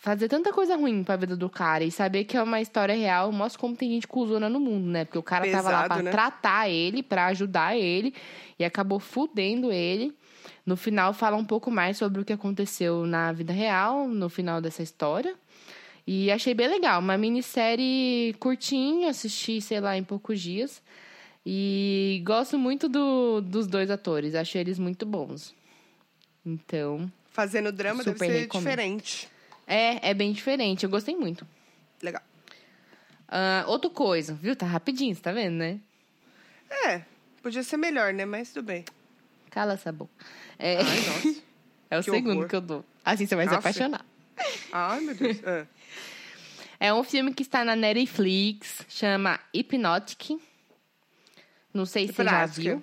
fazer 0.00 0.28
tanta 0.28 0.50
coisa 0.52 0.76
ruim 0.76 1.04
pra 1.04 1.16
vida 1.16 1.36
do 1.36 1.48
cara 1.50 1.84
e 1.84 1.90
saber 1.90 2.24
que 2.24 2.36
é 2.36 2.42
uma 2.42 2.60
história 2.60 2.94
real, 2.94 3.30
mostra 3.30 3.60
como 3.60 3.76
tem 3.76 3.90
gente 3.90 4.08
cuzona 4.08 4.48
no 4.48 4.58
mundo, 4.58 4.86
né? 4.88 5.04
Porque 5.04 5.18
o 5.18 5.22
cara 5.22 5.44
tava 5.50 5.70
lá 5.70 5.82
Pesado, 5.82 5.94
pra 5.94 6.02
né? 6.02 6.10
tratar 6.10 6.68
ele, 6.70 7.02
pra 7.02 7.26
ajudar 7.26 7.76
ele 7.76 8.14
e 8.58 8.64
acabou 8.64 8.98
fudendo 8.98 9.70
ele. 9.70 10.14
No 10.64 10.76
final 10.76 11.12
fala 11.12 11.36
um 11.36 11.44
pouco 11.44 11.70
mais 11.70 11.96
sobre 11.98 12.20
o 12.20 12.24
que 12.24 12.32
aconteceu 12.32 13.04
na 13.06 13.30
vida 13.32 13.52
real, 13.52 14.08
no 14.08 14.28
final 14.30 14.60
dessa 14.60 14.82
história. 14.82 15.34
E 16.06 16.30
achei 16.30 16.54
bem 16.54 16.66
legal, 16.68 16.98
uma 17.00 17.16
minissérie 17.18 18.34
curtinha, 18.40 19.10
assisti, 19.10 19.60
sei 19.60 19.80
lá, 19.80 19.96
em 19.96 20.02
poucos 20.02 20.40
dias. 20.40 20.82
E 21.44 22.22
gosto 22.24 22.58
muito 22.58 22.88
do- 22.88 23.40
dos 23.42 23.66
dois 23.66 23.90
atores, 23.90 24.34
acho 24.34 24.56
eles 24.58 24.78
muito 24.78 25.04
bons. 25.06 25.54
Então, 26.44 27.10
Fazendo 27.30 27.70
drama 27.70 28.02
deve 28.02 28.18
ser 28.18 28.26
recomendo. 28.40 28.68
diferente. 28.70 29.28
É, 29.70 30.10
é 30.10 30.14
bem 30.14 30.32
diferente, 30.32 30.82
eu 30.82 30.90
gostei 30.90 31.14
muito. 31.14 31.46
Legal. 32.02 32.22
Ah, 33.28 33.64
outra 33.68 33.88
coisa, 33.88 34.34
viu? 34.34 34.56
Tá 34.56 34.66
rapidinho, 34.66 35.14
você 35.14 35.20
tá 35.20 35.30
vendo, 35.30 35.54
né? 35.54 35.78
É, 36.86 37.02
podia 37.40 37.62
ser 37.62 37.76
melhor, 37.76 38.12
né? 38.12 38.24
Mas 38.24 38.52
tudo 38.52 38.66
bem. 38.66 38.84
Cala 39.48 39.74
essa 39.74 39.92
boca. 39.92 40.12
É, 40.58 40.78
Ai, 40.78 40.82
nossa. 40.82 41.42
é 41.90 41.98
o 41.98 42.02
que 42.02 42.10
segundo 42.10 42.36
horror. 42.38 42.48
que 42.48 42.56
eu 42.56 42.60
dou. 42.60 42.84
Assim 43.04 43.26
você 43.26 43.36
vai 43.36 43.48
se 43.48 43.54
apaixonar. 43.54 44.04
Ai, 44.72 45.00
meu 45.00 45.14
Deus. 45.14 45.38
Ah. 45.46 45.66
É 46.82 46.94
um 46.94 47.04
filme 47.04 47.34
que 47.34 47.42
está 47.42 47.62
na 47.62 47.76
Netflix, 47.76 48.86
chama 48.88 49.38
Hypnotic. 49.54 50.40
Não 51.74 51.84
sei 51.84 52.06
se 52.06 52.14
você 52.14 52.24
já 52.24 52.46
viu. 52.46 52.82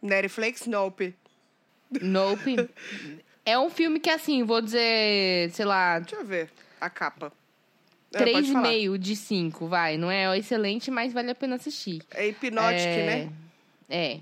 Netflix, 0.00 0.66
nope. 0.66 1.14
Nope. 2.00 2.56
é 3.44 3.58
um 3.58 3.70
filme 3.70 4.00
que, 4.00 4.10
assim, 4.10 4.42
vou 4.42 4.60
dizer, 4.60 5.50
sei 5.50 5.64
lá, 5.64 5.98
Deixa 5.98 6.16
eu 6.16 6.24
ver 6.24 6.50
a 6.80 6.90
capa. 6.90 7.32
Ah, 8.14 8.18
pode 8.18 8.52
falar. 8.52 8.68
3,5 8.68 8.98
de 8.98 9.16
5, 9.16 9.66
vai. 9.66 9.96
Não 9.96 10.10
é 10.10 10.36
excelente, 10.38 10.90
mas 10.90 11.12
vale 11.12 11.30
a 11.30 11.34
pena 11.34 11.56
assistir. 11.56 12.02
É 12.12 12.28
Hipnotic, 12.28 12.80
é... 12.80 13.06
né? 13.06 13.32
É, 13.88 14.20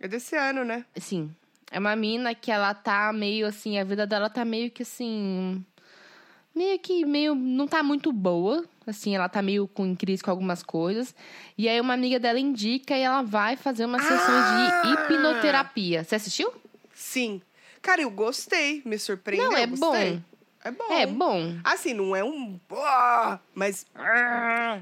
É 0.00 0.08
desse 0.08 0.36
ano, 0.36 0.64
né? 0.64 0.84
Sim. 0.96 1.34
É 1.70 1.78
uma 1.78 1.96
mina 1.96 2.34
que 2.34 2.52
ela 2.52 2.72
tá 2.72 3.12
meio 3.12 3.46
assim, 3.46 3.78
a 3.78 3.84
vida 3.84 4.06
dela 4.06 4.30
tá 4.30 4.44
meio 4.44 4.70
que 4.70 4.82
assim. 4.82 5.64
Meio 6.54 6.78
que 6.78 7.04
meio. 7.04 7.34
Não 7.34 7.66
tá 7.66 7.82
muito 7.82 8.12
boa. 8.12 8.64
Assim, 8.86 9.16
ela 9.16 9.28
tá 9.28 9.42
meio 9.42 9.66
com, 9.66 9.84
em 9.84 9.96
crise 9.96 10.22
com 10.22 10.30
algumas 10.30 10.62
coisas. 10.62 11.14
E 11.58 11.68
aí 11.68 11.80
uma 11.80 11.94
amiga 11.94 12.20
dela 12.20 12.38
indica 12.38 12.96
e 12.96 13.00
ela 13.02 13.22
vai 13.22 13.56
fazer 13.56 13.88
sessões 13.88 14.20
Ah! 14.20 14.82
de 14.84 14.92
hipnoterapia. 14.92 16.04
Você 16.04 16.14
assistiu? 16.14 16.52
Sim. 16.92 17.42
Cara, 17.84 18.00
eu 18.02 18.10
gostei. 18.10 18.80
Me 18.84 18.98
surpreendeu. 18.98 19.50
Não, 19.50 19.56
é 19.58 19.66
gostei. 19.66 19.88
bom. 20.16 20.22
É 20.64 20.70
bom. 20.70 20.92
É 20.92 21.06
bom. 21.06 21.56
Assim, 21.62 21.92
não 21.92 22.16
é 22.16 22.24
um... 22.24 22.58
Mas 23.54 23.84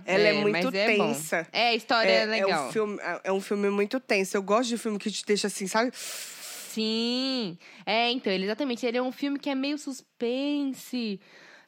ela 0.06 0.28
é, 0.28 0.32
muito 0.34 0.52
mas 0.52 0.72
é 0.72 0.96
bom. 0.96 1.08
tensa. 1.08 1.46
É, 1.52 1.68
a 1.70 1.74
história 1.74 2.08
é, 2.08 2.24
legal. 2.24 2.68
um 2.68 2.72
filme, 2.72 2.98
é- 3.02 3.20
é 3.24 3.32
um 3.32 3.40
filme 3.40 3.68
muito 3.68 3.98
tenso. 3.98 4.36
Eu 4.36 4.42
gosto 4.44 4.68
de 4.68 4.78
filme 4.78 4.96
que 4.96 5.10
te 5.10 5.26
deixa 5.26 5.48
assim, 5.48 5.66
sabe? 5.66 5.90
Sim. 5.92 7.58
É, 7.84 8.10
então, 8.12 8.32
ele, 8.32 8.44
exatamente. 8.44 8.86
Ele 8.86 8.96
é 8.98 9.02
um 9.02 9.10
filme 9.10 9.38
que 9.40 9.50
é 9.50 9.54
meio 9.56 9.76
suspense, 9.76 11.20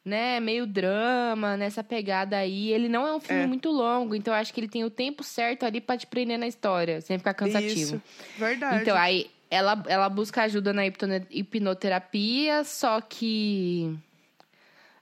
né? 0.03 0.39
Meio 0.39 0.65
drama, 0.65 1.57
nessa 1.57 1.83
pegada 1.83 2.37
aí. 2.37 2.71
Ele 2.71 2.87
não 2.87 3.05
é 3.05 3.13
um 3.13 3.19
filme 3.19 3.43
É. 3.43 3.47
muito 3.47 3.69
longo, 3.69 4.15
então 4.15 4.33
eu 4.33 4.39
acho 4.39 4.53
que 4.53 4.59
ele 4.61 4.69
tem 4.69 4.85
o 4.85 4.89
tempo 4.89 5.23
certo 5.23 5.63
ali 5.65 5.81
pra 5.81 5.97
te 5.97 6.07
prender 6.07 6.39
na 6.39 6.47
história, 6.47 7.01
sem 7.01 7.17
ficar 7.17 7.33
cansativo. 7.33 7.73
Isso. 7.97 8.01
Verdade. 8.37 8.81
Então, 8.81 8.95
aí 8.97 9.29
ela, 9.55 9.83
ela 9.87 10.09
busca 10.09 10.43
ajuda 10.43 10.73
na 10.73 10.85
hipno- 10.85 11.25
hipnoterapia, 11.31 12.63
só 12.63 12.99
que 13.01 13.97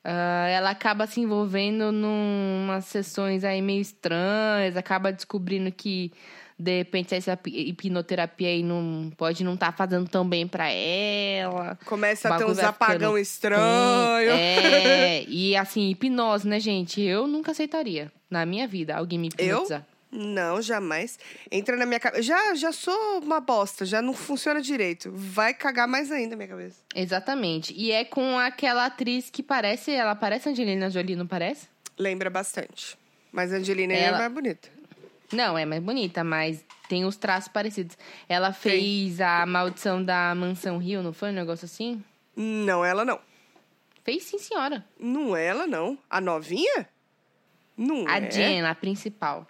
ah, 0.03 0.47
ela 0.49 0.69
acaba 0.71 1.07
se 1.07 1.21
envolvendo 1.21 1.91
numas 1.91 2.85
sessões 2.85 3.43
aí 3.43 3.61
meio 3.61 3.81
estranhas, 3.81 4.75
acaba 4.75 5.11
descobrindo 5.11 5.71
que 5.71 6.11
de 6.59 6.77
repente 6.77 7.15
essa 7.15 7.35
pi- 7.35 7.69
hipnoterapia 7.69 8.47
aí 8.49 8.61
não 8.63 9.11
pode 9.17 9.43
não 9.43 9.55
estar 9.55 9.71
fazendo 9.71 10.07
tão 10.07 10.27
bem 10.27 10.47
pra 10.47 10.69
ela. 10.69 11.77
Começa 11.85 12.29
a 12.29 12.37
ter 12.37 12.45
uns 12.45 12.59
apagão 12.59 13.17
estranho. 13.17 14.31
É, 14.31 15.23
e 15.27 15.55
assim, 15.55 15.89
hipnose, 15.89 16.47
né, 16.47 16.59
gente? 16.59 17.01
Eu 17.01 17.25
nunca 17.27 17.51
aceitaria 17.51 18.11
na 18.29 18.45
minha 18.45 18.67
vida 18.67 18.95
alguém 18.95 19.17
me 19.19 19.29
Eu? 19.37 19.65
Não, 20.15 20.61
jamais. 20.61 21.17
Entra 21.51 21.75
na 21.75 21.85
minha 21.87 21.99
cabeça. 21.99 22.21
Já, 22.21 22.53
já 22.53 22.71
sou 22.71 23.19
uma 23.19 23.39
bosta, 23.39 23.83
já 23.83 23.99
não 23.99 24.13
funciona 24.13 24.61
direito. 24.61 25.11
Vai 25.11 25.53
cagar 25.55 25.87
mais 25.87 26.11
ainda 26.11 26.31
na 26.31 26.35
minha 26.37 26.47
cabeça. 26.49 26.79
Exatamente. 26.95 27.73
E 27.75 27.91
é 27.91 28.05
com 28.05 28.37
aquela 28.37 28.85
atriz 28.85 29.31
que 29.31 29.41
parece. 29.41 29.89
Ela 29.91 30.13
parece 30.15 30.49
Angelina 30.49 30.89
Jolie, 30.89 31.15
não 31.15 31.25
parece? 31.25 31.67
Lembra 31.97 32.29
bastante. 32.29 32.95
Mas 33.31 33.51
a 33.51 33.57
Angelina 33.57 33.93
é 33.93 34.03
Ela- 34.03 34.19
mais 34.19 34.31
bonita. 34.31 34.69
Não, 35.31 35.57
é 35.57 35.65
mais 35.65 35.81
bonita, 35.81 36.23
mas 36.23 36.63
tem 36.87 37.05
os 37.05 37.17
traços 37.17 37.47
parecidos. 37.47 37.97
Ela 38.29 38.53
fez 38.53 39.19
a 39.19 39.43
maldição 39.47 40.03
da 40.03 40.35
Mansão 40.35 40.77
Rio, 40.77 41.01
não 41.01 41.11
foi 41.11 41.29
um 41.29 41.33
negócio 41.33 41.65
assim? 41.65 42.03
Não, 42.35 42.85
ela 42.85 43.03
não. 43.03 43.19
Fez 44.03 44.21
sim, 44.25 44.37
senhora. 44.37 44.85
Não 44.99 45.35
é 45.35 45.43
ela, 45.47 45.65
não. 45.65 45.97
A 46.07 46.21
novinha? 46.21 46.87
Não 47.75 48.07
A 48.07 48.19
é. 48.19 48.29
Jen, 48.29 48.61
a 48.63 48.75
principal. 48.75 49.47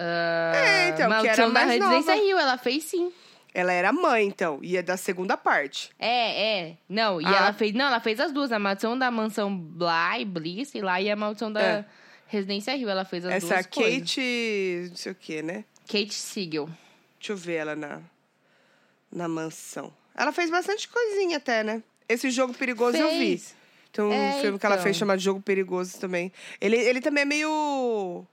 Ah, 0.00 0.52
É, 0.54 0.88
então, 0.90 0.96
que 1.08 1.08
maldição 1.08 1.44
era 1.44 1.52
da 1.54 1.60
mais 1.66 1.68
Residência 1.80 2.14
nova. 2.14 2.24
Rio, 2.26 2.38
ela 2.38 2.56
fez 2.58 2.84
sim. 2.84 3.12
Ela 3.52 3.72
era 3.72 3.92
mãe, 3.92 4.26
então. 4.26 4.60
E 4.62 4.76
é 4.76 4.82
da 4.82 4.96
segunda 4.96 5.36
parte. 5.36 5.90
É, 5.98 6.60
é. 6.68 6.76
Não, 6.88 7.20
e 7.20 7.24
Ah. 7.26 7.36
ela 7.36 7.52
fez. 7.52 7.72
Não, 7.74 7.86
ela 7.86 7.98
fez 7.98 8.20
as 8.20 8.30
duas. 8.30 8.52
A 8.52 8.58
maldição 8.58 8.96
da 8.96 9.10
mansão 9.10 9.56
Bly, 9.56 10.24
Bly, 10.26 10.64
sei 10.66 10.82
lá, 10.82 11.00
e 11.00 11.10
a 11.10 11.16
maldição 11.16 11.50
da 11.52 11.60
É. 11.60 11.84
Residência 12.28 12.76
Rio. 12.76 12.88
Ela 12.88 13.04
fez 13.04 13.24
as 13.24 13.32
Essa 13.32 13.54
duas 13.54 13.66
coisas. 13.66 13.98
Kate... 14.00 14.86
Não 14.90 14.96
sei 14.96 15.12
o 15.12 15.14
quê, 15.14 15.42
né? 15.42 15.64
Kate 15.86 16.14
Siegel. 16.14 16.68
Deixa 17.18 17.32
eu 17.32 17.36
ver 17.36 17.54
ela 17.54 17.74
na... 17.74 18.00
Na 19.10 19.26
mansão. 19.26 19.92
Ela 20.14 20.30
fez 20.32 20.50
bastante 20.50 20.86
coisinha 20.86 21.38
até, 21.38 21.64
né? 21.64 21.82
Esse 22.08 22.30
jogo 22.30 22.52
perigoso 22.54 22.96
eu 22.98 23.08
vi. 23.10 23.18
Fez. 23.38 23.56
Tem 23.90 24.04
um 24.04 24.12
É, 24.12 24.40
filme 24.42 24.58
que 24.58 24.66
ela 24.66 24.74
então. 24.74 24.84
fez 24.84 24.96
chamado 24.96 25.18
Jogo 25.18 25.40
Perigoso 25.40 25.98
também. 25.98 26.30
Ele, 26.60 26.76
ele 26.76 27.00
também 27.00 27.22
é 27.22 27.24
meio. 27.24 28.26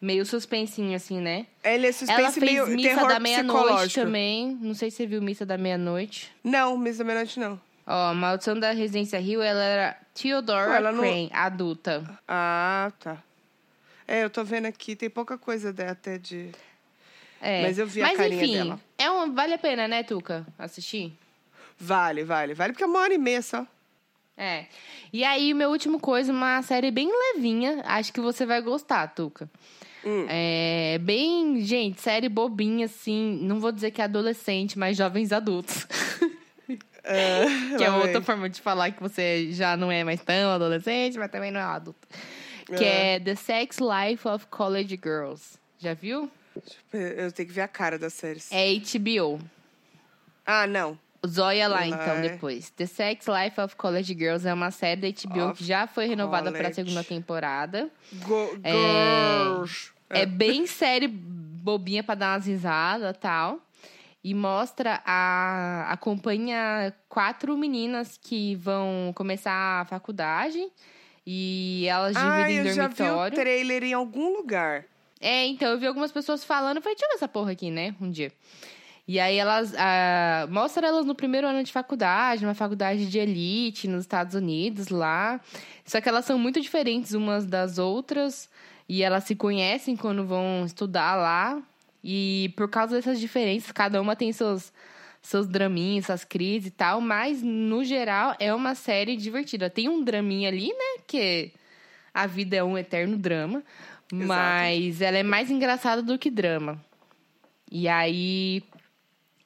Meio 0.00 0.24
suspensinho, 0.24 0.94
assim, 0.94 1.20
né? 1.20 1.46
Ele 1.64 1.86
é 1.86 1.88
Ela 1.88 1.92
suspense 1.92 2.38
fez 2.40 2.52
meio 2.52 2.66
Missa 2.68 2.88
terror 2.88 3.08
da 3.08 3.18
Meia-Noite 3.18 3.94
também. 3.94 4.56
Não 4.60 4.72
sei 4.74 4.90
se 4.90 4.98
você 4.98 5.06
viu 5.06 5.20
Missa 5.20 5.44
da 5.44 5.58
Meia-Noite. 5.58 6.32
Não, 6.44 6.78
Miss 6.78 6.98
da 6.98 7.04
Meia-Noite 7.04 7.40
não. 7.40 7.60
Ó, 7.84 8.14
Maldição 8.14 8.58
da 8.58 8.70
Residência 8.70 9.18
Rio, 9.18 9.42
ela 9.42 9.60
era 9.62 9.96
Theodora 10.14 10.76
ela 10.76 10.92
não- 10.92 11.00
Crane, 11.00 11.30
adulta. 11.32 12.04
Ah, 12.28 12.92
tá. 13.00 13.16
É, 14.06 14.22
eu 14.22 14.30
tô 14.30 14.44
vendo 14.44 14.66
aqui, 14.66 14.94
tem 14.94 15.10
pouca 15.10 15.36
coisa 15.36 15.72
dela 15.72 15.92
até 15.92 16.16
de. 16.16 16.50
É. 17.40 17.62
Mas 17.62 17.78
eu 17.78 17.86
vi 17.86 18.00
a 18.02 18.06
Mas, 18.06 18.16
carinha 18.16 18.42
enfim, 18.44 18.52
dela. 18.54 18.80
É 18.96 19.10
um, 19.10 19.32
vale 19.34 19.54
a 19.54 19.58
pena, 19.58 19.88
né, 19.88 20.02
Tuca? 20.02 20.46
Assistir? 20.58 21.12
Vale, 21.78 22.22
vale, 22.24 22.54
vale, 22.54 22.72
porque 22.72 22.84
é 22.84 22.86
uma 22.86 23.00
hora 23.00 23.14
e 23.14 23.18
meia 23.18 23.42
só. 23.42 23.66
É. 24.36 24.66
E 25.12 25.24
aí, 25.24 25.52
meu 25.54 25.70
último 25.70 25.98
coisa, 25.98 26.32
uma 26.32 26.62
série 26.62 26.90
bem 26.90 27.10
levinha. 27.34 27.82
Acho 27.84 28.12
que 28.12 28.20
você 28.20 28.46
vai 28.46 28.60
gostar, 28.62 29.08
Tuca. 29.08 29.48
Hum. 30.04 30.26
É 30.28 30.98
bem, 31.00 31.60
gente, 31.62 32.00
série 32.00 32.28
bobinha, 32.28 32.86
assim. 32.86 33.38
Não 33.42 33.60
vou 33.60 33.72
dizer 33.72 33.90
que 33.90 34.00
é 34.00 34.04
adolescente, 34.04 34.78
mas 34.78 34.96
jovens 34.96 35.32
adultos. 35.32 35.86
Ah, 37.04 37.44
que 37.76 37.84
é 37.84 37.90
outra 37.90 38.20
forma 38.20 38.48
de 38.48 38.60
falar 38.60 38.90
que 38.92 39.00
você 39.00 39.48
já 39.52 39.76
não 39.76 39.90
é 39.90 40.04
mais 40.04 40.20
tão 40.22 40.50
adolescente, 40.50 41.18
mas 41.18 41.30
também 41.30 41.50
não 41.50 41.60
é 41.60 41.64
adulto. 41.64 42.06
Que 42.66 42.84
é 42.84 43.20
The 43.20 43.34
Sex 43.34 43.78
Life 43.78 44.28
of 44.28 44.46
College 44.48 45.00
Girls. 45.02 45.58
Já 45.78 45.94
viu? 45.94 46.30
Eu 46.92 47.32
tenho 47.32 47.48
que 47.48 47.54
ver 47.54 47.62
a 47.62 47.68
cara 47.68 47.98
das 47.98 48.12
séries. 48.12 48.50
É 48.52 48.74
HBO. 48.74 49.40
Ah, 50.44 50.66
não. 50.66 50.98
Zóia 51.28 51.68
lá, 51.68 51.78
Vai. 51.78 51.88
então, 51.88 52.20
depois. 52.20 52.70
The 52.70 52.86
Sex 52.86 53.26
Life 53.26 53.60
of 53.60 53.76
College 53.76 54.14
Girls 54.14 54.46
é 54.46 54.52
uma 54.54 54.70
série 54.70 55.00
da 55.00 55.08
HBO 55.08 55.50
Of 55.50 55.58
que 55.58 55.64
já 55.64 55.86
foi 55.86 56.06
renovada 56.06 56.50
para 56.52 56.68
a 56.68 56.72
segunda 56.72 57.04
temporada. 57.04 57.88
Go 58.26 58.58
É. 58.62 58.72
Girls. 59.44 59.90
É 60.10 60.24
bem 60.26 60.66
série 60.66 61.06
bobinha 61.08 62.02
pra 62.02 62.14
dar 62.14 62.34
umas 62.34 62.46
risadas 62.46 63.14
e 63.14 63.18
tal. 63.18 63.60
E 64.24 64.34
mostra 64.34 65.00
a. 65.06 65.86
acompanha 65.90 66.92
quatro 67.08 67.56
meninas 67.56 68.18
que 68.20 68.54
vão 68.56 69.12
começar 69.14 69.80
a 69.80 69.84
faculdade. 69.84 70.58
E 71.26 71.86
elas 71.88 72.16
Ah, 72.16 72.38
dividem 72.42 72.56
eu 72.68 72.74
já 72.74 72.88
vi 72.88 72.94
o 72.94 72.96
dormitório. 72.96 73.36
trailer 73.36 73.84
em 73.84 73.92
algum 73.92 74.34
lugar. 74.36 74.84
É, 75.20 75.46
então, 75.46 75.68
eu 75.70 75.78
vi 75.78 75.86
algumas 75.86 76.10
pessoas 76.10 76.42
falando, 76.44 76.80
falei, 76.80 76.94
deixa 76.94 77.04
eu 77.06 77.08
ver 77.10 77.14
essa 77.16 77.28
porra 77.28 77.52
aqui, 77.52 77.70
né, 77.70 77.94
um 78.00 78.08
dia. 78.10 78.32
E 79.08 79.18
aí 79.18 79.38
elas, 79.38 79.74
ah, 79.78 80.46
mostra 80.50 80.86
elas 80.86 81.06
no 81.06 81.14
primeiro 81.14 81.46
ano 81.46 81.64
de 81.64 81.72
faculdade, 81.72 82.44
uma 82.44 82.54
faculdade 82.54 83.08
de 83.08 83.18
elite 83.18 83.88
nos 83.88 84.02
Estados 84.02 84.34
Unidos, 84.34 84.88
lá. 84.88 85.40
Só 85.86 85.98
que 85.98 86.10
elas 86.10 86.26
são 86.26 86.38
muito 86.38 86.60
diferentes 86.60 87.14
umas 87.14 87.46
das 87.46 87.78
outras, 87.78 88.50
e 88.86 89.02
elas 89.02 89.24
se 89.24 89.34
conhecem 89.34 89.96
quando 89.96 90.26
vão 90.26 90.62
estudar 90.66 91.16
lá. 91.16 91.58
E 92.04 92.52
por 92.54 92.68
causa 92.68 92.96
dessas 92.96 93.18
diferenças, 93.18 93.72
cada 93.72 94.00
uma 94.00 94.14
tem 94.14 94.30
seus, 94.30 94.70
seus 95.22 95.46
draminhas, 95.48 96.04
suas 96.06 96.22
crises 96.22 96.68
e 96.68 96.70
tal, 96.70 97.00
mas 97.00 97.42
no 97.42 97.82
geral 97.82 98.36
é 98.38 98.52
uma 98.52 98.74
série 98.74 99.16
divertida. 99.16 99.70
Tem 99.70 99.88
um 99.88 100.04
draminha 100.04 100.50
ali, 100.50 100.68
né, 100.68 101.02
que 101.06 101.50
a 102.12 102.26
vida 102.26 102.56
é 102.56 102.62
um 102.62 102.76
eterno 102.76 103.16
drama. 103.16 103.62
Mas 104.12 105.00
ela 105.00 105.16
é 105.16 105.22
mais 105.22 105.50
engraçada 105.50 106.02
do 106.02 106.18
que 106.18 106.30
drama. 106.30 106.78
E 107.70 107.88
aí. 107.88 108.62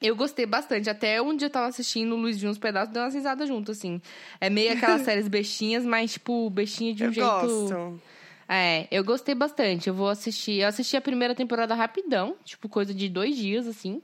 Eu 0.03 0.17
gostei 0.17 0.45
bastante. 0.45 0.91
Até 0.91 1.23
um 1.23 1.37
dia 1.37 1.47
eu 1.47 1.51
tava 1.51 1.67
assistindo 1.69 2.15
o 2.15 2.19
Luiz 2.19 2.39
de 2.39 2.49
uns 2.49 2.59
pedaços, 2.59 2.93
deu 2.93 3.03
umas 3.03 3.15
risadas 3.15 3.47
junto, 3.49 3.71
assim. 3.73 4.01
É 4.41 4.51
meio 4.51 4.73
aquelas 4.73 5.03
séries 5.07 5.29
bestinhas, 5.29 5.85
mas, 5.85 6.13
tipo, 6.15 6.51
bestinha 6.51 6.93
de 6.93 7.05
um 7.05 7.07
eu 7.07 7.13
jeito. 7.13 7.29
gosto. 7.29 8.03
É, 8.49 8.89
eu 8.91 9.05
gostei 9.05 9.35
bastante. 9.35 9.89
Eu 9.89 9.95
vou 9.95 10.09
assistir. 10.09 10.61
Eu 10.61 10.69
assisti 10.69 10.97
a 10.97 11.01
primeira 11.01 11.35
temporada 11.35 11.75
rapidão, 11.75 12.37
tipo, 12.45 12.69
coisa 12.69 12.93
de 12.93 13.09
dois 13.09 13.37
dias, 13.37 13.67
assim. 13.67 14.03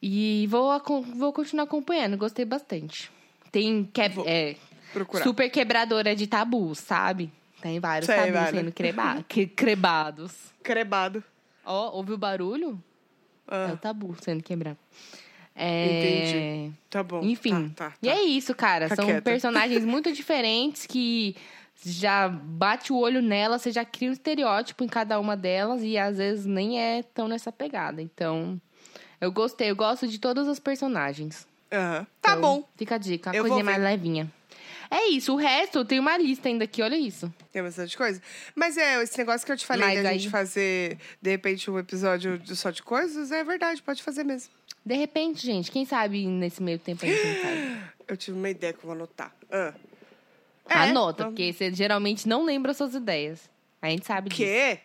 E 0.00 0.46
vou, 0.48 0.70
vou 1.16 1.32
continuar 1.32 1.64
acompanhando. 1.64 2.16
Gostei 2.16 2.44
bastante. 2.44 3.10
Tem 3.50 3.84
que, 3.92 4.00
é, 4.00 4.54
super 5.22 5.50
quebradora 5.50 6.14
de 6.14 6.26
tabus, 6.26 6.78
sabe? 6.78 7.32
Tem 7.60 7.80
vários 7.80 8.06
Sei, 8.06 8.14
tabus 8.16 8.32
vale. 8.32 8.56
sendo 8.58 8.72
creba 8.72 9.24
que- 9.28 9.46
crebados. 9.46 10.32
Crebado. 10.62 11.24
Ó, 11.64 11.96
ouviu 11.96 12.14
o 12.14 12.18
barulho? 12.18 12.80
É 13.50 13.70
o 13.70 13.74
Ah, 13.74 13.76
tabu 13.76 14.14
sendo 14.20 14.42
quebrado. 14.42 14.78
É... 15.54 15.86
Entendi. 16.66 16.72
tá 16.88 17.02
bom. 17.02 17.20
Enfim. 17.22 17.68
Tá, 17.70 17.90
tá, 17.90 17.96
E 18.02 18.06
tá. 18.06 18.12
é 18.14 18.22
isso, 18.22 18.54
cara. 18.54 18.88
Tá 18.88 18.96
São 18.96 19.06
quieta. 19.06 19.22
personagens 19.22 19.84
muito 19.86 20.12
diferentes 20.12 20.86
que 20.86 21.34
já 21.84 22.28
bate 22.28 22.92
o 22.92 22.96
olho 22.98 23.20
nela, 23.22 23.58
você 23.58 23.70
já 23.72 23.84
cria 23.84 24.08
um 24.10 24.12
estereótipo 24.12 24.82
em 24.84 24.88
cada 24.88 25.18
uma 25.18 25.36
delas 25.36 25.82
e 25.82 25.96
às 25.98 26.18
vezes 26.18 26.44
nem 26.46 26.80
é 26.80 27.02
tão 27.02 27.26
nessa 27.28 27.50
pegada. 27.52 28.00
Então, 28.02 28.60
eu 29.20 29.30
gostei, 29.32 29.70
eu 29.70 29.76
gosto 29.76 30.06
de 30.06 30.18
todas 30.18 30.46
as 30.48 30.58
personagens. 30.58 31.46
Aham. 31.72 32.06
Tá 32.20 32.30
Então, 32.32 32.40
bom. 32.40 32.64
Fica 32.76 32.94
a 32.94 32.98
dica, 32.98 33.30
uma 33.30 33.40
coisinha 33.40 33.64
vou 33.64 33.72
mais 33.72 33.82
levinha. 33.82 34.30
É 34.90 35.08
isso, 35.08 35.34
o 35.34 35.36
resto, 35.36 35.84
tem 35.84 35.98
uma 36.00 36.16
lista 36.16 36.48
ainda 36.48 36.64
aqui, 36.64 36.80
olha 36.82 36.96
isso. 36.96 37.32
Tem 37.52 37.62
bastante 37.62 37.96
coisa. 37.96 38.20
Mas 38.54 38.76
é, 38.76 39.02
esse 39.02 39.16
negócio 39.18 39.44
que 39.46 39.52
eu 39.52 39.56
te 39.56 39.66
falei 39.66 39.86
Mas 39.86 40.02
da 40.02 40.08
aí- 40.10 40.18
gente 40.18 40.30
fazer, 40.30 40.98
de 41.20 41.30
repente, 41.30 41.70
um 41.70 41.78
episódio 41.78 42.38
de 42.38 42.56
só 42.56 42.70
de 42.70 42.82
coisas, 42.82 43.30
é 43.30 43.44
verdade, 43.44 43.82
pode 43.82 44.02
fazer 44.02 44.24
mesmo. 44.24 44.50
De 44.84 44.94
repente, 44.94 45.44
gente, 45.44 45.70
quem 45.70 45.84
sabe 45.84 46.26
nesse 46.26 46.62
meio 46.62 46.78
tempo 46.78 47.04
a 47.04 47.08
gente 47.08 47.22
não. 47.44 47.78
Eu 48.08 48.16
tive 48.16 48.38
uma 48.38 48.48
ideia 48.48 48.72
que 48.72 48.78
eu 48.78 48.84
vou 48.84 48.92
anotar. 48.92 49.34
Ah. 49.50 49.74
É, 50.68 50.74
Anota, 50.74 51.24
vamos- 51.24 51.34
porque 51.38 51.52
você 51.52 51.72
geralmente 51.74 52.26
não 52.26 52.44
lembra 52.44 52.72
suas 52.72 52.94
ideias. 52.94 53.50
A 53.82 53.88
gente 53.90 54.06
sabe 54.06 54.30
disso. 54.30 54.42
Quê? 54.42 54.80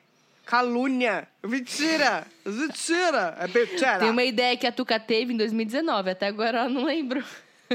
Calúnia! 0.46 1.26
Mentira! 1.42 2.28
Mentira! 2.46 3.38
É 3.40 3.48
mentira! 3.48 4.00
Tem 4.00 4.10
uma 4.10 4.24
ideia 4.24 4.58
que 4.58 4.68
a 4.68 4.72
Tuca 4.74 5.00
teve 5.00 5.34
em 5.34 5.38
2019, 5.38 6.10
até 6.10 6.28
agora 6.28 6.60
ela 6.60 6.70
não 6.70 6.84
lembrou. 6.84 7.24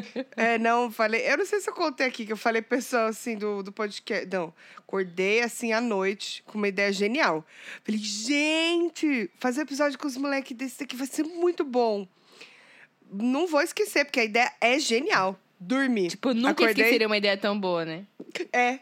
É, 0.37 0.59
não, 0.59 0.91
falei. 0.91 1.23
Eu 1.29 1.39
não 1.39 1.47
sei 1.47 1.61
se 1.61 1.69
eu 1.69 1.75
contei 1.75 2.07
aqui, 2.07 2.25
que 2.25 2.33
eu 2.33 2.37
falei 2.37 2.63
pessoal 2.63 3.07
assim 3.07 3.37
do, 3.37 3.63
do 3.63 3.73
podcast. 3.73 4.27
Não, 4.31 4.53
acordei 4.77 5.41
assim 5.41 5.73
à 5.73 5.81
noite 5.81 6.43
com 6.47 6.59
uma 6.59 6.69
ideia 6.69 6.93
genial. 6.93 7.45
Falei, 7.83 8.01
gente, 8.01 9.31
fazer 9.39 9.63
episódio 9.63 9.99
com 9.99 10.07
os 10.07 10.17
moleques 10.17 10.57
desse 10.57 10.81
daqui 10.81 10.97
vai 10.97 11.07
ser 11.07 11.25
muito 11.25 11.65
bom. 11.65 12.07
Não 13.11 13.47
vou 13.47 13.61
esquecer, 13.61 14.05
porque 14.05 14.21
a 14.21 14.25
ideia 14.25 14.53
é 14.61 14.79
genial. 14.79 15.39
Dormir. 15.59 16.11
Tipo, 16.11 16.33
nunca 16.35 16.51
Acordei, 16.51 16.85
esqueceria 16.85 17.07
uma 17.07 17.17
ideia 17.17 17.37
tão 17.37 17.59
boa, 17.59 17.85
né? 17.85 18.07
É, 18.53 18.79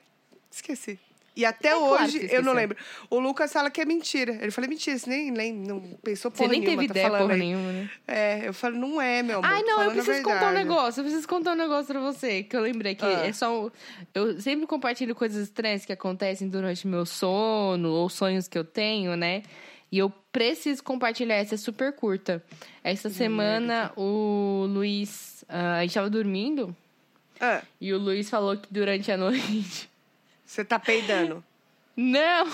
esqueci. 0.50 0.98
E 1.37 1.45
até 1.45 1.68
É 1.68 1.72
claro 1.72 2.05
hoje 2.05 2.26
você 2.26 2.37
eu 2.39 2.43
não 2.43 2.55
lembro. 2.55 2.76
O 3.11 3.18
Lucas 3.18 3.53
fala 3.53 3.70
que 3.70 3.78
é 3.80 3.84
mentira. 3.84 4.39
Ele 4.41 4.51
falou, 4.51 4.70
mentira, 4.70 4.99
você 4.99 5.11
nem, 5.11 5.30
nem 5.30 5.53
não 5.53 5.80
pensou 6.03 6.30
Você 6.30 6.39
porra 6.39 6.51
nem 6.51 6.61
nenhuma, 6.62 6.82
teve 6.82 6.95
tá 6.95 6.99
ideia 7.07 7.18
porra 7.18 7.37
nenhuma, 7.37 7.72
né? 7.72 7.91
É, 8.09 8.49
eu 8.49 8.55
falo, 8.55 8.76
não 8.76 8.99
é, 9.01 9.22
meu 9.22 9.41
amor. 9.41 9.51
Ai, 9.51 9.62
não, 9.62 9.82
eu 9.82 9.91
preciso 9.91 10.22
contar 10.22 10.51
um 10.51 10.55
negócio. 10.55 11.01
Eu 11.01 11.05
preciso 11.05 11.28
contar 11.28 11.53
um 11.53 11.57
negócio 11.57 11.87
pra 11.87 12.01
você, 12.01 12.43
que 12.43 12.57
eu 12.57 12.61
lembrei 12.62 12.95
que 12.95 13.05
Ah. 13.05 13.26
é 13.26 13.32
só. 13.34 13.70
Eu 14.14 14.41
sempre 14.41 14.66
compartilho 14.66 15.14
coisas 15.14 15.43
estranhas 15.45 15.84
que 15.84 15.93
acontecem 15.93 16.49
durante 16.49 16.87
meu 16.89 17.05
sono 17.05 17.91
ou 17.91 18.09
sonhos 18.09 18.49
que 18.49 18.57
eu 18.57 18.64
tenho, 18.64 19.14
né? 19.14 19.43
E 19.93 19.99
eu 19.99 20.11
preciso 20.32 20.82
compartilhar, 20.82 21.34
essa 21.37 21.55
é 21.55 21.59
super 21.59 21.93
curta. 21.93 22.43
Essa 22.82 23.11
semana, 23.11 23.93
o 23.97 24.66
Luiz. 24.68 25.45
ah, 25.49 25.76
a 25.78 25.82
gente 25.82 25.95
tava 25.95 26.09
dormindo 26.11 26.74
Ah, 27.41 27.61
e 27.80 27.93
o 27.93 27.99
Luiz 27.99 28.28
falou 28.30 28.57
que 28.57 28.66
durante 28.72 29.12
a 29.12 29.16
noite. 29.18 29.89
Você 30.47 30.64
tá 30.64 30.78
peidando. 30.78 31.44
Não! 31.97 32.47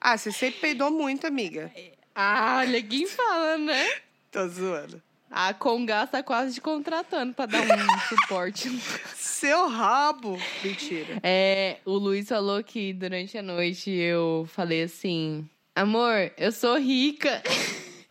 Ah, 0.00 0.16
você 0.16 0.30
sempre 0.30 0.60
peidou 0.60 0.90
muito, 0.90 1.26
amiga. 1.26 1.72
Ah, 2.14 2.58
olha 2.58 2.82
quem 2.82 3.06
fala, 3.06 3.56
né? 3.56 3.88
Tô 4.30 4.46
zoando. 4.48 5.02
A 5.30 5.52
Congás 5.52 6.10
tá 6.10 6.22
quase 6.22 6.54
te 6.54 6.60
contratando 6.60 7.34
pra 7.34 7.46
dar 7.46 7.62
um 7.62 8.00
suporte. 8.08 8.68
Seu 9.14 9.68
rabo! 9.68 10.38
Mentira. 10.64 11.20
É, 11.22 11.78
o 11.84 11.92
Luiz 11.92 12.28
falou 12.28 12.62
que 12.64 12.92
durante 12.92 13.36
a 13.36 13.42
noite 13.42 13.90
eu 13.90 14.48
falei 14.50 14.82
assim: 14.82 15.48
Amor, 15.76 16.32
eu 16.36 16.50
sou 16.50 16.78
rica. 16.78 17.42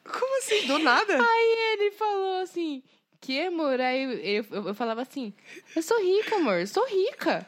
Como 0.03 0.37
assim? 0.37 0.67
Do 0.67 0.79
nada? 0.79 1.17
Aí 1.19 1.73
ele 1.73 1.91
falou 1.91 2.41
assim: 2.41 2.83
Que 3.19 3.41
amor? 3.41 3.81
Aí 3.81 4.03
eu, 4.03 4.45
eu, 4.51 4.67
eu 4.67 4.75
falava 4.75 5.01
assim: 5.01 5.33
Eu 5.75 5.81
sou 5.81 5.99
rica, 5.99 6.35
amor, 6.35 6.59
eu 6.59 6.67
sou 6.67 6.87
rica. 6.87 7.47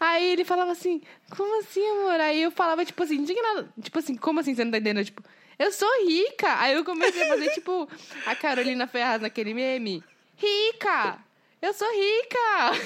Aí 0.00 0.30
ele 0.32 0.44
falava 0.44 0.72
assim: 0.72 1.02
Como 1.36 1.60
assim, 1.60 1.86
amor? 1.90 2.18
Aí 2.20 2.40
eu 2.42 2.50
falava, 2.50 2.84
tipo 2.84 3.02
assim, 3.02 3.16
indignada. 3.16 3.68
Tipo 3.82 3.98
assim, 3.98 4.16
como 4.16 4.40
assim 4.40 4.54
você 4.54 4.64
não 4.64 4.72
tá 4.72 4.78
entendendo? 4.78 5.04
Tipo, 5.04 5.22
eu 5.58 5.70
sou 5.70 5.88
rica. 6.06 6.58
Aí 6.58 6.74
eu 6.74 6.82
comecei 6.84 7.22
a 7.22 7.28
fazer, 7.28 7.50
tipo, 7.54 7.86
a 8.26 8.34
Carolina 8.34 8.86
Ferraz 8.86 9.20
naquele 9.20 9.52
meme: 9.52 10.02
Rica! 10.36 11.18
Eu 11.62 11.74
sou 11.74 11.86
rica! 11.92 12.38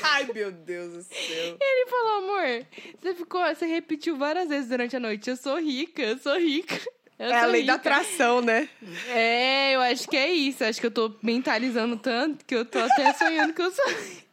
Ai, 0.02 0.28
meu 0.34 0.50
Deus 0.50 0.92
do 0.92 1.02
céu. 1.04 1.56
Ele 1.60 1.86
falou, 1.88 2.14
amor, 2.24 2.66
você 3.00 3.14
ficou, 3.14 3.40
você 3.46 3.66
repetiu 3.66 4.16
várias 4.16 4.48
vezes 4.48 4.68
durante 4.68 4.96
a 4.96 4.98
noite. 5.00 5.30
Eu 5.30 5.36
sou 5.36 5.60
rica, 5.60 6.02
eu 6.02 6.18
sou 6.18 6.36
rica. 6.36 6.74
Eu 7.16 7.30
É 7.30 7.38
a 7.38 7.46
lei 7.46 7.62
da 7.64 7.74
rica. 7.74 7.90
atração, 7.90 8.40
né? 8.40 8.68
É, 9.10 9.76
eu 9.76 9.80
acho 9.80 10.08
que 10.08 10.16
é 10.16 10.28
isso. 10.32 10.64
Acho 10.64 10.80
que 10.80 10.86
eu 10.88 10.90
tô 10.90 11.14
mentalizando 11.22 11.96
tanto 11.96 12.44
que 12.44 12.52
eu 12.56 12.64
tô 12.64 12.80
até 12.80 13.12
sonhando 13.12 13.54
que 13.54 13.62
eu 13.62 13.70
sou. 13.70 13.84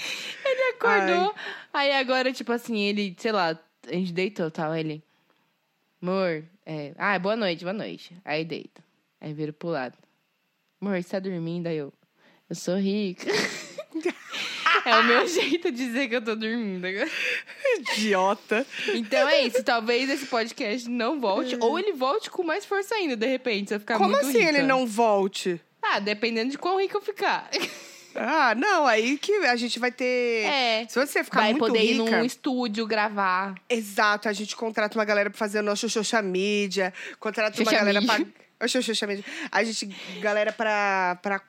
Ele 0.44 0.62
acordou. 0.74 1.34
Aí 1.72 1.92
agora, 1.92 2.32
tipo 2.32 2.52
assim, 2.52 2.78
ele, 2.80 3.14
sei 3.18 3.32
lá, 3.32 3.58
a 3.86 3.92
gente 3.92 4.12
deitou 4.12 4.50
tal. 4.50 4.74
Ele. 4.74 5.02
Amor, 6.02 6.44
é. 6.66 6.92
Ah, 6.96 7.18
boa 7.18 7.36
noite, 7.36 7.62
boa 7.64 7.72
noite. 7.74 8.16
Aí 8.24 8.44
deita. 8.44 8.82
Aí 9.20 9.32
vira 9.32 9.52
pro 9.52 9.68
lado. 9.68 9.96
Amor, 10.80 11.02
você 11.02 11.10
tá 11.10 11.18
dormindo? 11.18 11.66
Aí 11.66 11.76
eu. 11.76 11.92
Eu 12.48 12.56
sou 12.56 12.76
rica. 12.76 13.30
é 14.84 14.96
o 14.96 15.04
meu 15.04 15.26
jeito 15.28 15.70
de 15.70 15.76
dizer 15.76 16.08
que 16.08 16.16
eu 16.16 16.24
tô 16.24 16.34
dormindo 16.34 16.84
agora. 16.84 17.08
Idiota. 17.78 18.66
Então 18.94 19.28
é 19.28 19.42
isso. 19.46 19.62
Talvez 19.62 20.08
esse 20.10 20.26
podcast 20.26 20.88
não 20.88 21.20
volte. 21.20 21.56
ou 21.60 21.78
ele 21.78 21.92
volte 21.92 22.30
com 22.30 22.42
mais 22.42 22.64
força 22.64 22.94
ainda, 22.94 23.16
de 23.16 23.26
repente. 23.26 23.68
Se 23.68 23.74
eu 23.74 23.80
ficar 23.80 23.98
Como 23.98 24.10
muito 24.10 24.26
assim 24.26 24.38
rica. 24.38 24.48
ele 24.48 24.62
não 24.62 24.86
volte? 24.86 25.60
Ah, 25.82 26.00
dependendo 26.00 26.50
de 26.50 26.58
quão 26.58 26.80
rico 26.80 26.96
eu 26.96 27.02
ficar. 27.02 27.48
Ah, 28.14 28.54
não, 28.56 28.86
aí 28.86 29.16
que 29.18 29.32
a 29.46 29.56
gente 29.56 29.78
vai 29.78 29.90
ter. 29.92 30.44
É. 30.46 30.86
Se 30.88 30.98
você 30.98 31.22
ficar 31.22 31.40
Vai 31.40 31.52
muito 31.52 31.66
poder 31.66 31.82
ir 31.82 31.92
rica. 32.00 32.18
num 32.18 32.24
estúdio 32.24 32.86
gravar. 32.86 33.54
Exato, 33.68 34.28
a 34.28 34.32
gente 34.32 34.56
contrata 34.56 34.98
uma 34.98 35.04
galera 35.04 35.30
pra 35.30 35.38
fazer 35.38 35.60
o 35.60 35.62
nosso 35.62 35.88
social 35.88 36.22
media, 36.22 36.92
contrata 37.18 37.60
uma 37.62 37.70
galera 37.72 38.02
pra. 38.02 38.18
Media. 38.18 38.32
Ô, 38.62 38.68
Xuxa 38.68 38.82
Xuxa 38.92 39.06
Media. 39.06 39.24
A 39.50 39.64
gente, 39.64 39.86
galera 40.20 40.52
pra, 40.52 41.18
pra 41.22 41.40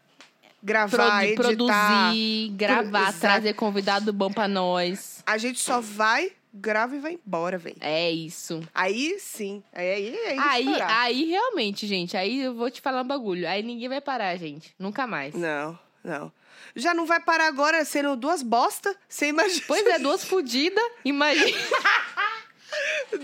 gravar, 0.63 1.23
Produ- 1.35 1.65
editar. 1.65 2.05
produzir, 2.11 2.49
gravar, 2.55 3.01
Exato. 3.01 3.19
trazer 3.19 3.53
convidado 3.53 4.13
bom 4.13 4.31
pra 4.31 4.47
nós. 4.47 5.21
A 5.25 5.37
gente 5.37 5.59
só 5.59 5.81
vai, 5.81 6.31
grava 6.53 6.95
e 6.95 6.99
vai 6.99 7.13
embora, 7.25 7.57
velho. 7.57 7.75
É 7.81 8.09
isso. 8.11 8.61
Aí 8.73 9.17
sim. 9.19 9.61
Aí, 9.73 9.89
aí, 9.91 10.15
aí, 10.27 10.37
Aí, 10.39 10.63
estourar. 10.65 10.99
aí 11.01 11.25
realmente, 11.25 11.85
gente, 11.87 12.15
aí 12.15 12.43
eu 12.43 12.53
vou 12.53 12.69
te 12.71 12.79
falar 12.79 13.01
um 13.01 13.07
bagulho. 13.07 13.45
Aí 13.49 13.61
ninguém 13.61 13.89
vai 13.89 13.99
parar, 13.99 14.37
gente. 14.37 14.73
Nunca 14.79 15.05
mais. 15.05 15.33
Não, 15.33 15.77
não. 16.03 16.31
Já 16.75 16.93
não 16.93 17.05
vai 17.05 17.19
parar 17.19 17.47
agora 17.47 17.83
sendo 17.85 18.15
duas 18.15 18.41
bosta? 18.41 18.95
Você 19.07 19.27
imagina? 19.27 19.63
Pois 19.67 19.85
é, 19.87 19.99
duas 19.99 20.23
fudidas. 20.23 20.83
Imagina. 21.03 21.57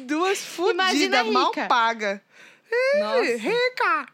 Duas 0.06 0.40
fudidas, 0.40 1.26
mal 1.28 1.52
paga. 1.68 2.22
Nossa. 3.00 3.38
Rica! 3.38 4.08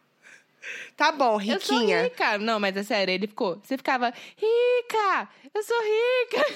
Tá 0.95 1.11
bom, 1.11 1.41
Eu 1.41 1.59
sou 1.59 1.77
riquinha. 1.77 2.03
rica. 2.03 2.37
Não, 2.37 2.59
mas 2.59 2.77
é 2.77 2.83
sério, 2.83 3.11
ele 3.11 3.27
ficou. 3.27 3.59
Você 3.63 3.75
ficava, 3.77 4.13
rica! 4.37 5.29
Eu 5.53 5.63
sou 5.63 5.77
rica! 5.81 6.53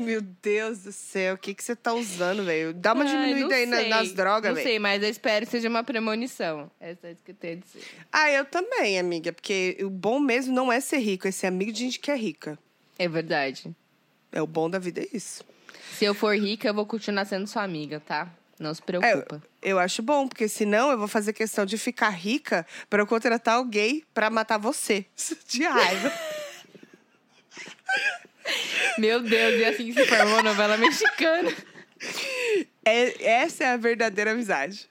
Meu 0.00 0.20
Deus 0.20 0.80
do 0.80 0.92
céu, 0.92 1.34
o 1.34 1.38
que, 1.38 1.54
que 1.54 1.62
você 1.62 1.76
tá 1.76 1.92
usando, 1.92 2.44
velho? 2.44 2.72
Dá 2.74 2.92
uma 2.92 3.04
Ai, 3.04 3.10
diminuída 3.10 3.54
aí 3.54 3.66
na- 3.66 3.82
nas 3.84 4.12
drogas, 4.12 4.48
Não 4.50 4.54
velho. 4.56 4.66
sei, 4.66 4.78
mas 4.78 5.02
eu 5.02 5.08
espero 5.08 5.46
que 5.46 5.52
seja 5.52 5.68
uma 5.68 5.84
premonição. 5.84 6.70
Essa 6.80 7.08
é 7.08 7.12
isso 7.12 7.22
que 7.24 7.30
eu 7.30 7.34
tenho 7.34 7.58
a 7.58 7.60
dizer. 7.60 7.84
Ah, 8.12 8.30
eu 8.30 8.44
também, 8.44 8.98
amiga, 8.98 9.32
porque 9.32 9.76
o 9.82 9.90
bom 9.90 10.18
mesmo 10.18 10.54
não 10.54 10.72
é 10.72 10.80
ser 10.80 10.98
rico, 10.98 11.28
é 11.28 11.30
ser 11.30 11.46
amigo 11.46 11.72
de 11.72 11.80
gente 11.80 11.98
que 12.00 12.10
é 12.10 12.16
rica. 12.16 12.58
É 12.98 13.08
verdade. 13.08 13.74
É 14.32 14.40
o 14.42 14.46
bom 14.46 14.68
da 14.70 14.78
vida, 14.78 15.00
é 15.02 15.08
isso. 15.12 15.44
Se 15.98 16.04
eu 16.04 16.14
for 16.14 16.36
rica, 16.36 16.68
eu 16.68 16.74
vou 16.74 16.86
continuar 16.86 17.24
sendo 17.24 17.46
sua 17.46 17.62
amiga, 17.62 18.00
tá? 18.00 18.28
Não 18.58 18.74
se 18.74 18.80
É, 18.80 18.84
preocupa. 18.84 19.42
eu 19.62 19.78
acho 19.78 20.02
bom, 20.02 20.28
porque 20.28 20.46
senão 20.46 20.90
eu 20.90 20.98
vou 20.98 21.08
fazer 21.08 21.32
questão 21.32 21.64
de 21.64 21.78
ficar 21.78 22.10
rica 22.10 22.66
pra 22.90 23.00
eu 23.02 23.06
contratar 23.06 23.54
alguém 23.56 24.04
pra 24.12 24.28
matar 24.30 24.58
você. 24.58 25.06
De 25.48 25.64
raiva. 25.64 26.12
Meu 28.98 29.20
Deus, 29.20 29.60
e 29.60 29.64
assim 29.64 29.92
se 29.92 30.06
formou 30.06 30.38
a 30.38 30.42
novela 30.42 30.76
mexicana. 30.76 31.52
É, 32.84 33.24
essa 33.42 33.64
é 33.64 33.72
a 33.72 33.76
verdadeira 33.76 34.32
amizade. 34.32 34.88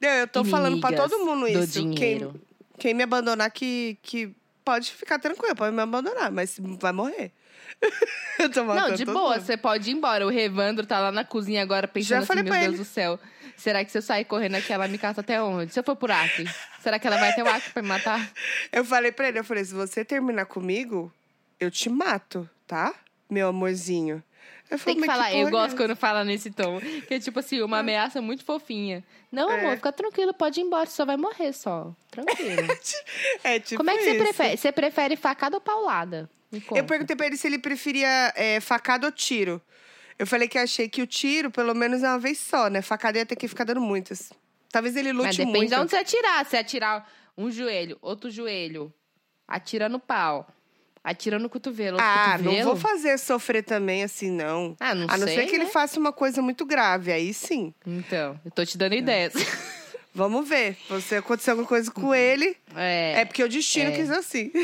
Eu, 0.00 0.10
eu 0.10 0.26
tô 0.28 0.44
falando 0.44 0.80
pra 0.80 0.92
todo 0.92 1.24
mundo 1.24 1.40
do 1.42 1.48
isso. 1.48 1.72
Quem, 1.72 1.90
dinheiro. 1.90 2.40
quem 2.78 2.94
me 2.94 3.02
abandonar, 3.02 3.50
que, 3.50 3.96
que 4.02 4.34
pode 4.64 4.90
ficar 4.90 5.18
tranquilo, 5.18 5.54
pode 5.54 5.74
me 5.74 5.82
abandonar, 5.82 6.30
mas 6.30 6.58
vai 6.80 6.92
morrer. 6.92 7.32
eu 8.38 8.50
tô 8.50 8.64
Não, 8.64 8.94
de 8.94 9.04
boa, 9.04 9.34
mundo. 9.34 9.44
você 9.44 9.56
pode 9.56 9.90
ir 9.90 9.94
embora. 9.94 10.26
O 10.26 10.30
Revandro 10.30 10.86
tá 10.86 10.98
lá 11.00 11.12
na 11.12 11.24
cozinha 11.24 11.62
agora 11.62 11.88
pensando 11.88 12.24
Já 12.24 12.32
assim, 12.32 12.42
meu 12.42 12.52
Deus 12.52 12.64
ele. 12.64 12.76
do 12.76 12.84
céu. 12.84 13.18
Será 13.56 13.84
que 13.84 13.92
se 13.92 13.98
eu 13.98 14.02
sair 14.02 14.24
correndo 14.24 14.56
aqui, 14.56 14.72
ela 14.72 14.88
me 14.88 14.98
cata 14.98 15.20
até 15.20 15.40
onde? 15.40 15.72
Se 15.72 15.78
eu 15.78 15.84
for 15.84 15.94
por 15.94 16.10
Acre, 16.10 16.48
será 16.80 16.98
que 16.98 17.06
ela 17.06 17.16
vai 17.16 17.30
até 17.30 17.42
o 17.42 17.48
Acre 17.48 17.70
pra 17.70 17.82
me 17.82 17.88
matar? 17.88 18.32
Eu 18.72 18.84
falei 18.84 19.12
pra 19.12 19.28
ele, 19.28 19.38
eu 19.38 19.44
falei, 19.44 19.64
se 19.64 19.74
você 19.74 20.04
terminar 20.04 20.46
comigo, 20.46 21.12
eu 21.60 21.70
te 21.70 21.88
mato, 21.88 22.48
tá? 22.72 22.94
Meu 23.28 23.48
amorzinho. 23.48 24.22
Eu 24.70 24.78
Tem 24.78 24.78
falei, 24.78 24.94
que 24.94 25.00
"Mas 25.02 25.10
falar, 25.10 25.30
eu 25.32 25.36
porra 25.36 25.48
é 25.48 25.50
gosto 25.50 25.66
essa?" 25.66 25.76
quando 25.76 25.96
fala 25.96 26.24
nesse 26.24 26.50
tom. 26.50 26.80
Que 27.06 27.14
é 27.14 27.20
tipo 27.20 27.38
assim, 27.38 27.60
uma 27.60 27.80
ameaça 27.80 28.22
muito 28.22 28.42
fofinha. 28.44 29.04
Não, 29.30 29.50
É. 29.50 29.60
amor, 29.60 29.76
fica 29.76 29.92
tranquilo, 29.92 30.32
pode 30.32 30.58
ir 30.58 30.62
embora, 30.62 30.86
só 30.86 31.04
vai 31.04 31.18
morrer 31.18 31.52
só. 31.52 31.94
Tranquilo. 32.10 32.66
É 33.44 33.58
tipo 33.60 33.76
Como 33.76 33.90
é 33.90 33.96
que 33.98 34.04
você 34.04 34.10
isso. 34.14 34.24
prefere? 34.24 34.56
Você 34.56 34.72
prefere 34.72 35.16
facada 35.16 35.56
ou 35.56 35.60
paulada? 35.60 36.30
Eu 36.74 36.84
perguntei 36.84 37.14
pra 37.14 37.26
ele 37.26 37.36
se 37.36 37.46
ele 37.46 37.58
preferia 37.58 38.32
é, 38.34 38.58
facada 38.60 39.06
ou 39.06 39.12
tiro. 39.12 39.60
Eu 40.18 40.26
falei 40.26 40.48
que 40.48 40.56
achei 40.58 40.88
que 40.88 41.02
o 41.02 41.06
tiro, 41.06 41.50
pelo 41.50 41.74
menos, 41.74 42.02
é 42.02 42.08
uma 42.08 42.18
vez 42.18 42.38
só, 42.38 42.68
né? 42.68 42.80
Facada 42.82 43.18
ia 43.18 43.26
ter 43.26 43.36
que 43.36 43.48
ficar 43.48 43.64
dando 43.64 43.80
muitas. 43.80 44.32
Talvez 44.70 44.96
ele 44.96 45.12
lute 45.12 45.26
Mas 45.28 45.36
depende 45.36 45.56
muito. 45.58 45.68
de 45.70 45.76
onde 45.76 45.90
você 45.90 45.96
atirar. 45.96 46.44
Se 46.46 46.56
atirar 46.56 47.10
um 47.36 47.50
joelho, 47.50 47.98
outro 48.00 48.30
joelho, 48.30 48.92
atira 49.48 49.88
no 49.88 49.98
pau, 49.98 50.46
atira 51.04 51.38
no 51.38 51.48
cotovelo, 51.48 51.98
Ah, 52.00 52.32
cotovelo. 52.38 52.56
não 52.56 52.64
vou 52.64 52.76
fazer 52.76 53.18
sofrer 53.18 53.62
também 53.62 54.02
assim, 54.04 54.30
não. 54.30 54.76
Ah, 54.78 54.94
não 54.94 55.06
A 55.08 55.16
não 55.18 55.26
sei, 55.26 55.36
ser 55.36 55.46
que 55.46 55.56
ele 55.56 55.64
né? 55.64 55.70
faça 55.70 55.98
uma 55.98 56.12
coisa 56.12 56.40
muito 56.42 56.64
grave, 56.64 57.10
aí 57.12 57.32
sim. 57.34 57.74
Então, 57.86 58.38
eu 58.44 58.50
tô 58.50 58.64
te 58.64 58.76
dando 58.78 58.94
ideias. 58.94 59.32
Vamos 60.14 60.46
ver. 60.48 60.76
Se 61.00 61.16
acontecer 61.16 61.50
alguma 61.50 61.66
coisa 61.66 61.90
com 61.90 62.14
ele, 62.14 62.56
É. 62.76 63.20
é 63.20 63.24
porque 63.24 63.42
o 63.42 63.48
destino 63.48 63.90
É. 63.90 63.94
quis 63.96 64.10
assim. 64.10 64.52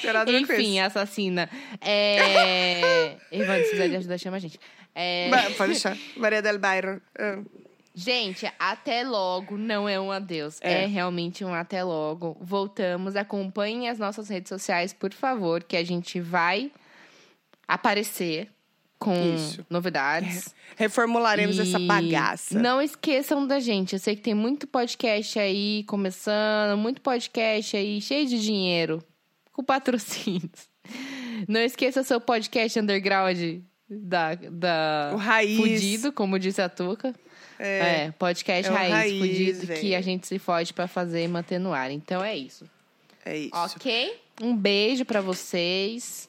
Será 0.00 0.24
Enfim, 0.28 0.80
assassina. 0.80 1.48
É. 1.80 3.16
Evandro, 3.30 3.62
se 3.62 3.68
precisar 3.68 3.86
de 3.86 3.96
ajuda, 3.96 4.18
chama 4.18 4.36
a 4.36 4.40
gente. 4.40 4.58
É... 4.94 5.30
Pode 5.56 5.72
deixar. 5.72 5.96
Maria 6.16 6.42
del 6.42 6.58
Bairro. 6.58 7.00
Gente, 7.94 8.50
até 8.58 9.02
logo 9.02 9.58
não 9.58 9.88
é 9.88 10.00
um 10.00 10.12
adeus. 10.12 10.58
É. 10.60 10.84
É. 10.84 10.86
realmente 10.86 11.44
um 11.44 11.52
até 11.52 11.82
logo. 11.82 12.36
Voltamos. 12.40 13.16
Acompanhem 13.16 13.88
as 13.88 13.98
nossas 13.98 14.28
redes 14.28 14.48
sociais, 14.48 14.92
por 14.92 15.12
favor, 15.12 15.62
que 15.64 15.76
a 15.76 15.84
gente 15.84 16.20
vai 16.20 16.70
aparecer 17.66 18.48
com 18.98 19.34
Isso. 19.34 19.64
novidades. 19.68 20.54
Reformularemos 20.76 21.56
E 21.56 21.62
essa 21.62 21.78
bagaça. 21.78 22.58
Não 22.60 22.80
esqueçam 22.82 23.46
da 23.46 23.58
gente. 23.58 23.94
Eu 23.94 23.98
sei 23.98 24.14
que 24.14 24.22
tem 24.22 24.34
muito 24.34 24.66
podcast 24.66 25.38
aí 25.38 25.84
começando, 25.84 26.76
muito 26.76 27.00
podcast 27.00 27.76
aí 27.76 28.00
cheio 28.00 28.28
de 28.28 28.40
dinheiro, 28.40 29.02
com 29.52 29.64
patrocínios. 29.64 30.68
Não 31.48 31.60
esqueça 31.60 32.02
seu 32.02 32.20
podcast 32.20 32.78
underground 32.78 33.62
da, 33.88 34.34
da 34.34 35.10
O 35.14 35.16
Raiz. 35.16 35.56
Fudido, 35.56 36.12
como 36.12 36.38
disse 36.38 36.60
a 36.60 36.68
Tuca. 36.68 37.14
É. 37.62 38.06
É, 38.06 38.10
podcast 38.12 38.70
É 38.70 38.74
raiz, 38.74 38.92
Raiz, 38.92 39.18
fudido, 39.18 39.60
que 39.60 39.66
velho. 39.66 39.98
a 39.98 40.00
gente 40.00 40.26
se 40.26 40.38
fode 40.38 40.72
pra 40.72 40.88
fazer 40.88 41.24
e 41.24 41.28
manter 41.28 41.58
no 41.58 41.74
ar. 41.74 41.90
Então 41.90 42.24
é 42.24 42.34
isso. 42.34 42.64
É 43.22 43.36
isso. 43.36 43.50
Ok? 43.54 44.18
Um 44.40 44.56
beijo 44.56 45.04
pra 45.04 45.20
vocês. 45.20 46.26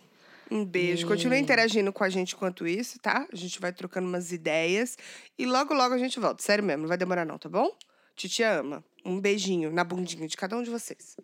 Um 0.52 0.66
beijo. 0.66 1.08
Continue 1.08 1.40
interagindo 1.40 1.94
com 1.94 2.04
a 2.04 2.10
gente 2.10 2.36
enquanto 2.36 2.68
isso, 2.68 3.00
tá? 3.00 3.26
A 3.32 3.36
gente 3.36 3.62
vai 3.62 3.72
trocando 3.72 4.10
umas 4.10 4.34
ideias. 4.34 4.98
E 5.40 5.46
logo, 5.46 5.74
logo 5.74 5.94
a 5.94 5.98
gente 5.98 6.20
volta. 6.20 6.44
Sério 6.44 6.66
mesmo, 6.66 6.82
não 6.82 6.90
vai 6.90 6.98
demorar 6.98 7.24
não, 7.26 7.38
tá 7.38 7.48
bom? 7.48 7.72
Titi 8.14 8.44
ama. 8.44 8.84
Um 9.06 9.18
beijinho 9.22 9.72
na 9.72 9.86
bundinha 9.86 10.28
de 10.28 10.36
cada 10.36 10.58
um 10.58 10.64
de 10.64 10.70
vocês. 10.70 11.16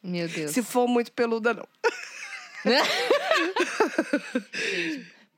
Meu 0.00 0.28
Deus. 0.28 0.52
Se 0.52 0.62
for 0.62 0.86
muito 0.86 1.10
peluda, 1.10 1.52
não. 1.52 1.66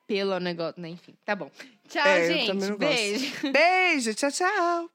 Pelo 0.07 0.39
negócio, 0.39 0.81
né? 0.81 0.89
Enfim, 0.89 1.15
tá 1.25 1.35
bom. 1.35 1.51
Tchau, 1.89 2.07
É, 2.07 2.27
gente. 2.29 2.53
não 2.53 2.69
gosto. 2.69 2.79
Beijo. 2.79 3.53
Beijo, 3.53 4.15
tchau, 4.15 4.31
tchau. 4.31 4.91